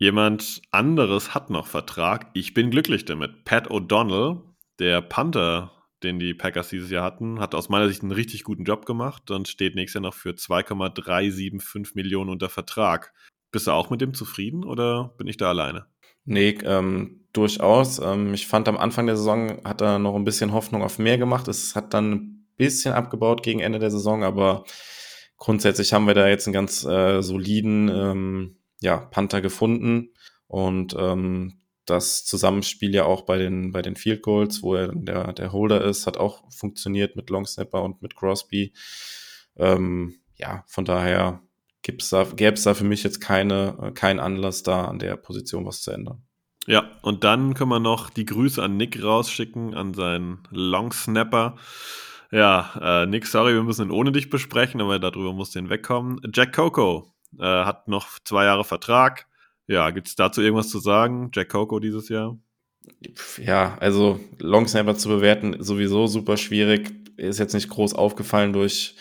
[0.00, 2.30] Jemand anderes hat noch Vertrag.
[2.32, 3.44] Ich bin glücklich damit.
[3.44, 4.40] Pat O'Donnell,
[4.78, 5.72] der Panther,
[6.02, 9.30] den die Packers dieses Jahr hatten, hat aus meiner Sicht einen richtig guten Job gemacht
[9.30, 13.12] und steht nächstes Jahr noch für 2,375 Millionen unter Vertrag.
[13.52, 15.84] Bist du auch mit dem zufrieden oder bin ich da alleine?
[16.24, 17.98] Nee, ähm, durchaus.
[17.98, 21.18] Ähm, ich fand am Anfang der Saison hat er noch ein bisschen Hoffnung auf mehr
[21.18, 21.46] gemacht.
[21.46, 24.64] Es hat dann ein bisschen abgebaut gegen Ende der Saison, aber
[25.36, 30.10] grundsätzlich haben wir da jetzt einen ganz äh, soliden ähm, ja, Panther gefunden.
[30.46, 35.32] Und ähm, das Zusammenspiel ja auch bei den, bei den Field Goals, wo er der,
[35.32, 38.72] der Holder ist, hat auch funktioniert mit Long Snapper und mit Crosby.
[39.56, 41.42] Ähm, ja, von daher
[41.82, 45.66] gibt's da, gäbe es da für mich jetzt keine, keinen Anlass da an der Position
[45.66, 46.22] was zu ändern.
[46.66, 51.56] Ja, und dann können wir noch die Grüße an Nick rausschicken, an seinen Long Snapper.
[52.30, 56.20] Ja, äh, Nick, sorry, wir müssen ihn ohne dich besprechen, aber darüber muss den wegkommen.
[56.32, 59.26] Jack Coco äh, hat noch zwei Jahre Vertrag.
[59.66, 61.30] Ja, gibt es dazu irgendwas zu sagen?
[61.34, 62.36] Jack Coco dieses Jahr?
[63.38, 66.92] Ja, also Long Snapper zu bewerten, sowieso super schwierig.
[67.16, 68.96] Ist jetzt nicht groß aufgefallen durch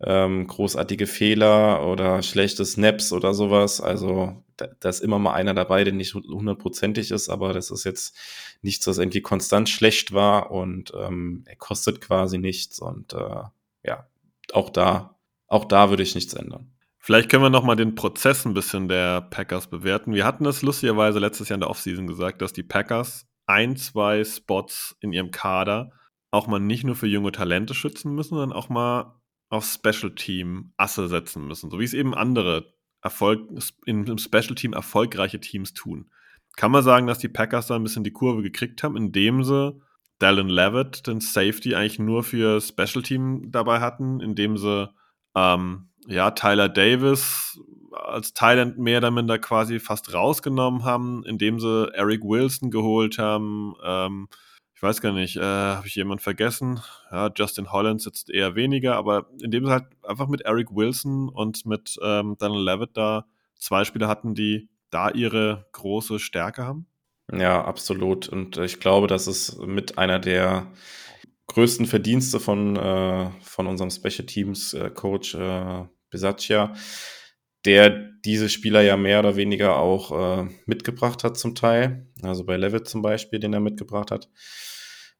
[0.00, 3.80] ähm, großartige Fehler oder schlechte Snaps oder sowas.
[3.80, 7.84] Also da, da ist immer mal einer dabei, der nicht hundertprozentig ist, aber das ist
[7.84, 8.16] jetzt
[8.62, 13.42] nichts, was irgendwie konstant schlecht war und ähm, er kostet quasi nichts und äh,
[13.84, 14.06] ja,
[14.52, 15.16] auch da,
[15.46, 16.70] auch da würde ich nichts ändern.
[17.04, 20.14] Vielleicht können wir nochmal den Prozess ein bisschen der Packers bewerten.
[20.14, 24.24] Wir hatten das lustigerweise letztes Jahr in der Offseason gesagt, dass die Packers ein, zwei
[24.24, 25.92] Spots in ihrem Kader
[26.30, 29.20] auch mal nicht nur für junge Talente schützen müssen, sondern auch mal
[29.50, 32.72] auf Special Team Asse setzen müssen, so wie es eben andere
[33.02, 33.50] Erfolg,
[33.84, 36.08] im Special Team erfolgreiche Teams tun.
[36.56, 39.78] Kann man sagen, dass die Packers da ein bisschen die Kurve gekriegt haben, indem sie
[40.20, 44.88] Dallin Levitt, den Safety, eigentlich nur für Special Team dabei hatten, indem sie
[45.34, 47.60] ähm, ja, Tyler Davis
[47.92, 53.74] als Thailand mehr oder minder quasi fast rausgenommen haben, indem sie Eric Wilson geholt haben.
[53.84, 54.28] Ähm,
[54.74, 56.80] ich weiß gar nicht, äh, habe ich jemanden vergessen?
[57.10, 61.64] Ja, Justin Holland sitzt eher weniger, aber indem sie halt einfach mit Eric Wilson und
[61.64, 63.26] mit ähm, Daniel Levitt da
[63.58, 66.86] zwei Spieler hatten, die da ihre große Stärke haben.
[67.32, 68.28] Ja, absolut.
[68.28, 70.66] Und ich glaube, das ist mit einer der
[71.46, 76.74] größten Verdienste von, äh, von unserem Special Teams äh, Coach äh, Besaccia,
[77.64, 80.12] der diese Spieler ja mehr oder weniger auch
[80.42, 82.06] äh, mitgebracht hat zum Teil.
[82.22, 84.30] Also bei Levitt zum Beispiel, den er mitgebracht hat,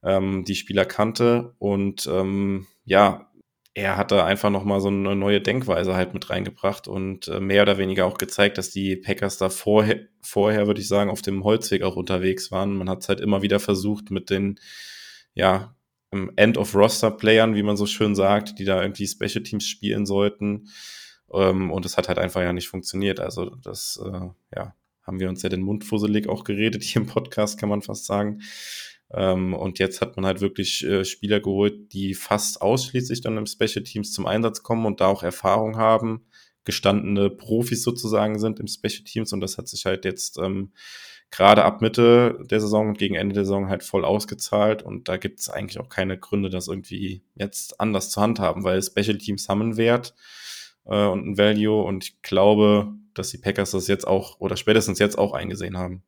[0.03, 3.31] ähm, die Spieler kannte und ähm, ja,
[3.75, 7.63] er hat da einfach nochmal so eine neue Denkweise halt mit reingebracht und äh, mehr
[7.63, 11.43] oder weniger auch gezeigt, dass die Packers da vorher, vorher würde ich sagen, auf dem
[11.43, 12.77] Holzweg auch unterwegs waren.
[12.77, 14.61] Man hat es halt immer wieder versucht mit den,
[15.35, 15.74] ja,
[16.37, 20.69] End-of-Roster-Playern, wie man so schön sagt, die da irgendwie Special Teams spielen sollten.
[21.33, 23.21] Ähm, und es hat halt einfach ja nicht funktioniert.
[23.21, 27.09] Also das, äh, ja, haben wir uns ja den Mund fusselig auch geredet hier im
[27.09, 28.41] Podcast, kann man fast sagen.
[29.13, 33.47] Ähm, und jetzt hat man halt wirklich äh, Spieler geholt, die fast ausschließlich dann im
[33.47, 36.27] Special Teams zum Einsatz kommen und da auch Erfahrung haben,
[36.65, 39.33] gestandene Profis sozusagen sind im Special Teams.
[39.33, 40.73] Und das hat sich halt jetzt ähm,
[41.35, 44.85] gerade ab Mitte der Saison und gegen Ende der Saison halt voll ausgezahlt.
[44.85, 48.81] Und da gibt es eigentlich auch keine Gründe, das irgendwie jetzt anders zu handhaben, weil
[48.81, 50.15] Special Teams haben einen Wert
[50.85, 51.83] äh, und ein Value.
[51.83, 56.05] Und ich glaube, dass die Packers das jetzt auch oder spätestens jetzt auch eingesehen haben.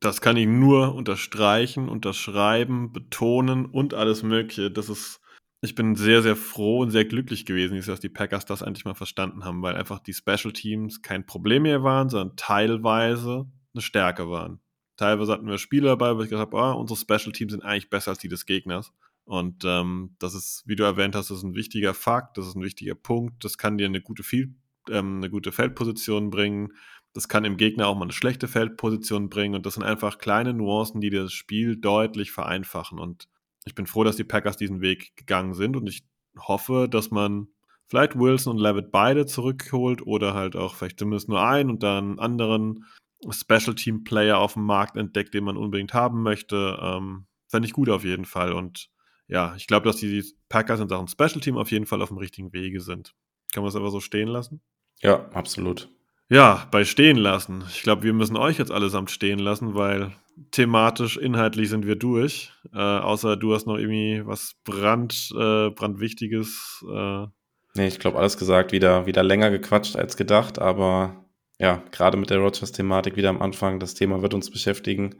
[0.00, 4.72] Das kann ich nur unterstreichen, unterschreiben, betonen und alles Mögliche.
[4.72, 5.20] Das ist,
[5.60, 8.94] ich bin sehr, sehr froh und sehr glücklich gewesen, dass die Packers das endlich mal
[8.94, 14.28] verstanden haben, weil einfach die Special Teams kein Problem mehr waren, sondern teilweise eine Stärke
[14.30, 14.60] waren.
[14.96, 17.88] Teilweise hatten wir Spieler dabei, wo ich gesagt habe, ah, unsere Special Teams sind eigentlich
[17.90, 18.92] besser als die des Gegners.
[19.24, 22.56] Und ähm, das ist, wie du erwähnt hast, das ist ein wichtiger Fakt, das ist
[22.56, 23.44] ein wichtiger Punkt.
[23.44, 24.50] Das kann dir eine gute, Field,
[24.88, 26.72] ähm, eine gute Feldposition bringen.
[27.12, 29.54] Das kann dem Gegner auch mal eine schlechte Feldposition bringen.
[29.54, 32.98] Und das sind einfach kleine Nuancen, die das Spiel deutlich vereinfachen.
[32.98, 33.28] Und
[33.66, 35.76] ich bin froh, dass die Packers diesen Weg gegangen sind.
[35.76, 36.04] Und ich
[36.38, 37.48] hoffe, dass man
[37.86, 42.18] vielleicht Wilson und Levitt beide zurückholt oder halt auch vielleicht zumindest nur einen und dann
[42.18, 42.84] anderen
[43.30, 46.78] Special Team Player auf dem Markt entdeckt, den man unbedingt haben möchte.
[46.80, 48.52] Ähm, Fände ich gut auf jeden Fall.
[48.52, 48.90] Und
[49.26, 52.18] ja, ich glaube, dass die Packers in Sachen Special Team auf jeden Fall auf dem
[52.18, 53.14] richtigen Wege sind.
[53.52, 54.60] Kann man das aber so stehen lassen?
[55.00, 55.88] Ja, absolut.
[56.30, 57.64] Ja, bei stehen lassen.
[57.70, 60.12] Ich glaube, wir müssen euch jetzt allesamt stehen lassen, weil
[60.50, 62.52] thematisch, inhaltlich sind wir durch.
[62.74, 66.84] Äh, außer du hast noch irgendwie was Brand, äh, brandwichtiges.
[66.86, 67.26] Äh.
[67.74, 71.24] Nee, ich glaube, alles gesagt, wieder, wieder länger gequatscht als gedacht, aber
[71.58, 75.16] ja, gerade mit der Rogers-Thematik wieder am Anfang, das Thema wird uns beschäftigen.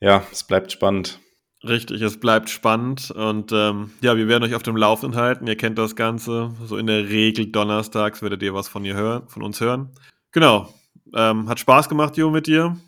[0.00, 1.18] Ja, es bleibt spannend.
[1.62, 5.46] Richtig, es bleibt spannend und ähm, ja, wir werden euch auf dem Laufenden halten.
[5.46, 6.54] Ihr kennt das Ganze.
[6.64, 9.90] So in der Regel donnerstags werdet ihr was von ihr hören, von uns hören.
[10.32, 10.72] Genau.
[11.14, 12.78] Ähm, hat Spaß gemacht, Jo, mit dir.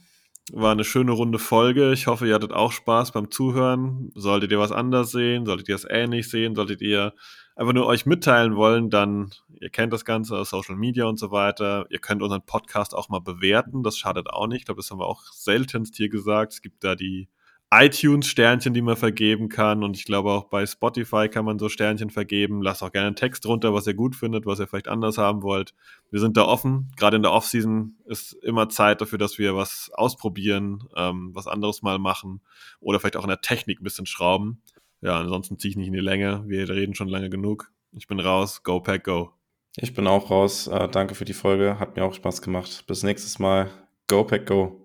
[0.52, 1.92] War eine schöne runde Folge.
[1.92, 4.10] Ich hoffe, ihr hattet auch Spaß beim Zuhören.
[4.14, 7.12] Solltet ihr was anders sehen, solltet ihr es ähnlich sehen, solltet ihr
[7.56, 9.30] einfach nur euch mitteilen wollen, dann,
[9.60, 11.86] ihr kennt das Ganze aus Social Media und so weiter.
[11.90, 13.82] Ihr könnt unseren Podcast auch mal bewerten.
[13.82, 14.60] Das schadet auch nicht.
[14.60, 16.54] Ich glaube, das haben wir auch seltenst hier gesagt.
[16.54, 17.28] Es gibt da die
[17.74, 19.82] iTunes-Sternchen, die man vergeben kann.
[19.82, 22.60] Und ich glaube auch bei Spotify kann man so Sternchen vergeben.
[22.60, 25.42] Lasst auch gerne einen Text drunter, was ihr gut findet, was ihr vielleicht anders haben
[25.42, 25.72] wollt.
[26.10, 26.92] Wir sind da offen.
[26.98, 31.80] Gerade in der Offseason ist immer Zeit dafür, dass wir was ausprobieren, ähm, was anderes
[31.80, 32.42] mal machen
[32.80, 34.60] oder vielleicht auch in der Technik ein bisschen schrauben.
[35.02, 36.44] Ja, ansonsten ziehe ich nicht in die Länge.
[36.46, 37.70] Wir reden schon lange genug.
[37.92, 38.62] Ich bin raus.
[38.62, 39.32] Go Pack, go.
[39.76, 40.68] Ich bin auch raus.
[40.68, 41.78] Äh, danke für die Folge.
[41.78, 42.84] Hat mir auch Spaß gemacht.
[42.86, 43.70] Bis nächstes Mal.
[44.08, 44.81] Go Pack, go.